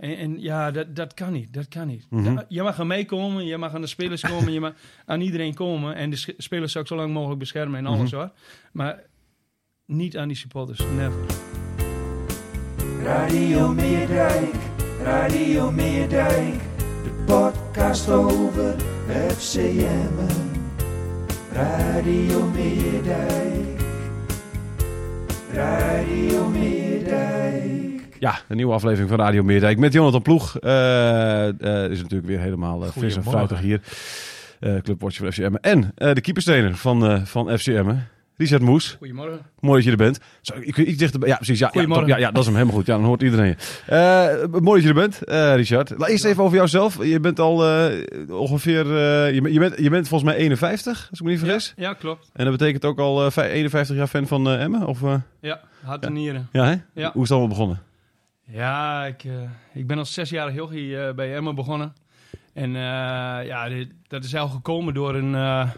En, 0.00 0.16
en 0.16 0.40
ja, 0.40 0.70
dat, 0.70 0.96
dat 0.96 1.14
kan 1.14 1.32
niet. 1.32 1.52
Dat 1.52 1.68
kan 1.68 1.86
niet. 1.86 2.06
Mhm. 2.10 2.38
Je 2.48 2.62
mag 2.62 2.80
aan 2.80 2.86
mij 2.86 3.04
komen, 3.04 3.44
je 3.44 3.56
mag 3.56 3.74
aan 3.74 3.80
de 3.80 3.86
spelers 3.86 4.20
komen, 4.22 4.52
je 4.52 4.60
mag 4.60 4.72
aan 5.06 5.20
iedereen 5.20 5.54
komen. 5.54 5.94
En 5.94 6.10
de 6.10 6.34
spelers 6.36 6.72
zou 6.72 6.84
ik 6.84 6.90
zo 6.90 6.96
lang 6.96 7.12
mogelijk 7.12 7.38
beschermen 7.38 7.78
en 7.78 7.86
alles 7.86 8.10
Mhm. 8.10 8.20
hoor. 8.20 8.30
Maar 8.72 9.02
niet 9.86 10.16
aan 10.16 10.28
die 10.28 10.36
supporters. 10.36 10.78
Never. 10.96 11.20
Radio 13.02 13.72
Meerdijk, 13.72 14.54
Radio 15.02 15.70
Meerdijk, 15.70 16.54
de 17.04 17.22
podcast 17.26 18.08
over 18.08 18.74
FCM. 19.28 20.26
Radio 21.52 22.44
Meerdijk, 22.50 23.80
Radio 25.52 26.48
Meerdijk. 26.48 27.87
Ja, 28.20 28.38
een 28.48 28.56
nieuwe 28.56 28.72
aflevering 28.72 29.08
van 29.08 29.18
Radio 29.18 29.42
Meerdijk 29.42 29.78
met 29.78 29.92
Jonathan 29.92 30.22
Ploeg. 30.22 30.58
Eh, 30.58 31.48
eh, 31.48 31.90
is 31.90 32.00
natuurlijk 32.02 32.28
weer 32.28 32.40
helemaal 32.40 32.82
fris 32.82 33.16
en 33.16 33.22
fruitig 33.22 33.60
hier. 33.60 33.80
Clubwatcher 34.82 35.22
van 35.24 35.32
FCM. 35.32 35.54
En 35.60 35.92
de 36.14 36.20
keeperstrainer 36.20 36.76
van, 36.76 37.26
van 37.26 37.58
FCM, 37.58 37.94
Richard 38.36 38.62
Moes. 38.62 38.94
Goedemorgen. 38.98 39.38
Mooi 39.60 39.74
dat 39.76 39.84
je 39.84 39.90
er 39.90 39.96
bent. 39.96 40.18
Zo, 40.40 40.52
ik, 40.60 40.76
iets 40.76 40.98
dichterbij. 40.98 41.28
Ja, 41.28 41.36
precies. 41.36 41.58
Ja, 41.58 41.70
ja, 41.72 42.04
ja, 42.06 42.16
ja, 42.18 42.30
dat 42.30 42.38
is 42.40 42.44
hem 42.46 42.54
helemaal 42.54 42.76
goed. 42.76 42.86
Ja, 42.86 42.94
dan 42.96 43.04
hoort 43.04 43.22
iedereen 43.22 43.56
je. 43.86 44.48
Mooi 44.60 44.82
dat 44.82 44.82
je 44.82 45.00
er 45.00 45.08
bent, 45.08 45.20
Richard. 45.56 45.92
Laat 45.96 46.08
eerst 46.08 46.24
even 46.24 46.42
over 46.44 46.56
jouzelf. 46.56 47.04
Je 47.04 47.20
bent 47.20 47.40
al 47.40 47.54
ongeveer... 48.30 48.86
je, 49.34 49.40
bent- 49.42 49.54
je, 49.54 49.60
bent, 49.60 49.78
je 49.78 49.90
bent 49.90 50.08
volgens 50.08 50.30
mij 50.30 50.38
51, 50.40 51.06
als 51.10 51.18
ik 51.18 51.24
me 51.24 51.30
niet 51.32 51.40
vergis. 51.40 51.72
Ja, 51.76 51.92
klopt. 51.92 52.30
En 52.32 52.44
dat 52.44 52.56
betekent 52.58 52.84
ook 52.84 52.98
al 52.98 53.24
eh, 53.24 53.30
vij- 53.30 53.50
51 53.50 53.96
jaar 53.96 54.06
fan 54.06 54.26
van 54.26 54.48
Emmen? 54.50 54.86
Of, 54.86 55.00
Ja, 55.40 55.60
hart 55.84 56.04
en 56.04 56.12
nieren. 56.12 56.48
ja, 56.52 56.64
hè? 56.64 56.74
Hoe 56.94 57.22
is 57.22 57.28
het 57.28 57.30
allemaal 57.30 57.48
begonnen? 57.48 57.78
Ja, 58.50 59.06
ik, 59.06 59.24
eh, 59.24 59.32
ik 59.74 59.86
ben 59.86 59.98
als 59.98 60.12
zesjarig 60.14 60.54
jochie 60.54 60.98
eh, 60.98 61.14
bij 61.14 61.34
Emma 61.34 61.52
begonnen. 61.54 61.92
En 62.54 62.76
eh, 62.76 63.46
ja, 63.46 63.68
dit- 63.68 63.92
dat 64.06 64.24
is 64.24 64.34
al 64.34 64.48
gekomen 64.48 64.94
door 64.94 65.14
een, 65.14 65.68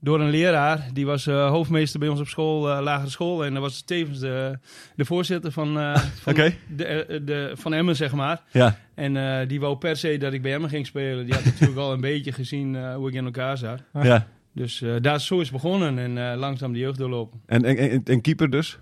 door 0.00 0.20
een 0.20 0.30
leraar. 0.30 0.88
Die 0.92 1.06
was 1.06 1.24
hoofdmeester 1.26 2.00
bij 2.00 2.08
ons 2.08 2.20
op 2.20 2.28
school, 2.28 2.82
lagere 2.82 3.10
school. 3.10 3.44
En 3.44 3.52
dat 3.54 3.62
was 3.62 3.82
tevens 3.82 4.18
de, 4.18 4.58
de 4.96 5.04
voorzitter 5.04 5.52
van, 5.52 5.74
van, 6.22 6.32
Oké. 6.32 6.54
de, 6.76 7.20
de, 7.24 7.50
van 7.54 7.72
Emmen, 7.74 7.96
zeg 7.96 8.12
maar. 8.12 8.42
Ja. 8.52 8.78
En 8.94 9.48
die 9.48 9.60
wou 9.60 9.76
per 9.76 9.96
se 9.96 10.16
dat 10.18 10.32
ik 10.32 10.42
bij 10.42 10.52
Emmen 10.52 10.70
ging 10.70 10.86
spelen. 10.86 11.24
Die 11.24 11.34
had 11.34 11.44
natuurlijk 11.44 11.78
al 11.78 11.92
een 11.92 12.00
beetje 12.00 12.32
gezien 12.32 12.92
hoe 12.94 13.08
ik 13.08 13.14
in 13.14 13.24
elkaar 13.24 13.58
zat. 13.58 13.82
ja. 14.02 14.26
Dus 14.54 14.84
daar 15.00 15.14
is 15.14 15.26
zo 15.26 15.40
is 15.40 15.50
begonnen 15.50 15.98
en 16.18 16.36
langzaam 16.36 16.72
de 16.72 16.78
jeugd 16.78 16.98
doorlopen. 16.98 17.40
En, 17.46 17.64
en, 17.64 17.76
en, 17.76 18.00
en 18.04 18.20
keeper 18.20 18.50
dus? 18.50 18.78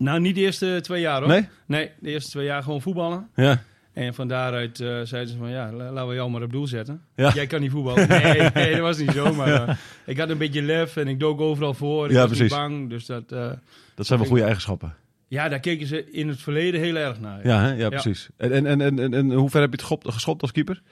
Nou, 0.00 0.20
niet 0.20 0.34
de 0.34 0.40
eerste 0.40 0.78
twee 0.82 1.00
jaar 1.00 1.18
hoor. 1.20 1.28
Nee? 1.28 1.48
Nee, 1.66 1.90
de 2.00 2.10
eerste 2.10 2.30
twee 2.30 2.44
jaar 2.44 2.62
gewoon 2.62 2.82
voetballen. 2.82 3.28
Ja. 3.34 3.62
En 3.92 4.14
van 4.14 4.28
daaruit 4.28 4.80
eh, 4.80 5.00
zeiden 5.04 5.32
ze 5.32 5.38
van 5.38 5.50
ja, 5.50 5.72
la- 5.72 5.90
laten 5.92 6.08
we 6.08 6.14
jou 6.14 6.30
maar 6.30 6.42
op 6.42 6.52
doel 6.52 6.66
zetten. 6.66 7.02
Ja. 7.16 7.32
Jij 7.34 7.46
kan 7.46 7.60
niet 7.60 7.70
voetballen. 7.70 8.08
Nee, 8.08 8.50
nee, 8.54 8.70
dat 8.72 8.80
was 8.80 8.98
niet 8.98 9.10
zo. 9.10 9.34
Maar 9.34 9.68
eh, 9.68 9.74
ik 10.06 10.18
had 10.18 10.28
een 10.30 10.38
beetje 10.38 10.62
lef 10.62 10.96
en 10.96 11.08
ik 11.08 11.20
dook 11.20 11.40
overal 11.40 11.74
voor. 11.74 12.04
Ik 12.06 12.10
Ja, 12.12 12.18
was 12.18 12.26
precies. 12.26 12.50
niet 12.50 12.60
bang. 12.60 12.88
Dus 12.90 13.06
dat, 13.06 13.32
eh, 13.32 13.50
Dat 13.94 14.06
zijn 14.06 14.18
wel 14.18 14.28
goede 14.28 14.44
eigenschappen. 14.44 14.94
ja, 15.28 15.48
daar 15.48 15.60
keken 15.60 15.86
ze 15.86 16.10
in 16.10 16.28
het 16.28 16.40
verleden 16.40 16.80
heel 16.80 16.96
erg 16.96 17.20
naar. 17.20 17.46
Ja, 17.46 17.60
hè? 17.62 17.72
ja 17.72 17.88
precies. 17.88 18.28
En, 18.36 18.52
en, 18.66 18.80
en, 18.80 18.98
en, 18.98 19.14
en, 19.14 19.32
hoe 19.32 19.50
ver 19.50 19.60
heb 19.60 19.70
je 19.70 19.76
het 19.76 19.84
geschopt, 19.86 20.12
geschopt 20.14 20.42
als 20.42 20.52
keeper? 20.52 20.82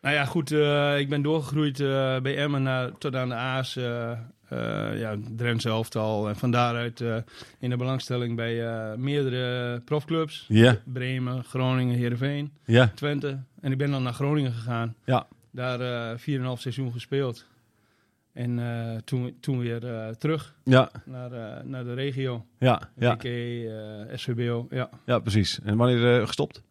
Nou 0.00 0.14
ja, 0.14 0.24
goed. 0.24 0.50
ik 1.00 1.08
ben 1.08 1.22
doorgegroeid 1.22 1.76
bij 2.22 2.36
Emmen 2.36 2.62
naar, 2.62 2.90
tot 2.98 3.14
aan 3.16 3.28
de 3.28 3.34
A's. 3.34 3.78
Eh 4.48 4.98
ja, 4.98 5.16
Drentse 5.36 5.68
elftal. 5.68 6.28
En 6.28 6.36
van 6.36 6.50
daaruit 6.50 7.00
eh, 7.00 7.16
in 7.58 7.70
de 7.70 7.76
belangstelling 7.76 8.36
bij 8.36 8.66
eh, 8.66 8.94
meerdere 8.96 9.80
profclubs. 9.80 10.44
Ja. 10.48 10.76
Bremen, 10.84 11.44
Groningen, 11.44 11.96
Heerenveen, 11.96 12.52
Ja. 12.64 12.90
Twente. 12.94 13.38
En 13.60 13.72
ik 13.72 13.78
ben 13.78 13.90
dan 13.90 14.02
naar 14.02 14.12
Groningen 14.14 14.52
gegaan. 14.52 14.94
Ja. 15.04 15.26
Daar 15.50 15.80
eh 15.80 16.18
4,5 16.18 16.60
seizoen 16.60 16.92
gespeeld. 16.92 17.46
En 18.32 18.60
toen, 19.04 19.36
toen 19.40 19.58
weer 19.58 19.80
terug 20.18 20.54
Ja. 20.64 20.90
naar, 21.04 21.30
naar 21.66 21.84
de 21.84 21.94
regio. 21.94 22.46
Ja. 22.58 22.90
Ja. 22.96 23.16
Eh, 23.18 24.16
SVBO, 24.16 24.66
ja. 24.70 24.88
Ja, 25.06 25.18
precies. 25.18 25.60
En 25.64 25.76
wanneer 25.76 26.26
gestopt? 26.26 26.62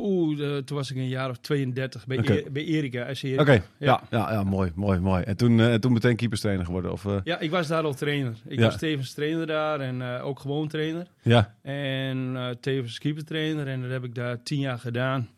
Poeh, 0.00 0.36
de- 0.38 0.62
toen 0.64 0.76
was 0.76 0.90
ik 0.90 0.96
een 0.96 1.08
jaar 1.08 1.30
of 1.30 1.36
32 1.38 2.06
bij. 2.06 2.18
E- 2.18 2.50
bij 2.50 2.64
Erika. 2.64 3.14
SC 3.14 3.24
Oké. 3.36 3.62
Ja. 3.78 4.02
Ja, 4.10 4.32
ja, 4.32 4.42
mooi, 4.44 4.72
mooi, 4.74 4.98
mooi. 5.00 5.22
En 5.22 5.36
toen, 5.36 5.60
eh, 5.60 5.74
toen 5.74 5.92
meteen 5.92 6.16
keeperstrainer 6.16 6.64
geworden? 6.66 6.92
Of, 6.92 7.04
eh, 7.06 7.16
Ja, 7.24 7.38
ik 7.38 7.50
was 7.50 7.66
daar 7.66 7.82
al 7.82 7.94
trainer. 7.94 8.32
Ik 8.46 8.58
Ja. 8.58 8.64
was 8.64 8.76
tevens 8.78 9.12
trainer 9.14 9.46
daar 9.46 9.80
en 9.80 10.02
eh, 10.02 10.26
ook 10.26 10.38
gewoon 10.40 10.68
trainer. 10.68 11.06
ja. 11.22 11.54
En 11.62 12.32
eh, 12.36 12.48
tevens 12.60 12.98
keepertrainer 12.98 13.66
en 13.66 13.82
dat 13.82 13.90
heb 13.90 14.04
ik 14.04 14.14
daar 14.14 14.42
tien 14.42 14.60
jaar 14.60 14.78
gedaan. 14.78 15.28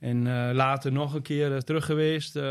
En 0.00 0.26
eh, 0.26 0.54
later 0.54 0.92
nog 0.92 1.14
een 1.14 1.22
keer 1.22 1.52
eh, 1.52 1.58
terug 1.58 1.84
geweest, 1.84 2.36
eh, 2.36 2.42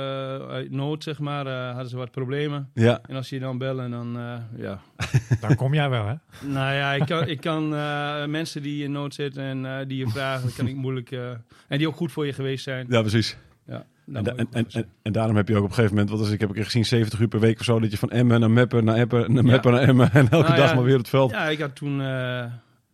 uit 0.47 0.71
nood 0.71 1.03
zeg 1.03 1.19
maar, 1.19 1.47
eh, 1.47 1.67
hadden 1.71 1.89
ze 1.89 1.97
wat 1.97 2.11
problemen. 2.11 2.69
Ja. 2.73 2.99
En 3.07 3.15
als 3.15 3.29
je 3.29 3.39
dan 3.39 3.57
bellen, 3.57 3.91
dan 3.91 4.17
eh, 4.17 4.33
ja. 4.61 4.79
Dan 5.41 5.55
kom 5.55 5.73
jij 5.73 5.89
wel, 5.89 6.05
hè? 6.07 6.13
nou 6.47 6.73
ja, 6.75 6.93
ik 6.93 7.05
kan, 7.05 7.27
ik 7.27 7.41
kan 7.41 7.75
eh, 7.75 8.25
mensen 8.25 8.61
die 8.61 8.83
in 8.83 8.91
nood 8.91 9.13
zitten 9.13 9.43
en 9.43 9.65
eh, 9.65 9.87
die 9.87 9.97
je 9.97 10.07
vragen, 10.07 10.43
dat 10.45 10.55
kan 10.55 10.67
ik 10.67 10.75
moeilijk... 10.75 11.11
eh, 11.11 11.29
en 11.67 11.77
die 11.77 11.87
ook 11.87 11.95
goed 11.95 12.11
voor 12.11 12.25
je 12.25 12.33
geweest 12.33 12.63
zijn. 12.63 12.85
Ja, 12.89 13.01
precies. 13.01 13.37
Ja, 13.67 13.85
En, 14.13 14.23
da- 14.23 14.33
en, 14.51 14.67
en, 15.03 15.11
daarom 15.11 15.35
heb 15.35 15.47
je 15.47 15.55
ook 15.55 15.63
op 15.63 15.69
een 15.69 15.75
gegeven 15.75 15.95
moment, 15.95 16.17
wat 16.17 16.25
is, 16.27 16.33
ik 16.33 16.39
heb 16.39 16.49
een 16.49 16.55
keer 16.55 16.63
gezien, 16.63 16.85
70 16.85 17.19
uur 17.19 17.27
per 17.27 17.39
week 17.39 17.59
of 17.59 17.65
zo, 17.65 17.79
dat 17.79 17.91
je 17.91 17.97
van 17.97 18.09
Emmen 18.11 18.39
naar 18.39 18.51
Meppen, 18.51 18.83
naar 18.85 18.95
Eppen, 18.95 19.33
naar 19.33 19.43
Ja. 19.43 19.51
Meppen, 19.51 19.71
naar 19.71 19.81
Emmen 19.81 20.11
en 20.11 20.29
elke 20.29 20.47
Nou 20.47 20.55
dag 20.59 20.69
ja. 20.69 20.75
maar 20.75 20.83
weer 20.83 20.93
op 20.93 20.99
het 20.99 21.09
veld. 21.09 21.31
Ja, 21.31 21.47
ik 21.47 21.59
had 21.59 21.75
toen 21.75 22.01
eh, 22.01 22.45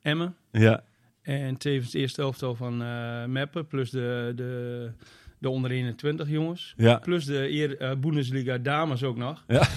Emmen. 0.01 0.35
Ja. 0.51 0.83
En 1.23 1.57
tevens 1.57 1.85
het 1.85 1.95
eerste 2.01 2.21
elftal 2.21 2.55
van 2.55 2.81
eh 2.83 3.25
Meppen, 3.25 3.67
plus 3.67 3.89
de, 3.89 4.31
de, 4.35 4.89
de 5.37 5.49
onder 5.49 5.71
21 5.71 6.29
jongens. 6.29 6.73
Ja. 6.77 6.95
Plus 6.97 7.25
de 7.25 7.49
eer, 7.51 7.77
eh, 7.77 7.95
Bundesliga 7.97 8.57
dames 8.57 9.03
ook 9.03 9.17
nog. 9.17 9.43
Ja. 9.47 9.67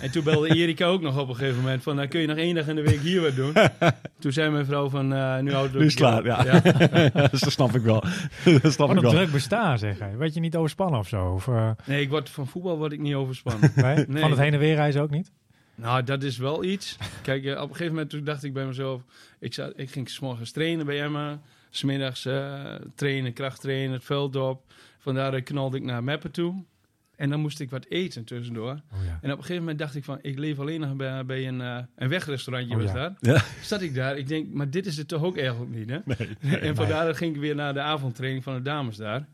En 0.00 0.10
toen 0.10 0.24
belde 0.24 0.48
Erika 0.54 0.86
ook 0.86 1.00
nog 1.00 1.18
op 1.18 1.28
een 1.28 1.34
gegeven 1.36 1.60
moment 1.60 1.82
van, 1.82 1.96
nou, 1.96 2.08
kun 2.08 2.20
je 2.20 2.26
nog 2.26 2.36
één 2.36 2.54
dag 2.54 2.68
in 2.68 2.74
de 2.76 2.82
week 2.82 3.00
hier 3.00 3.20
wat 3.20 3.34
doen? 3.36 3.52
toen 4.20 4.32
zei 4.32 4.50
mijn 4.50 4.64
vrouw 4.64 4.88
van, 4.88 5.12
eh, 5.12 5.38
nu 5.38 5.52
houdt 5.52 5.70
het 5.72 5.80
Nu 5.80 5.86
is 5.86 5.94
het 5.94 6.02
ook 6.02 6.22
klaar, 6.22 6.44
ja. 6.44 6.60
dus 7.30 7.40
dat 7.40 7.52
snap 7.52 7.74
ik 7.74 7.82
wel. 7.82 8.00
dat 8.62 8.72
snap 8.72 8.88
Wat 8.88 8.96
ik 8.96 9.02
wel. 9.02 9.10
druk 9.10 9.32
bestaan, 9.32 9.78
zeg 9.78 9.98
hij. 9.98 10.16
Weet 10.16 10.34
je 10.34 10.40
niet 10.40 10.56
overspannen 10.56 10.98
of 11.00 11.08
zo? 11.08 11.32
Of, 11.32 11.48
eh, 11.48 11.70
Nee, 11.86 12.00
ik 12.00 12.08
word, 12.10 12.30
van 12.30 12.46
voetbal 12.46 12.78
word 12.78 12.92
ik 12.92 13.00
niet 13.00 13.14
overspannen. 13.14 13.72
nee? 13.74 14.04
Nee. 14.08 14.20
Van 14.20 14.30
het 14.30 14.40
heen 14.40 14.52
en 14.52 14.58
weer 14.58 14.74
reizen 14.74 15.02
ook 15.02 15.10
niet? 15.10 15.30
Nou, 15.80 16.04
dat 16.04 16.22
is 16.22 16.36
wel 16.36 16.64
iets. 16.64 16.96
Kijk, 17.22 17.44
eh, 17.44 17.52
op 17.52 17.68
een 17.68 17.68
gegeven 17.68 17.92
moment 17.92 18.10
toen 18.10 18.24
dacht 18.24 18.44
ik 18.44 18.52
bij 18.52 18.66
mezelf, 18.66 19.02
ik, 19.38 19.54
zat, 19.54 19.72
ik 19.76 19.90
ging 19.90 20.10
's 20.10 20.18
morgens 20.18 20.50
trainen 20.50 20.86
bij 20.86 21.02
Emma. 21.02 21.40
Smiddags 21.70 22.24
eh 22.24 22.74
trainen, 22.94 23.32
krachttrainen, 23.32 23.92
het 23.92 24.04
veld 24.04 24.36
op. 24.36 24.72
Vandaar 24.98 25.42
knalde 25.42 25.76
ik 25.76 25.82
naar 25.82 26.04
Meppen 26.04 26.30
toe. 26.30 26.64
En 27.16 27.30
dan 27.30 27.40
moest 27.40 27.60
ik 27.60 27.70
wat 27.70 27.86
eten 27.88 28.24
tussendoor. 28.24 28.70
Oh, 28.70 29.04
ja. 29.04 29.18
En 29.20 29.30
op 29.30 29.38
een 29.38 29.44
gegeven 29.44 29.58
moment 29.58 29.78
dacht 29.78 29.94
ik 29.94 30.04
van, 30.04 30.18
ik 30.22 30.38
leef 30.38 30.58
alleen 30.58 30.80
nog 30.80 30.94
bij, 30.94 31.24
bij 31.24 31.48
een, 31.48 31.60
eh, 31.60 31.78
een 31.96 32.08
wegrestaurantje 32.08 32.74
Oh, 32.74 32.82
was 32.82 32.90
ja. 32.90 32.96
daar. 32.96 33.16
Ja. 33.20 33.42
Zat 33.62 33.80
ik 33.80 33.94
daar, 33.94 34.18
ik 34.18 34.28
denk, 34.28 34.52
maar 34.52 34.70
dit 34.70 34.86
is 34.86 34.96
het 34.96 35.08
toch 35.08 35.22
ook 35.22 35.38
eigenlijk 35.38 35.74
niet, 35.74 35.90
hè? 35.90 35.98
en 36.68 36.76
vandaar 36.76 37.14
ging 37.14 37.34
ik 37.34 37.40
weer 37.40 37.54
naar 37.54 37.74
de 37.74 37.80
avondtraining 37.80 38.44
van 38.44 38.54
de 38.54 38.62
dames 38.62 38.96
daar. 38.96 39.28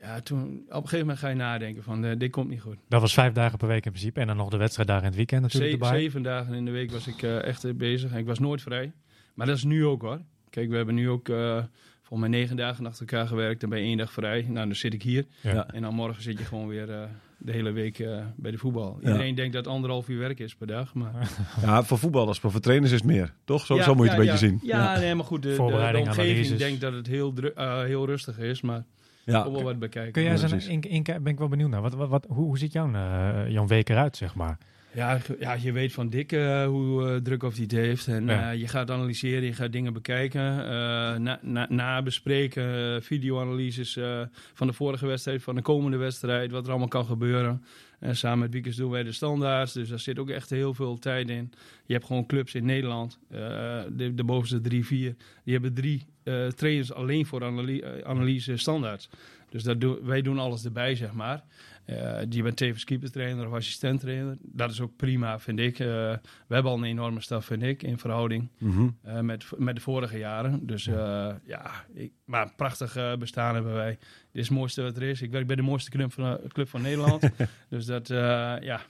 Ja, 0.00 0.20
toen, 0.20 0.40
op 0.68 0.72
een 0.74 0.74
gegeven 0.74 0.98
moment 0.98 1.18
ga 1.18 1.28
je 1.28 1.34
nadenken 1.34 1.82
van, 1.82 2.04
eh, 2.04 2.18
dit 2.18 2.30
komt 2.30 2.48
niet 2.48 2.60
goed. 2.60 2.76
Dat 2.88 3.00
was 3.00 3.14
vijf 3.14 3.32
dagen 3.32 3.58
per 3.58 3.68
week 3.68 3.84
in 3.84 3.90
principe. 3.92 4.20
En 4.20 4.26
dan 4.26 4.36
nog 4.36 4.48
de 4.50 4.56
wedstrijd 4.56 4.88
daar 4.88 4.98
in 4.98 5.04
het 5.04 5.14
weekend 5.14 5.42
natuurlijk 5.42 5.72
Ze- 5.76 5.84
erbij. 5.84 6.00
zeven 6.00 6.22
dagen 6.22 6.54
in 6.54 6.64
de 6.64 6.70
week 6.70 6.90
was 6.90 7.06
ik 7.06 7.22
eh, 7.22 7.42
echt 7.44 7.76
bezig 7.76 8.12
en 8.12 8.18
ik 8.18 8.26
was 8.26 8.38
nooit 8.38 8.62
vrij. 8.62 8.92
Maar 9.34 9.46
dat 9.46 9.56
is 9.56 9.64
nu 9.64 9.86
ook 9.86 10.02
hoor. 10.02 10.20
Kijk, 10.50 10.68
we 10.70 10.76
hebben 10.76 10.94
nu 10.94 11.08
ook 11.10 11.28
eh, 11.28 11.62
volgens 12.02 12.28
mij 12.30 12.38
negen 12.40 12.56
dagen 12.56 12.86
achter 12.86 13.00
elkaar 13.06 13.26
gewerkt. 13.26 13.68
Ben 13.68 13.78
je 13.78 13.84
één 13.84 13.96
dag 13.96 14.12
vrij. 14.12 14.42
Nou, 14.42 14.66
dan 14.66 14.74
zit 14.74 14.94
ik 14.94 15.02
hier. 15.02 15.24
Ja. 15.40 15.66
En 15.72 15.82
dan 15.82 15.94
morgen 15.94 16.22
zit 16.22 16.38
je 16.38 16.44
gewoon 16.44 16.68
weer 16.68 16.90
eh, 16.90 17.02
de 17.38 17.52
hele 17.52 17.70
week 17.70 17.98
eh, 17.98 18.24
bij 18.36 18.50
de 18.50 18.58
voetbal. 18.58 18.98
Ja. 19.00 19.06
Iedereen 19.08 19.34
denkt 19.34 19.52
dat 19.52 19.66
anderhalf 19.66 20.08
uur 20.08 20.18
werk 20.18 20.38
is 20.38 20.54
per 20.54 20.66
dag. 20.66 20.94
Maar 20.94 21.30
Ja, 21.62 21.82
voor 21.82 21.98
voetballers, 21.98 22.40
maar 22.40 22.52
voor 22.52 22.60
trainers 22.60 22.92
is 22.92 22.98
het 22.98 23.08
meer. 23.08 23.32
Toch? 23.44 23.66
Zo, 23.66 23.74
Ja, 23.76 23.82
zo 23.82 23.94
moet 23.94 24.04
je 24.04 24.10
het 24.10 24.20
een 24.20 24.26
beetje 24.26 24.46
zien. 24.46 24.58
Ja, 24.62 24.98
nee, 24.98 25.14
maar 25.14 25.24
goed. 25.24 25.42
De, 25.42 25.48
de, 25.48 25.56
de 25.56 25.62
omgeving 25.62 26.08
analyses. 26.08 26.58
denkt 26.58 26.80
dat 26.80 26.92
het 26.92 27.06
heel, 27.06 27.34
eh, 27.54 27.82
heel 27.82 28.06
rustig 28.06 28.38
is. 28.38 28.60
Maar 28.60 28.84
Ja. 29.32 29.50
wel 29.52 29.62
wat 29.62 29.78
bekijken. 29.78 30.12
Kun 30.12 30.22
jij 30.22 30.42
een, 30.42 30.68
in, 30.68 30.80
in, 30.80 31.02
ben 31.02 31.26
ik 31.26 31.38
wel 31.38 31.48
benieuwd 31.48 31.70
naar. 31.70 31.82
Wat, 31.82 31.94
wat, 31.94 32.08
wat, 32.08 32.26
hoe, 32.28 32.44
hoe 32.44 32.58
ziet 32.58 32.72
jouw, 32.72 32.92
eh, 32.94 33.48
jouw 33.48 33.66
week 33.66 33.88
eruit, 33.88 34.16
zeg 34.16 34.34
maar? 34.34 34.58
Ja, 34.92 35.18
ja, 35.40 35.52
je 35.52 35.72
weet 35.72 35.92
van 35.92 36.08
Dick 36.08 36.32
eh, 36.32 36.64
hoe 36.66 37.08
eh, 37.10 37.16
druk 37.16 37.42
of 37.42 37.52
hij 37.54 37.62
het 37.62 37.72
heeft. 37.72 38.06
En 38.06 38.26
Ja. 38.26 38.50
eh, 38.52 38.58
je 38.60 38.68
gaat 38.68 38.90
analyseren, 38.90 39.42
je 39.44 39.52
gaat 39.52 39.72
dingen 39.72 39.92
bekijken, 39.92 40.40
eh, 40.64 40.68
na, 41.16 41.38
na, 41.42 41.66
nabespreken, 41.70 42.94
eh, 42.94 43.00
videoanalyses 43.00 43.96
eh, 43.96 44.20
van 44.54 44.66
de 44.66 44.72
vorige 44.72 45.06
wedstrijd, 45.06 45.42
van 45.42 45.54
de 45.54 45.62
komende 45.62 45.96
wedstrijd, 45.96 46.50
wat 46.50 46.64
er 46.64 46.70
allemaal 46.70 46.88
kan 46.88 47.04
gebeuren. 47.04 47.62
En 47.98 48.16
samen 48.16 48.38
met 48.38 48.52
Wiekers 48.52 48.76
doen 48.76 48.90
wij 48.90 49.02
de 49.02 49.12
standaards, 49.12 49.72
dus 49.72 49.88
daar 49.88 49.98
zit 49.98 50.18
ook 50.18 50.30
echt 50.30 50.50
heel 50.50 50.74
veel 50.74 50.98
tijd 50.98 51.28
in. 51.30 51.52
Je 51.86 51.92
hebt 51.92 52.06
gewoon 52.06 52.26
clubs 52.26 52.54
in 52.54 52.64
Nederland, 52.64 53.18
eh, 53.30 53.38
de, 53.92 54.12
de 54.14 54.24
bovenste 54.24 54.60
drie, 54.60 54.86
vier, 54.86 55.14
die 55.44 55.52
hebben 55.52 55.74
drie 55.74 56.06
eh, 56.22 56.46
trainers 56.46 56.92
alleen 56.92 57.26
voor 57.26 57.40
eh, 57.42 58.04
analyse 58.04 58.56
standaards. 58.56 59.08
Dus 59.50 59.62
dat 59.62 59.80
doen 59.80 59.98
wij 60.02 60.22
doen 60.22 60.38
alles 60.38 60.64
erbij, 60.64 60.94
zeg 60.94 61.12
maar. 61.12 61.44
Eh, 61.84 62.20
je 62.28 62.42
bent 62.42 62.56
tevens 62.56 62.84
keepertrainer 62.84 63.46
of 63.46 63.52
assistent-trainer. 63.52 64.36
Dat 64.40 64.70
is 64.70 64.80
ook 64.80 64.96
prima, 64.96 65.38
vind 65.38 65.58
ik. 65.58 65.78
Eh, 65.78 65.86
we 66.46 66.54
hebben 66.54 66.72
al 66.72 66.78
een 66.78 66.84
enorme 66.84 67.20
staf, 67.20 67.44
vind 67.44 67.62
ik, 67.62 67.82
in 67.82 67.98
verhouding 67.98 68.48
Mhm. 68.58 68.88
met, 69.22 69.44
met 69.56 69.74
de 69.74 69.80
vorige 69.80 70.18
jaren. 70.18 70.66
Dus 70.66 70.84
ja, 71.44 71.84
ik, 71.94 72.12
maar 72.24 72.42
een 72.42 72.54
prachtig 72.56 73.16
bestaan 73.18 73.54
hebben 73.54 73.74
wij. 73.74 73.98
Dit 74.36 74.44
is 74.44 74.50
het 74.50 74.58
mooiste 74.58 74.82
wat 74.82 74.96
er 74.96 75.02
is. 75.02 75.22
Ik 75.22 75.30
werk 75.30 75.46
bij 75.46 75.56
de 75.56 75.62
mooiste 75.62 75.90
club 75.90 76.12
van, 76.12 76.24
eh, 76.24 76.48
club 76.48 76.68
van 76.68 76.82
Nederland. 76.82 77.30
dus 77.68 77.86
dat, 77.86 78.10
eh, 78.10 78.16
ja, 78.60 78.80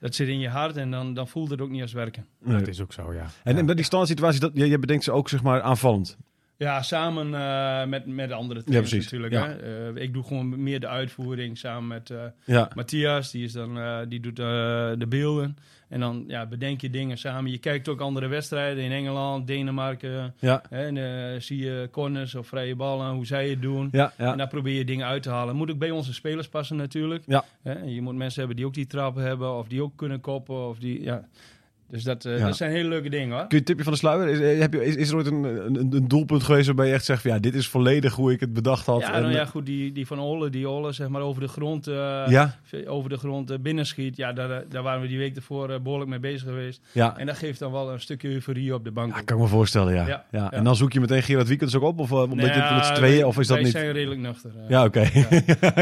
dat 0.00 0.14
zit 0.14 0.28
in 0.28 0.38
je 0.38 0.48
hart 0.48 0.76
en 0.76 0.90
dan, 0.90 1.14
dan 1.14 1.28
voelt 1.28 1.50
het 1.50 1.60
ook 1.60 1.70
niet 1.70 1.82
als 1.82 1.92
werken. 1.92 2.26
Nee. 2.38 2.58
Dat 2.58 2.68
is 2.68 2.80
ook 2.80 2.92
zo, 2.92 3.12
ja. 3.12 3.26
En, 3.42 3.52
ja. 3.52 3.58
en 3.58 3.66
bij 3.66 3.74
die 3.74 3.84
standaard 3.84 4.10
situatie, 4.10 4.40
dat, 4.40 4.50
je, 4.54 4.68
je 4.68 4.78
bedenkt 4.78 5.04
ze 5.04 5.12
ook 5.12 5.28
zeg 5.28 5.42
maar 5.42 5.62
aanvallend. 5.62 6.16
Ja, 6.58 6.82
samen 6.82 7.34
eh, 7.34 7.84
met, 7.86 8.06
met 8.06 8.32
andere 8.32 8.62
trainers 8.62 8.90
precies. 8.90 9.10
natuurlijk. 9.12 9.32
Ja. 9.32 9.48
Hè? 9.48 9.92
Eh, 9.94 10.02
ik 10.02 10.12
doe 10.12 10.22
gewoon 10.24 10.62
meer 10.62 10.80
de 10.80 10.88
uitvoering 10.88 11.58
samen 11.58 11.86
met... 11.86 12.10
eh, 12.10 12.18
Ja. 12.44 12.70
Matthias, 12.74 13.30
die, 13.30 13.44
is 13.44 13.52
dan, 13.52 13.78
die 14.08 14.20
doet 14.20 14.36
de 14.36 15.06
beelden. 15.08 15.56
En 15.88 16.00
dan 16.00 16.24
ja, 16.26 16.46
bedenk 16.46 16.80
je 16.80 16.90
dingen 16.90 17.18
samen. 17.18 17.50
Je 17.50 17.58
kijkt 17.58 17.88
ook 17.88 18.00
andere 18.00 18.26
wedstrijden 18.26 18.84
in 18.84 18.92
Engeland, 18.92 19.46
Denemarken. 19.46 20.34
Ja. 20.38 20.62
Hè, 20.68 20.86
en 20.98 21.42
zie 21.42 21.58
je 21.64 21.88
corners 21.92 22.34
of 22.34 22.46
vrije 22.46 22.74
ballen, 22.76 23.12
hoe 23.14 23.26
zij 23.26 23.48
het 23.48 23.62
doen. 23.62 23.88
Ja, 23.92 24.12
ja. 24.18 24.32
En 24.32 24.38
daar 24.38 24.48
probeer 24.48 24.74
je 24.74 24.84
dingen 24.84 25.06
uit 25.06 25.22
te 25.22 25.30
halen. 25.30 25.56
Moet 25.56 25.70
ook 25.70 25.78
bij 25.78 25.90
onze 25.90 26.14
spelers 26.14 26.48
passen 26.48 26.76
natuurlijk. 26.76 27.22
Ja. 27.26 27.44
Hè, 27.62 27.78
je 27.82 28.02
moet 28.02 28.14
mensen 28.16 28.38
hebben 28.38 28.56
die 28.56 28.66
ook 28.66 28.74
die 28.74 28.86
trappen 28.86 29.22
hebben. 29.22 29.54
Of 29.54 29.68
die 29.68 29.82
ook 29.82 29.96
kunnen 29.96 30.20
koppen. 30.20 30.68
Of 30.68 30.78
die, 30.78 31.02
ja. 31.02 31.24
Dus 31.90 32.02
dat, 32.02 32.24
eh, 32.24 32.38
Ja. 32.38 32.46
dat 32.46 32.56
zijn 32.56 32.70
hele 32.70 32.88
leuke 32.88 33.08
dingen 33.08 33.28
hoor. 33.30 33.38
Kun 33.38 33.48
je 33.48 33.56
een 33.56 33.64
tipje 33.64 33.82
van 33.84 33.92
de 33.92 33.98
sluier? 33.98 34.28
Is, 34.28 34.40
eh, 34.40 34.60
heb 34.60 34.72
je, 34.72 34.84
is, 34.84 34.94
is 34.94 35.10
er 35.10 35.16
ooit 35.16 35.26
een, 35.26 35.44
een, 35.44 35.76
een 35.94 36.08
doelpunt 36.08 36.42
geweest 36.42 36.66
waarbij 36.66 36.86
je 36.86 36.92
echt 36.92 37.04
zegt 37.04 37.22
van 37.22 37.30
ja, 37.30 37.38
dit 37.38 37.54
is 37.54 37.68
volledig 37.68 38.14
hoe 38.14 38.32
ik 38.32 38.40
het 38.40 38.52
bedacht 38.52 38.86
had? 38.86 39.00
Ja, 39.00 39.12
En, 39.14 39.22
nou 39.22 39.34
ja, 39.34 39.44
goed, 39.44 39.66
die, 39.66 39.92
die 39.92 40.06
van 40.06 40.20
Ole, 40.20 40.50
die 40.50 40.66
Ole 40.68 40.92
zeg 40.92 41.08
maar 41.08 41.20
over 41.20 41.40
de 41.42 41.48
grond, 41.48 41.86
eh, 41.86 41.94
ja, 42.28 42.54
over 42.86 43.10
de 43.10 43.16
grond 43.16 43.50
eh, 43.50 43.58
binnenschiet. 43.60 44.16
Ja, 44.16 44.32
daar, 44.32 44.62
daar 44.68 44.82
waren 44.82 45.00
we 45.00 45.06
die 45.08 45.18
week 45.18 45.36
ervoor 45.36 45.70
eh, 45.70 45.80
behoorlijk 45.80 46.10
mee 46.10 46.18
bezig 46.20 46.42
geweest. 46.48 46.80
ja. 46.92 47.16
En 47.18 47.26
dat 47.26 47.36
geeft 47.36 47.58
dan 47.58 47.72
wel 47.72 47.92
een 47.92 48.00
stukje 48.00 48.28
euforie 48.28 48.74
op 48.74 48.84
de 48.84 48.90
bank. 48.90 49.14
Ja, 49.16 49.20
kan 49.22 49.36
ik 49.36 49.42
me 49.42 49.48
voorstellen, 49.48 49.94
ja. 49.94 50.06
ja, 50.06 50.08
Ja, 50.08 50.24
ja. 50.30 50.50
En 50.52 50.64
dan 50.64 50.76
zoek 50.76 50.92
je 50.92 51.00
meteen 51.00 51.22
Gerard 51.22 51.48
Wiekens 51.48 51.74
ook 51.76 51.82
op? 51.82 51.98
Of 51.98 52.12
omdat 52.12 52.46
je 52.54 52.60
het 52.60 52.74
met 52.74 52.84
z'n 52.84 52.90
Nou, 52.92 52.94
tweeën, 52.94 53.14
wij- 53.14 53.24
of 53.24 53.38
is 53.38 53.46
dat 53.46 53.56
wij 53.56 53.64
niet? 53.64 53.74
zijn 53.74 53.92
redelijk 53.92 54.20
nuchter. 54.20 54.50
Ja, 54.68 54.84
oké. 54.84 55.00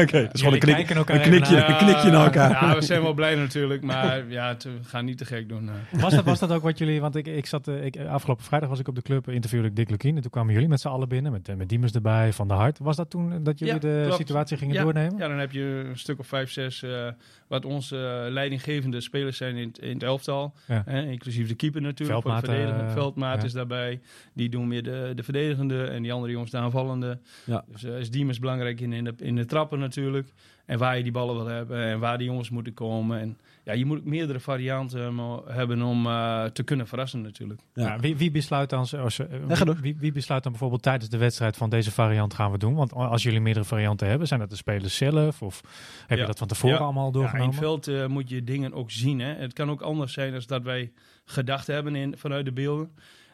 Oké, 0.03 0.21
dat 0.21 0.33
is 0.33 0.39
gewoon 0.39 0.53
een, 0.53 0.59
knik, 0.59 0.89
een, 0.89 1.03
knikje, 1.21 1.65
een 1.65 1.77
knikje 1.77 2.11
naar 2.11 2.23
elkaar. 2.23 2.51
Ja, 2.51 2.75
we 2.75 2.81
zijn 2.81 3.01
wel 3.01 3.13
blij 3.13 3.35
natuurlijk, 3.35 3.81
maar 3.81 4.23
ja, 4.29 4.55
we 4.63 4.69
gaan 4.87 5.05
niet 5.05 5.17
te 5.17 5.25
gek 5.25 5.49
doen. 5.49 5.69
Eh. 5.97 6.03
Was 6.03 6.15
dat, 6.15 6.23
was 6.25 6.39
dat 6.39 6.51
ook 6.51 6.61
wat 6.61 6.77
jullie... 6.77 7.01
Want 7.01 7.15
ik, 7.15 7.27
ik 7.27 7.45
zat... 7.45 7.67
eh, 7.67 7.85
Ik, 7.85 7.97
afgelopen 7.99 8.43
vrijdag 8.43 8.69
was 8.69 8.79
ik 8.79 8.87
op 8.87 8.95
de 8.95 9.01
club, 9.01 9.29
interviewde 9.29 9.67
ik 9.67 9.75
Dick 9.75 9.89
Lukien. 9.89 10.15
En 10.15 10.21
toen 10.21 10.31
kwamen 10.31 10.53
jullie 10.53 10.67
met 10.67 10.81
z'n 10.81 10.87
allen 10.87 11.09
binnen, 11.09 11.31
met, 11.31 11.49
eh, 11.49 11.55
met 11.55 11.69
Diemers 11.69 11.91
erbij, 11.91 12.33
Van 12.33 12.47
de 12.47 12.53
Hart. 12.53 12.79
Was 12.79 12.95
dat 12.95 13.09
toen 13.09 13.43
dat 13.43 13.59
jullie 13.59 13.73
Ja, 13.73 13.79
de 13.79 14.01
klopt. 14.05 14.17
situatie 14.17 14.57
gingen 14.57 14.75
Ja, 14.75 14.83
doornemen? 14.83 15.17
Ja, 15.17 15.27
dan 15.27 15.37
heb 15.37 15.51
je 15.51 15.83
een 15.89 15.97
stuk 15.97 16.19
of 16.19 16.27
vijf, 16.27 16.51
zes, 16.51 16.83
eh, 16.83 17.07
wat 17.47 17.65
onze 17.65 18.23
eh, 18.25 18.31
leidinggevende 18.31 19.01
spelers 19.01 19.37
zijn 19.37 19.55
in, 19.55 19.67
het- 19.67 19.79
in 19.79 19.93
het 19.93 20.03
elftal. 20.03 20.53
Ja. 20.67 20.83
Hè, 20.85 21.01
inclusief 21.01 21.47
de 21.47 21.55
keeper 21.55 21.81
natuurlijk. 21.81 22.21
voor 22.21 22.31
de 22.31 22.41
Veldmaat, 22.41 22.81
eh, 22.81 22.91
Veldmaat 22.93 23.39
ja. 23.39 23.45
is 23.45 23.53
daarbij. 23.53 23.99
Die 24.33 24.49
doen 24.49 24.67
meer 24.67 24.83
de, 24.83 25.11
de 25.15 25.23
verdedigende 25.23 25.83
en 25.83 26.01
die 26.01 26.13
andere 26.13 26.31
jongens 26.31 26.51
de 26.51 26.57
aanvallende. 26.57 27.17
Ja. 27.45 27.63
Dus 27.71 27.83
eh, 27.83 27.99
is 27.99 28.09
Diemers 28.11 28.39
belangrijk 28.39 28.81
in, 28.81 28.93
in, 28.93 29.03
de, 29.03 29.13
in 29.17 29.35
de 29.35 29.45
trappen 29.45 29.79
natuurlijk. 29.79 30.27
En 30.65 30.77
waar 30.77 30.97
je 30.97 31.03
die 31.03 31.11
ballen 31.11 31.35
wil 31.35 31.45
hebben 31.45 31.83
en 31.83 31.99
waar 31.99 32.17
die 32.17 32.27
jongens 32.27 32.49
moeten 32.49 32.73
komen. 32.73 33.19
En 33.19 33.37
ja, 33.67 33.73
je 33.73 33.85
moet 33.85 33.97
ook 33.97 34.05
meerdere 34.05 34.39
varianten 34.39 35.17
hebben 35.45 35.81
om 35.81 36.05
eh, 36.05 36.43
te 36.45 36.63
kunnen 36.63 36.87
verrassen 36.87 37.21
natuurlijk. 37.21 37.61
Ja. 37.73 37.83
Ja, 37.83 37.99
wie, 37.99 38.17
wie, 38.17 38.31
besluit 38.31 38.69
dan, 38.69 38.79
als, 38.79 39.17
wie, 39.17 39.75
wie, 39.81 39.95
wie 39.99 40.11
besluit 40.11 40.43
dan 40.43 40.51
bijvoorbeeld 40.51 40.81
tijdens 40.81 41.09
de 41.09 41.17
wedstrijd 41.17 41.57
van 41.57 41.69
deze 41.69 41.91
variant 41.91 42.33
gaan 42.33 42.51
we 42.51 42.57
doen? 42.57 42.75
Want 42.75 42.93
als 42.93 43.23
jullie 43.23 43.39
meerdere 43.39 43.65
varianten 43.65 44.07
hebben, 44.07 44.27
zijn 44.27 44.39
dat 44.39 44.49
de 44.49 44.55
spelers 44.55 44.97
zelf? 44.97 45.41
Of 45.41 45.61
heb 46.07 46.19
je 46.19 46.25
dat 46.25 46.37
van 46.37 46.47
tevoren 46.47 46.77
Ja. 46.77 46.83
allemaal 46.83 47.03
Ja, 47.03 47.07
in 47.07 47.13
doorgenomen? 47.13 47.49
het 47.49 47.63
veld 47.63 47.87
eh, 47.87 48.05
moet 48.05 48.29
je 48.29 48.43
dingen 48.43 48.73
ook 48.73 48.91
zien. 48.91 49.19
Hè. 49.19 49.33
Het 49.33 49.53
kan 49.53 49.69
ook 49.69 49.81
anders 49.81 50.13
zijn 50.13 50.31
dan 50.31 50.41
dat 50.45 50.63
wij 50.63 50.91
gedacht 51.25 51.67
hebben 51.67 51.95
in, 51.95 52.17
vanuit 52.17 52.45
de 52.45 52.51
beelden. 52.51 52.91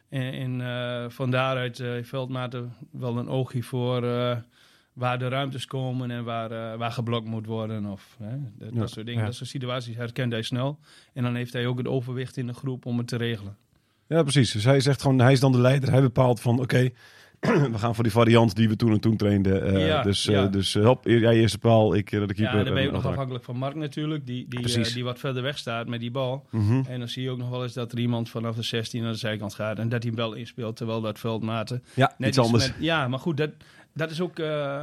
En, 0.10 0.34
en 0.34 0.62
eh, 0.62 1.10
van 1.10 1.32
daaruit 1.32 1.80
eh 1.80 1.88
heeft 1.88 2.10
Veldmaten 2.10 2.74
wel 2.92 3.18
een 3.18 3.30
oogje 3.30 3.64
voor 3.64 4.04
eh, 4.04 4.38
waar 4.94 5.20
de 5.20 5.28
ruimtes 5.28 5.66
komen 5.66 6.12
en 6.12 6.24
waar, 6.24 6.52
eh, 6.52 6.78
waar 6.78 6.92
geblokt 6.92 7.28
moet 7.28 7.46
worden. 7.46 7.86
Of, 7.86 8.16
hè, 8.24 8.36
dat, 8.58 8.74
Ja. 8.74 8.80
dat 8.80 8.90
soort 8.90 9.06
dingen. 9.06 9.20
Ja. 9.22 9.26
Dat 9.28 9.36
soort 9.36 9.50
situaties 9.50 9.96
herkent 9.96 10.32
hij 10.32 10.42
snel. 10.42 10.80
En 11.14 11.24
dan 11.24 11.36
heeft 11.36 11.54
hij 11.54 11.68
ook 11.68 11.78
het 11.78 11.88
overwicht 11.88 12.38
in 12.38 12.48
de 12.48 12.54
groep 12.54 12.86
om 12.86 12.98
het 12.98 13.08
te 13.08 13.16
regelen. 13.18 13.58
Ja, 14.08 14.22
precies. 14.22 14.52
Dus 14.52 14.64
hij 14.64 14.80
zegt 14.80 15.02
gewoon, 15.02 15.20
hij 15.20 15.32
is 15.32 15.40
dan 15.40 15.52
de 15.52 15.60
leider. 15.62 15.92
Hij 15.92 16.02
bepaalt 16.02 16.42
van, 16.42 16.60
oké, 16.60 16.90
we 17.72 17.78
gaan 17.78 17.96
voor 17.96 18.04
die 18.04 18.14
variant 18.14 18.56
die 18.56 18.70
we 18.70 18.76
toen 18.76 18.92
en 18.92 19.00
toen 19.00 19.18
trainden. 19.18 19.64
Eh, 19.66 19.88
Ja, 19.88 20.02
dus 20.02 20.28
eh, 20.28 20.34
ja. 20.36 20.48
dus 20.48 20.74
hop, 20.74 21.06
jij 21.06 21.36
eerste 21.36 21.58
paal, 21.58 21.96
ik 21.96 22.12
eh, 22.12 22.20
de 22.28 22.34
keeper. 22.34 22.58
Ja, 22.58 22.64
dan 22.64 22.74
ben 22.74 22.82
je 22.82 22.88
ook 22.88 22.94
nog 22.94 23.06
afhankelijk 23.06 23.44
van 23.44 23.58
Mark 23.58 23.76
natuurlijk, 23.76 24.26
die, 24.26 24.46
die, 24.50 24.94
die 24.94 25.04
wat 25.04 25.20
verder 25.20 25.44
weg 25.44 25.58
staat 25.58 25.88
met 25.88 26.00
die 26.00 26.12
bal. 26.12 26.46
Mhm. 26.52 26.82
En 26.88 27.00
dan 27.00 27.08
zie 27.08 27.24
je 27.24 27.30
ook 27.30 27.38
nog 27.38 27.50
wel 27.50 27.64
eens 27.64 27.74
dat 27.74 27.92
er 27.92 28.00
iemand 28.00 28.30
vanaf 28.30 28.56
de 28.56 28.62
16 28.64 29.02
naar 29.04 29.12
de 29.12 29.18
zijkant 29.18 29.54
gaat 29.54 29.80
en 29.80 29.90
dat 29.90 30.04
hij 30.04 30.12
hem 30.16 30.22
wel 30.24 30.34
inspeelt, 30.34 30.76
terwijl 30.76 31.02
dat 31.02 31.20
veldmaten 31.20 31.84
Ja, 31.94 32.14
Net 32.18 32.30
iets 32.30 32.38
iets 32.38 32.48
anders. 32.48 32.68
met- 32.68 32.76
ja, 32.80 33.08
maar 33.08 33.20
goed, 33.20 33.38
dat, 33.38 33.50
dat 33.94 34.12
is 34.12 34.22
ook 34.22 34.40
eh, 34.40 34.82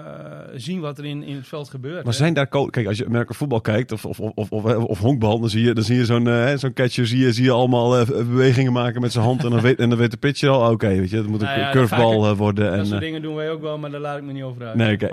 zien 0.54 0.80
wat 0.80 0.98
er 0.98 1.04
in, 1.04 1.22
in 1.22 1.36
het 1.36 1.46
veld 1.46 1.68
gebeurt. 1.68 1.94
Maar 2.04 2.12
hè. 2.12 2.18
zijn 2.18 2.34
daar 2.34 2.46
Kijk, 2.70 2.86
als 2.86 2.98
je 2.98 3.06
Amerika 3.06 3.34
voetbal 3.34 3.60
kijkt 3.60 3.92
of, 3.92 4.04
of, 4.04 4.20
of, 4.20 4.32
of, 4.34 4.50
of, 4.50 4.64
of 4.84 4.98
honkbal, 4.98 5.40
dan 5.40 5.48
zie 5.50 5.62
je, 5.64 5.74
dan 5.74 5.84
zie 5.84 5.96
je 5.96 6.04
zo'n 6.04 6.26
eh, 6.26 6.34
hè, 6.34 6.56
zo'n 6.56 6.72
catcher, 6.72 7.06
zie 7.06 7.18
je, 7.18 7.32
zie 7.32 7.44
je 7.44 7.50
allemaal 7.50 7.98
eh, 7.98 8.06
bewegingen 8.06 8.72
maken 8.72 9.00
met 9.00 9.12
zijn 9.12 9.24
hand. 9.24 9.44
En 9.44 9.50
dan 9.50 9.60
weet, 9.60 9.78
en 9.78 9.88
dan 9.88 9.98
weet 9.98 10.10
de 10.10 10.16
pitcher 10.16 10.50
al, 10.50 10.70
oké, 10.72 10.88
weet 10.88 11.10
je, 11.10 11.16
het 11.16 11.26
moet 11.26 11.40
een 11.40 11.46
Nou 11.46 11.60
ja, 11.60 11.70
curvebal 11.70 12.12
vaker- 12.12 12.30
eh, 12.32 12.36
worden. 12.38 12.64
dat 12.70 12.78
En, 12.78 12.86
soort 12.86 13.00
eh, 13.00 13.06
dingen 13.06 13.22
doen 13.22 13.34
wij 13.34 13.50
ook 13.50 13.60
wel, 13.60 13.78
maar 13.78 13.90
daar 13.90 14.00
laat 14.00 14.18
ik 14.18 14.24
me 14.24 14.32
niet 14.32 14.42
over 14.42 14.66
uit. 14.66 14.74
nee, 14.74 14.94
oké. 14.94 15.08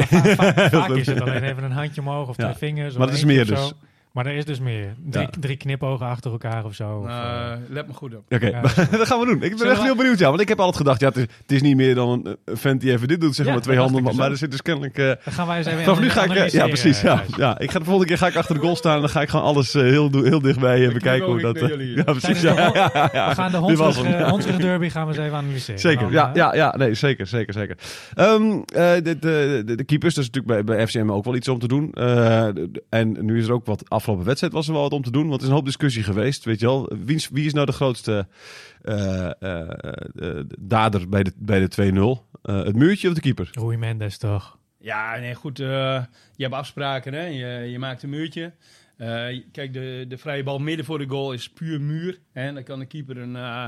Vaak 0.70 0.90
is 0.96 1.08
het 1.08 1.22
alleen 1.22 1.44
even 1.44 1.64
een 1.64 1.72
handje 1.72 2.02
omhoog 2.02 2.30
of 2.30 2.38
Ja. 2.38 2.44
twee 2.54 2.70
vingers. 2.70 2.92
of 2.94 2.98
Maar 2.98 3.08
dat 3.08 3.16
is 3.16 3.26
meer 3.26 3.46
zo. 3.46 3.70
Maar 4.18 4.26
er 4.26 4.36
is 4.36 4.46
dus 4.46 4.60
meer. 4.60 4.94
Drie, 5.10 5.24
Ja. 5.24 5.30
drie 5.40 5.58
knipogen 5.58 6.06
achter 6.08 6.32
elkaar 6.32 6.66
of 6.66 6.74
zo. 6.76 6.98
Of, 6.98 7.08
eh, 7.08 7.14
Nou, 7.14 7.60
let 7.70 7.88
me 7.88 7.94
goed 7.94 8.16
op. 8.16 8.24
Oké, 8.30 8.48
Ja, 8.48 8.62
dat 8.98 9.08
gaan 9.08 9.20
we 9.20 9.26
doen. 9.26 9.34
Ik 9.34 9.40
ben 9.50 9.58
Zullen 9.58 9.72
echt 9.72 9.82
we- 9.82 9.88
heel 9.88 9.96
benieuwd, 9.96 10.20
ja. 10.20 10.28
Want 10.30 10.42
ik 10.42 10.48
heb 10.48 10.58
altijd 10.60 10.78
gedacht, 10.78 11.00
ja, 11.00 11.08
het 11.08 11.18
is, 11.18 11.22
het 11.42 11.52
is 11.52 11.62
niet 11.62 11.76
meer 11.76 11.96
dan 11.96 12.10
een, 12.46 12.56
vent 12.58 12.82
die 12.82 12.92
even 12.92 13.08
dit 13.08 13.22
doet, 13.22 13.36
zeg 13.36 13.46
Ja, 13.46 13.52
maar, 13.52 13.62
twee 13.62 13.78
handen. 13.78 14.02
Maar, 14.04 14.12
dus 14.12 14.20
maar 14.22 14.32
er 14.32 14.38
zit 14.38 14.52
dus 14.52 14.62
kennelijk... 14.62 14.98
eh, 14.98 15.06
dan 15.06 15.34
gaan 15.34 15.48
wij 15.48 15.58
eens 15.58 15.68
even 15.68 15.84
vanaf 15.84 16.00
nu 16.00 16.10
ga 16.10 16.24
ik... 16.24 16.32
eh, 16.32 16.48
ja, 16.50 16.66
precies, 16.68 17.02
ja. 17.02 17.24
Ja. 17.38 17.60
Ik 17.60 17.72
ga 17.72 17.80
de 17.80 17.86
volgende 17.86 18.08
keer 18.10 18.18
ga 18.18 18.28
ik 18.28 18.36
achter 18.36 18.56
de 18.56 18.62
goal 18.62 18.76
staan 18.76 18.94
en 18.96 19.00
dan 19.00 19.10
ga 19.10 19.22
ik 19.22 19.30
gewoon 19.30 19.46
alles 19.46 19.74
heel, 19.74 20.10
heel 20.24 20.42
dichtbij 20.42 20.92
bekijken 20.94 21.28
hoe 21.28 21.42
dat... 21.42 21.60
ja, 21.96 22.04
precies. 22.04 22.42
Ja, 22.42 22.54
Tijdens 22.54 22.74
de 22.74 22.80
ja, 22.84 22.90
ja, 22.94 23.10
ja. 23.14 23.30
We 23.30 23.36
gaan 23.36 23.52
de 23.52 23.58
hondsrug, 23.58 24.30
hondsrug 24.30 24.56
derby 24.58 24.90
gaan 24.90 25.08
we 25.08 25.14
eens 25.14 25.22
even 25.26 25.38
analyseren. 25.38 25.80
Zeker, 25.80 26.12
ja, 26.12 26.32
ja, 26.34 26.56
ja, 26.56 26.76
nee, 26.78 26.94
zeker, 26.94 27.28
zeker, 27.28 27.54
zeker. 27.54 27.78
Ehm, 28.14 28.52
eh, 28.52 28.92
de, 29.04 29.84
keepers, 29.86 30.14
dat 30.16 30.24
is 30.24 30.30
natuurlijk 30.32 30.66
bij, 30.66 30.76
bij 30.76 30.88
FCM 30.88 31.12
ook 31.12 31.24
wel 31.26 31.36
iets 31.36 31.48
om 31.48 31.60
te 31.60 31.68
doen. 31.68 31.92
Eh, 31.94 32.48
en 32.90 33.18
nu 33.26 33.38
is 33.38 33.48
er 33.48 33.54
ook 33.54 33.66
wat, 33.66 33.90
afgelopen 34.08 34.26
wedstrijd 34.26 34.54
was 34.54 34.68
er 34.68 34.74
wel 34.74 34.82
wat 34.82 34.92
om 34.94 35.04
te 35.04 35.12
doen, 35.12 35.28
want 35.28 35.36
er 35.36 35.42
is 35.42 35.48
een 35.48 35.54
hoop 35.56 35.66
discussie 35.66 36.04
geweest, 36.04 36.46
weet 36.46 36.60
je 36.60 36.66
wel. 36.66 36.90
Wie 37.06 37.16
is, 37.16 37.30
wie 37.30 37.46
is 37.46 37.54
nou 37.54 37.66
de 37.66 37.72
grootste 37.72 38.28
eh, 38.82 39.26
eh, 39.42 39.62
eh, 40.16 40.46
dader 40.60 41.10
bij 41.10 41.24
de, 41.24 41.32
bij 41.38 41.68
de 41.68 42.22
2-0? 42.26 42.40
Eh, 42.42 42.64
het 42.64 42.76
muurtje 42.76 43.08
of 43.08 43.14
de 43.14 43.22
keeper? 43.22 43.50
Rui 43.52 43.78
Mendes 43.78 44.18
toch? 44.18 44.58
Ja, 44.80 45.18
nee, 45.18 45.36
goed. 45.36 45.60
eh, 45.60 46.04
je 46.36 46.44
hebt 46.44 46.54
afspraken, 46.56 47.14
hè. 47.14 47.26
Je, 47.26 47.72
je 47.72 47.80
maakt 47.80 48.04
een 48.04 48.10
muurtje. 48.10 48.54
Eh, 48.98 49.08
kijk, 49.52 49.74
de, 49.74 50.06
de 50.08 50.18
vrije 50.18 50.44
bal 50.44 50.60
midden 50.60 50.86
voor 50.86 50.98
de 51.00 51.08
goal 51.08 51.34
is 51.34 51.50
puur 51.50 51.82
muur. 51.82 52.20
Hè. 52.34 52.54
Dan 52.54 52.64
kan 52.64 52.80
de 52.80 52.86
keeper 52.86 53.18
een, 53.18 53.36
eh, 53.36 53.66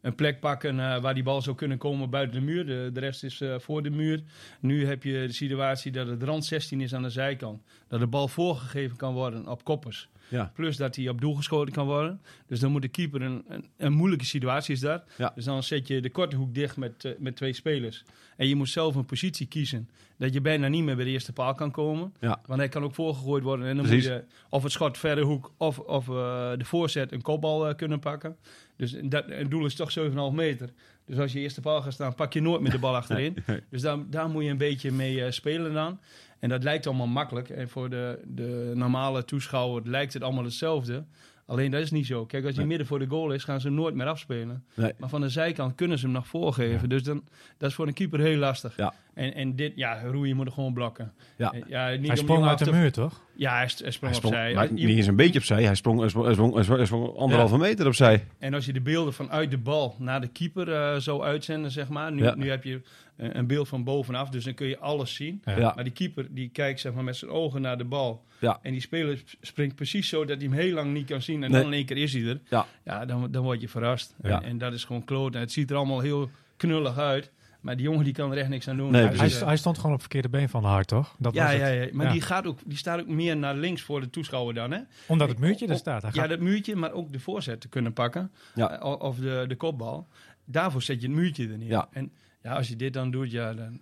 een 0.00 0.14
plek 0.14 0.40
pakken 0.40 0.80
eh, 0.80 1.00
waar 1.00 1.14
die 1.14 1.22
bal 1.22 1.42
zou 1.42 1.56
kunnen 1.56 1.78
komen 1.78 2.10
buiten 2.10 2.40
de 2.40 2.46
muur. 2.46 2.66
De, 2.66 2.90
de 2.92 3.00
rest 3.00 3.24
is 3.24 3.40
eh, 3.40 3.58
voor 3.58 3.82
de 3.82 3.90
muur. 3.90 4.22
Nu 4.60 4.86
heb 4.86 5.02
je 5.02 5.12
de 5.26 5.32
situatie 5.32 5.92
dat 5.92 6.06
het 6.06 6.22
rand 6.22 6.44
16 6.44 6.80
is 6.80 6.94
aan 6.94 7.02
de 7.02 7.10
zijkant. 7.10 7.62
Dat 7.88 8.00
de 8.00 8.06
bal 8.06 8.28
voorgegeven 8.28 8.96
kan 8.96 9.14
worden 9.14 9.48
op 9.48 9.64
koppers. 9.64 10.08
Ja. 10.28 10.52
Plus 10.54 10.76
dat 10.76 10.96
hij 10.96 11.08
op 11.08 11.20
doel 11.20 11.34
geschoten 11.34 11.74
kan 11.74 11.86
worden. 11.86 12.20
Dus 12.46 12.60
dan 12.60 12.70
moet 12.70 12.82
de 12.82 12.88
keeper 12.88 13.22
een, 13.22 13.44
een, 13.48 13.64
een 13.76 13.92
moeilijke 13.92 14.24
situatie 14.24 14.74
is 14.74 14.80
dat. 14.80 15.04
Ja. 15.16 15.32
Dus 15.34 15.44
dan 15.44 15.62
zet 15.62 15.88
je 15.88 16.00
de 16.00 16.10
korte 16.10 16.36
hoek 16.36 16.54
dicht 16.54 16.76
met, 16.76 17.04
eh, 17.04 17.12
met 17.18 17.36
twee 17.36 17.52
spelers. 17.52 18.04
En 18.36 18.48
je 18.48 18.54
moet 18.54 18.68
zelf 18.68 18.94
een 18.94 19.04
positie 19.04 19.46
kiezen. 19.46 19.88
Dat 20.16 20.32
je 20.32 20.40
bijna 20.40 20.68
niet 20.68 20.84
meer 20.84 20.96
bij 20.96 21.04
de 21.04 21.10
eerste 21.10 21.32
paal 21.32 21.54
kan 21.54 21.70
komen. 21.70 22.14
Ja. 22.20 22.40
Want 22.46 22.58
hij 22.58 22.68
kan 22.68 22.84
ook 22.84 22.94
voorgegooid 22.94 23.42
worden. 23.42 23.66
En 23.66 23.76
dan 23.76 23.84
Precies. 23.86 24.08
moet 24.08 24.16
je 24.16 24.24
of 24.50 24.62
het 24.62 24.72
schot 24.72 24.98
verre 24.98 25.22
hoek 25.22 25.52
of, 25.56 25.78
of 25.78 26.08
eh, 26.08 26.14
de 26.56 26.64
voorzet 26.64 27.12
een 27.12 27.22
kopbal 27.22 27.68
eh, 27.68 27.74
kunnen 27.74 27.98
pakken. 27.98 28.36
Dus 28.76 28.96
dat, 29.02 29.24
het 29.28 29.50
doel 29.50 29.64
is 29.64 29.74
toch 29.74 29.98
7,5 29.98 30.04
meter. 30.32 30.70
Dus 31.06 31.18
als 31.18 31.32
je 31.32 31.40
eerste 31.40 31.60
paal 31.60 31.82
gaat 31.82 31.92
staan, 31.92 32.14
pak 32.14 32.32
je 32.32 32.40
nooit 32.40 32.60
meer 32.60 32.70
de 32.70 32.78
bal 32.78 32.96
achterin. 33.02 33.36
nee. 33.46 33.60
Dus 33.70 33.80
daar, 33.82 33.98
daar 34.10 34.28
moet 34.28 34.44
je 34.44 34.50
een 34.50 34.56
beetje 34.56 34.92
mee 34.92 35.30
spelen 35.30 35.72
dan. 35.72 36.00
En 36.38 36.48
dat 36.48 36.62
lijkt 36.62 36.86
allemaal 36.86 37.06
makkelijk. 37.06 37.50
En 37.50 37.68
voor 37.68 37.90
de, 37.90 38.20
de 38.26 38.72
normale 38.74 39.24
toeschouwer 39.24 39.82
lijkt 39.84 40.12
het 40.12 40.22
allemaal 40.22 40.44
hetzelfde. 40.44 41.04
Alleen 41.46 41.70
dat 41.70 41.80
is 41.80 41.90
niet 41.90 42.06
zo. 42.06 42.26
Kijk, 42.26 42.44
als 42.44 42.52
je 42.52 42.58
Nee. 42.58 42.68
midden 42.68 42.86
voor 42.86 42.98
de 42.98 43.06
goal 43.06 43.30
is, 43.32 43.44
gaan 43.44 43.60
ze 43.60 43.66
hem 43.66 43.76
nooit 43.76 43.94
meer 43.94 44.06
afspelen. 44.06 44.64
Nee. 44.74 44.92
Maar 44.98 45.08
van 45.08 45.20
de 45.20 45.28
zijkant 45.28 45.74
kunnen 45.74 45.98
ze 45.98 46.04
hem 46.04 46.14
nog 46.14 46.26
voorgeven. 46.26 46.88
Dus 46.88 47.02
dan, 47.02 47.24
dat 47.56 47.68
is 47.68 47.74
voor 47.74 47.86
een 47.86 47.92
keeper 47.94 48.20
heel 48.20 48.36
lastig. 48.38 48.76
Ja. 48.76 48.94
En, 49.18 49.34
en 49.34 49.56
dit, 49.56 49.72
ja, 49.76 50.00
Roeien 50.02 50.36
moet 50.36 50.46
er 50.46 50.52
gewoon 50.52 50.72
blokken. 50.72 51.12
Ja. 51.36 51.52
En, 51.52 51.64
ja 51.68 51.88
niet 51.90 52.00
Hij 52.00 52.10
om 52.10 52.16
sprong 52.16 52.44
uit 52.46 52.58
de 52.58 52.72
muur, 52.72 52.92
toch? 52.92 53.20
Ja, 53.36 53.56
hij, 53.56 53.68
sprong, 53.68 53.84
Hij 53.84 53.92
sprong, 54.14 54.34
opzij. 54.34 54.54
maar 54.54 54.64
Je- 54.74 54.86
niet 54.86 54.96
eens 54.96 55.06
een 55.06 55.16
beetje 55.16 55.38
opzij. 55.38 55.62
Hij 55.64 55.74
sprong, 55.74 56.00
hij 56.00 56.08
sprong, 56.08 56.24
hij 56.26 56.34
sprong, 56.34 56.54
hij 56.54 56.62
sprong, 56.62 56.78
hij 56.78 56.86
sprong 56.88 57.16
anderhalve 57.16 57.58
meter 57.58 57.86
opzij. 57.86 58.24
En 58.38 58.54
als 58.54 58.66
je 58.66 58.72
de 58.72 58.80
beelden 58.80 59.12
vanuit 59.12 59.50
de 59.50 59.58
bal 59.58 59.94
naar 59.98 60.20
de 60.20 60.26
keeper 60.28 60.72
eh, 60.72 60.96
zou 61.00 61.22
uitzenden, 61.22 61.70
zeg 61.70 61.88
maar. 61.88 62.12
Nu, 62.12 62.22
Ja. 62.22 62.34
nu 62.34 62.50
heb 62.50 62.64
je 62.64 62.80
eh, 63.16 63.28
een 63.32 63.46
beeld 63.46 63.68
van 63.68 63.84
bovenaf, 63.84 64.28
dus 64.28 64.44
dan 64.44 64.54
kun 64.54 64.66
je 64.66 64.78
alles 64.78 65.14
zien. 65.14 65.42
Ja. 65.44 65.56
Ja. 65.58 65.72
Maar 65.74 65.84
die 65.84 65.92
keeper 65.92 66.26
die 66.30 66.48
kijkt 66.48 66.80
zeg 66.80 66.92
maar, 66.92 67.04
met 67.04 67.16
zijn 67.16 67.30
ogen 67.30 67.60
naar 67.60 67.78
de 67.78 67.84
bal. 67.84 68.24
Ja. 68.40 68.58
En 68.62 68.72
die 68.72 68.80
speler 68.80 69.16
sp- 69.16 69.34
springt 69.40 69.74
precies 69.74 70.08
zo 70.08 70.24
dat 70.24 70.36
hij 70.40 70.46
hem 70.48 70.58
heel 70.58 70.74
lang 70.74 70.92
niet 70.92 71.06
kan 71.06 71.22
zien. 71.22 71.42
En 71.44 71.50
Nee. 71.50 71.60
dan 71.62 71.70
in 71.70 71.76
één 71.76 71.86
keer 71.86 71.96
is 71.96 72.12
hij 72.12 72.22
er. 72.24 72.40
Ja. 72.50 72.66
Ja, 72.84 73.04
dan, 73.06 73.28
dan 73.30 73.42
word 73.42 73.60
je 73.60 73.68
verrast. 73.68 74.14
Ja. 74.22 74.28
En, 74.42 74.48
en 74.48 74.58
dat 74.58 74.72
is 74.72 74.84
gewoon 74.84 75.04
kloot. 75.04 75.34
En 75.34 75.40
het 75.40 75.52
ziet 75.52 75.70
er 75.70 75.76
allemaal 75.76 76.00
heel 76.00 76.30
knullig 76.56 76.98
uit. 76.98 77.30
Maar 77.60 77.76
die 77.76 77.84
jongen 77.84 78.04
die 78.04 78.12
kan 78.12 78.32
er 78.32 78.38
echt 78.38 78.48
niks 78.48 78.68
aan 78.68 78.76
doen. 78.76 78.90
Nee, 78.90 79.06
Hij, 79.06 79.28
hij 79.28 79.56
stond 79.56 79.76
gewoon 79.76 79.92
op 79.92 80.02
het 80.02 80.10
verkeerde 80.12 80.28
been 80.38 80.48
van 80.48 80.62
de 80.62 80.68
hart, 80.68 80.88
toch? 80.88 81.14
Dat 81.18 81.34
ja, 81.34 81.42
was 81.42 81.52
het. 81.52 81.60
ja, 81.60 81.66
ja, 81.68 81.88
maar 81.92 82.06
Ja. 82.06 82.12
Die, 82.12 82.20
gaat 82.20 82.46
ook, 82.46 82.58
die 82.66 82.78
staat 82.78 83.00
ook 83.00 83.06
meer 83.08 83.36
naar 83.36 83.54
links 83.56 83.82
voor 83.82 84.00
de 84.00 84.10
toeschouwer 84.10 84.54
dan. 84.54 84.70
Hè? 84.70 84.80
Omdat 85.06 85.28
het 85.28 85.38
muurtje 85.38 85.66
er 85.66 85.76
staat. 85.76 86.02
Hij 86.02 86.10
Ja, 86.14 86.20
gaat- 86.20 86.30
dat 86.30 86.40
muurtje, 86.40 86.76
maar 86.76 86.92
ook 86.92 87.12
de 87.12 87.20
voorzet 87.20 87.60
te 87.60 87.68
kunnen 87.68 87.92
pakken. 87.92 88.32
Ja. 88.54 88.80
Eh, 88.80 89.00
of 89.00 89.16
de, 89.16 89.44
de 89.48 89.56
kopbal. 89.56 90.08
Daarvoor 90.44 90.82
zet 90.82 91.00
je 91.00 91.06
het 91.06 91.16
muurtje 91.16 91.48
er 91.48 91.58
neer. 91.58 91.68
Ja. 91.68 91.88
En 91.92 92.12
ja, 92.42 92.52
als 92.54 92.68
je 92.68 92.76
dit 92.76 92.92
dan 92.92 93.10
doet, 93.10 93.30
ja, 93.30 93.54
dan... 93.54 93.80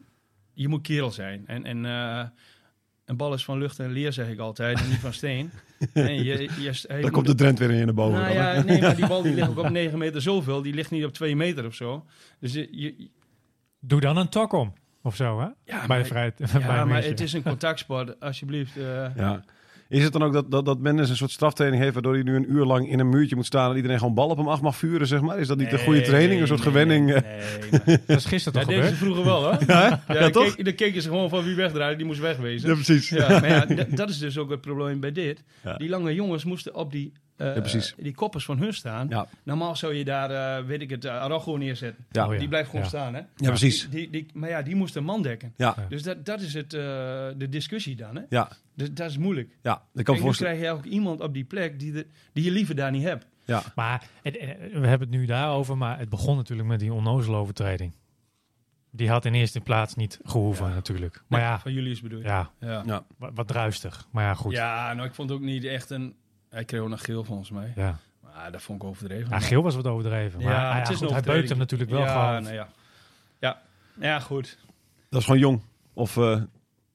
Je 0.52 0.68
moet 0.68 0.82
kerel 0.82 1.10
zijn. 1.10 1.42
En, 1.46 1.64
en 1.64 1.86
eh, 1.86 2.24
een 3.04 3.16
bal 3.16 3.34
is 3.34 3.44
van 3.44 3.58
lucht 3.58 3.78
en 3.78 3.90
leer, 3.92 4.12
zeg 4.12 4.28
ik 4.28 4.38
altijd, 4.38 4.80
en 4.80 4.88
niet 4.88 4.98
van 4.98 5.12
steen. 5.12 5.50
en 5.92 6.14
je, 6.24 6.48
je, 6.60 6.86
moet- 7.00 7.10
komt 7.10 7.26
de 7.26 7.34
Drent 7.34 7.58
weer 7.58 7.70
in 7.70 7.84
naar 7.84 7.94
boven. 7.94 8.18
Nou 8.20 8.26
dan, 8.34 8.42
ja, 8.42 8.62
nee, 8.62 8.80
maar 8.80 8.96
die 8.96 9.06
bal 9.06 9.22
die 9.22 9.34
ligt 9.34 9.48
ook 9.48 9.58
op 9.58 9.68
9 9.70 9.98
meter 9.98 10.22
zoveel. 10.22 10.62
Die 10.62 10.74
ligt 10.74 10.90
niet 10.90 11.04
op 11.04 11.12
2 11.12 11.36
meter 11.36 11.66
of 11.66 11.74
zo. 11.74 12.06
Dus 12.40 12.52
je, 12.52 12.68
je- 12.70 13.08
Doe 13.86 14.00
dan 14.00 14.16
een 14.16 14.28
tok 14.28 14.52
om. 14.52 14.72
Of 15.02 15.16
zo, 15.16 15.38
hè? 15.40 15.44
ja, 15.44 15.54
bij 15.64 15.86
maar, 15.86 15.98
de 16.02 16.04
vrijheid. 16.04 16.36
bij 16.38 16.60
ja, 16.60 16.84
maar 16.84 17.02
het 17.02 17.20
is 17.20 17.32
een 17.32 17.42
contactsport. 17.42 18.20
Alsjeblieft. 18.20 18.76
eh, 18.76 19.16
Ja. 19.16 19.44
Is 19.88 20.02
het 20.02 20.12
dan 20.12 20.22
ook 20.22 20.32
dat, 20.32 20.50
dat, 20.50 20.64
dat 20.64 20.78
Mendes 20.78 21.10
een 21.10 21.16
soort 21.16 21.30
straftraining 21.30 21.82
heeft... 21.82 21.94
waardoor 21.94 22.14
hij 22.14 22.22
nu 22.22 22.34
een 22.36 22.52
uur 22.52 22.64
lang 22.64 22.88
in 22.90 22.98
een 23.00 23.08
muurtje 23.08 23.36
moet 23.36 23.46
staan... 23.46 23.70
en 23.70 23.76
iedereen 23.76 23.98
gewoon 23.98 24.14
bal 24.14 24.28
op 24.28 24.36
hem 24.36 24.48
af 24.48 24.60
mag 24.60 24.76
vuren, 24.76 25.06
zeg 25.06 25.20
maar? 25.20 25.38
Is 25.38 25.46
dat 25.48 25.58
niet 25.58 25.72
een 25.72 25.78
goede 25.78 25.98
nee, 25.98 26.08
training, 26.08 26.40
een 26.40 26.46
soort 26.46 26.58
nee, 26.60 26.68
gewenning? 26.68 27.06
Nee, 27.06 27.98
Dat 28.06 28.16
is 28.16 28.24
gisteren 28.24 28.60
Ja, 28.60 28.66
toch 28.66 28.74
deze 28.74 28.82
gebeurd? 28.82 28.94
vroeger 28.94 29.24
wel, 29.24 29.42
hoor. 29.44 29.58
Ja, 29.66 29.88
Ja, 29.88 30.02
ja, 30.14 30.20
dan, 30.20 30.30
toch? 30.32 30.54
keek, 30.54 30.64
dan 30.64 30.74
keken 30.74 31.02
ze 31.02 31.08
gewoon 31.08 31.28
van 31.28 31.44
wie 31.44 31.54
wegdraaide, 31.54 31.96
die 31.96 32.06
moest 32.06 32.20
wegwezen. 32.20 32.68
Ja, 32.68 32.74
precies. 32.74 33.08
Ja, 33.08 33.28
maar 33.28 33.48
ja, 33.48 33.84
dat 33.88 34.08
is 34.08 34.18
dus 34.18 34.38
ook 34.38 34.50
het 34.50 34.60
probleem 34.60 35.00
bij 35.00 35.12
dit. 35.12 35.42
Ja. 35.64 35.76
Die 35.76 35.88
lange 35.88 36.14
jongens 36.14 36.44
moesten 36.44 36.74
op 36.74 36.92
die, 36.92 37.12
eh, 37.36 37.54
Ja, 37.54 37.60
precies. 37.60 37.94
die 37.98 38.14
koppers 38.14 38.44
van 38.44 38.58
hun 38.58 38.74
staan. 38.74 39.08
Ja. 39.08 39.28
Normaal 39.42 39.76
zou 39.76 39.94
je 39.94 40.04
daar, 40.04 40.30
eh, 40.58 40.64
weet 40.66 40.80
ik 40.80 40.90
het, 40.90 41.04
uh, 41.04 41.10
Araujo 41.10 41.56
neerzetten. 41.56 42.04
Ja. 42.10 42.26
Oh 42.26 42.32
ja. 42.32 42.38
Die 42.38 42.48
blijft 42.48 42.68
gewoon 42.68 42.82
Ja. 42.84 42.88
staan, 42.88 43.14
hè? 43.14 43.20
Ja, 43.36 43.48
precies. 43.48 43.88
Die, 43.90 44.10
die, 44.10 44.26
maar 44.34 44.48
ja, 44.48 44.62
die 44.62 44.74
moest 44.76 44.96
een 44.96 45.04
man 45.04 45.22
dekken. 45.22 45.52
Ja, 45.56 45.76
Dus 45.88 46.02
dat, 46.02 46.24
dat 46.24 46.40
is 46.40 46.54
het, 46.54 46.74
eh, 46.74 46.80
de 47.36 47.46
discussie 47.48 47.96
dan, 47.96 48.16
hè? 48.16 48.22
ja, 48.28 48.48
Dus 48.74 48.92
dat 48.92 49.10
is 49.10 49.18
moeilijk. 49.18 49.56
ja. 49.62 49.82
Ik 49.94 50.04
kan 50.04 50.18
voorstellen... 50.18 50.56
krijg 50.56 50.70
je 50.72 50.78
ook 50.78 50.84
iemand 50.84 51.20
op 51.20 51.34
die 51.34 51.44
plek 51.44 51.78
die, 51.78 51.92
de, 51.92 52.06
die 52.32 52.44
je 52.44 52.50
liever 52.50 52.74
daar 52.74 52.90
niet 52.90 53.02
hebt. 53.04 53.26
Ja, 53.44 53.62
Maar 53.74 54.06
het- 54.22 54.36
eh, 54.36 54.48
we 54.72 54.86
hebben 54.86 55.08
het 55.08 55.18
nu 55.18 55.26
daarover, 55.26 55.76
maar 55.76 55.98
het 55.98 56.08
begon 56.08 56.36
natuurlijk 56.36 56.68
met 56.68 56.80
die 56.80 56.92
onnozele 56.92 57.36
overtreding. 57.36 57.92
Die 58.90 59.08
had 59.10 59.24
in 59.24 59.34
eerste 59.34 59.60
plaats 59.60 59.94
niet 59.94 60.20
gehoeven, 60.24 60.68
Ja. 60.68 60.74
natuurlijk. 60.74 61.22
Maar 61.28 61.40
ja, 61.40 61.58
Van 61.58 61.72
jullie 61.72 61.90
is 61.90 62.00
bedoeld. 62.00 62.22
ja 62.22 62.50
Ja. 62.60 62.82
ja. 62.86 63.04
wat, 63.18 63.30
wat 63.34 63.48
druistig. 63.48 64.06
Maar 64.10 64.24
ja, 64.24 64.34
goed. 64.34 64.52
Ja, 64.52 64.88
Ja, 64.88 64.94
nou, 64.94 65.08
ik 65.08 65.14
vond 65.14 65.30
ook 65.30 65.40
niet 65.40 65.64
echt 65.64 65.90
een... 65.90 66.14
Hij 66.56 66.64
kreeg 66.64 66.80
ook 66.80 66.88
nog 66.88 67.04
geel, 67.04 67.24
volgens 67.24 67.50
mij. 67.50 67.72
ja. 67.76 67.98
Maar 68.22 68.52
dat 68.52 68.62
vond 68.62 68.82
ik 68.82 68.88
overdreven. 68.88 69.30
Ja, 69.30 69.40
geel 69.40 69.62
was 69.62 69.74
wat 69.74 69.86
overdreven. 69.86 70.42
Maar 70.42 70.52
Ja, 70.52 70.60
ja, 70.74 70.78
het 70.78 70.88
is 70.88 70.96
goed, 70.98 71.10
hij 71.10 71.20
beukt 71.22 71.48
hem 71.48 71.58
natuurlijk 71.58 71.90
wel 71.90 72.00
ja, 72.00 72.26
gewoon. 72.28 72.42
nou 72.42 72.54
ja. 72.54 72.68
Ja. 73.40 73.62
ja, 74.00 74.20
goed. 74.20 74.58
Dat 75.08 75.20
is 75.20 75.26
gewoon 75.26 75.40
jong. 75.40 75.60
Of, 75.92 76.16
eh, 76.16 76.42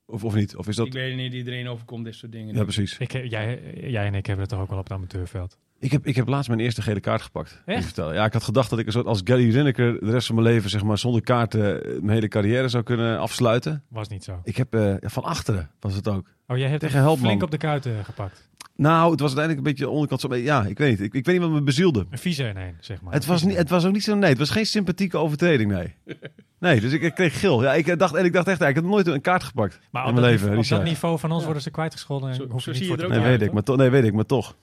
of, 0.06 0.24
of 0.24 0.34
niet? 0.34 0.56
Of 0.56 0.68
is 0.68 0.76
dat... 0.76 0.86
Ik 0.86 0.92
weet 0.92 1.16
niet, 1.16 1.32
iedereen 1.32 1.68
overkomt 1.68 2.04
dit 2.04 2.14
soort 2.14 2.32
dingen. 2.32 2.54
Ja, 2.54 2.62
precies. 2.62 2.98
Ik, 2.98 3.12
jij, 3.12 3.62
jij 3.74 4.06
en 4.06 4.14
ik 4.14 4.26
hebben 4.26 4.44
het 4.44 4.54
toch 4.54 4.60
ook 4.62 4.68
wel 4.68 4.78
op 4.78 4.84
het 4.84 4.92
amateurveld. 4.92 5.58
Ik 5.82 5.92
heb, 5.92 6.06
ik 6.06 6.16
heb 6.16 6.28
laatst 6.28 6.48
mijn 6.48 6.60
eerste 6.60 6.82
gele 6.82 7.00
kaart 7.00 7.22
gepakt. 7.22 7.62
ik 7.66 7.82
vertellen. 7.82 8.14
Ja, 8.14 8.24
ik 8.24 8.32
had 8.32 8.42
gedacht 8.42 8.70
dat 8.70 8.78
ik 8.78 8.86
een 8.86 8.92
soort 8.92 9.06
als 9.06 9.20
Gary 9.24 9.54
Lineker 9.56 10.00
de 10.00 10.10
rest 10.10 10.26
van 10.26 10.34
mijn 10.34 10.46
leven 10.46 10.70
zeg 10.70 10.82
maar, 10.82 10.98
zonder 10.98 11.22
kaarten 11.22 11.84
eh, 11.84 11.90
mijn 11.92 12.10
hele 12.10 12.28
carrière 12.28 12.68
zou 12.68 12.82
kunnen 12.82 13.18
afsluiten. 13.18 13.82
Was 13.88 14.08
niet 14.08 14.24
zo. 14.24 14.40
Ik 14.44 14.56
heb 14.56 14.74
eh, 14.74 14.94
van 15.00 15.22
achteren 15.22 15.70
was 15.80 15.94
het 15.94 16.08
ook. 16.08 16.26
Oh, 16.46 16.56
jij 16.56 16.68
hebt 16.68 16.80
Tegen 16.80 16.98
Helpman. 17.00 17.26
flink 17.28 17.42
op 17.42 17.50
de 17.50 17.56
kuiten 17.56 18.04
gepakt. 18.04 18.50
Nou, 18.76 19.10
het 19.10 19.20
was 19.20 19.36
uiteindelijk 19.36 19.58
een 19.66 19.72
beetje 19.72 19.84
de 19.84 19.90
onderkant. 19.90 20.20
Zo, 20.20 20.36
ja, 20.36 20.64
ik 20.64 20.78
weet 20.78 20.90
niet. 20.90 21.00
Ik, 21.00 21.14
ik 21.14 21.24
weet 21.26 21.34
niet 21.38 21.44
wat 21.44 21.54
me 21.54 21.62
bezielde. 21.62 22.06
Een 22.10 22.18
vieze 22.18 22.44
in 22.44 22.56
één, 22.56 22.76
zeg 22.80 23.02
maar. 23.02 23.12
Het 23.12 23.26
was, 23.26 23.42
niet, 23.42 23.56
het 23.56 23.68
was 23.70 23.84
ook 23.84 23.92
niet 23.92 24.04
zo. 24.04 24.14
Nee, 24.14 24.30
het 24.30 24.38
was 24.38 24.50
geen 24.50 24.66
sympathieke 24.66 25.16
overtreding. 25.18 25.70
Nee. 25.72 25.94
Nee, 26.58 26.80
dus 26.80 26.92
ik, 26.92 27.02
ik 27.02 27.14
kreeg 27.14 27.40
geel. 27.40 27.62
Ja, 27.62 27.74
ik 27.74 27.98
dacht, 27.98 28.14
en 28.14 28.24
ik 28.24 28.32
dacht 28.32 28.46
echt, 28.48 28.60
ik 28.60 28.74
heb 28.74 28.84
nog 28.84 28.92
nooit 28.92 29.06
een 29.06 29.20
kaart 29.20 29.42
gepakt 29.42 29.78
Maar 29.90 30.02
in 30.02 30.08
op 30.08 30.14
mijn 30.14 30.24
dat, 30.32 30.32
leven. 30.40 30.56
niveau, 30.56 30.64
op 30.80 30.84
dat 30.86 30.88
niveau 30.92 31.18
van 31.18 31.30
ons 31.30 31.38
Ja. 31.38 31.44
worden 31.44 31.62
ze 31.62 31.70
kwijtgescholden. 31.70 32.28
En 32.28 32.34
Zo- 32.34 32.46
hoef 32.48 32.62
zo 32.62 32.70
je 32.70 32.76
niet 32.78 32.78
zie 32.78 32.86
voor 32.86 32.96
je 32.96 33.02
er 33.02 33.08
ook 33.18 33.22
Nee, 33.24 33.30
weet 33.38 33.42
ik, 33.48 33.52
maar 33.52 33.62
toch. 33.62 33.76
Nee, 33.76 33.90
weet 33.90 34.04
ik, 34.04 34.12
maar 34.12 34.26
toch. 34.26 34.56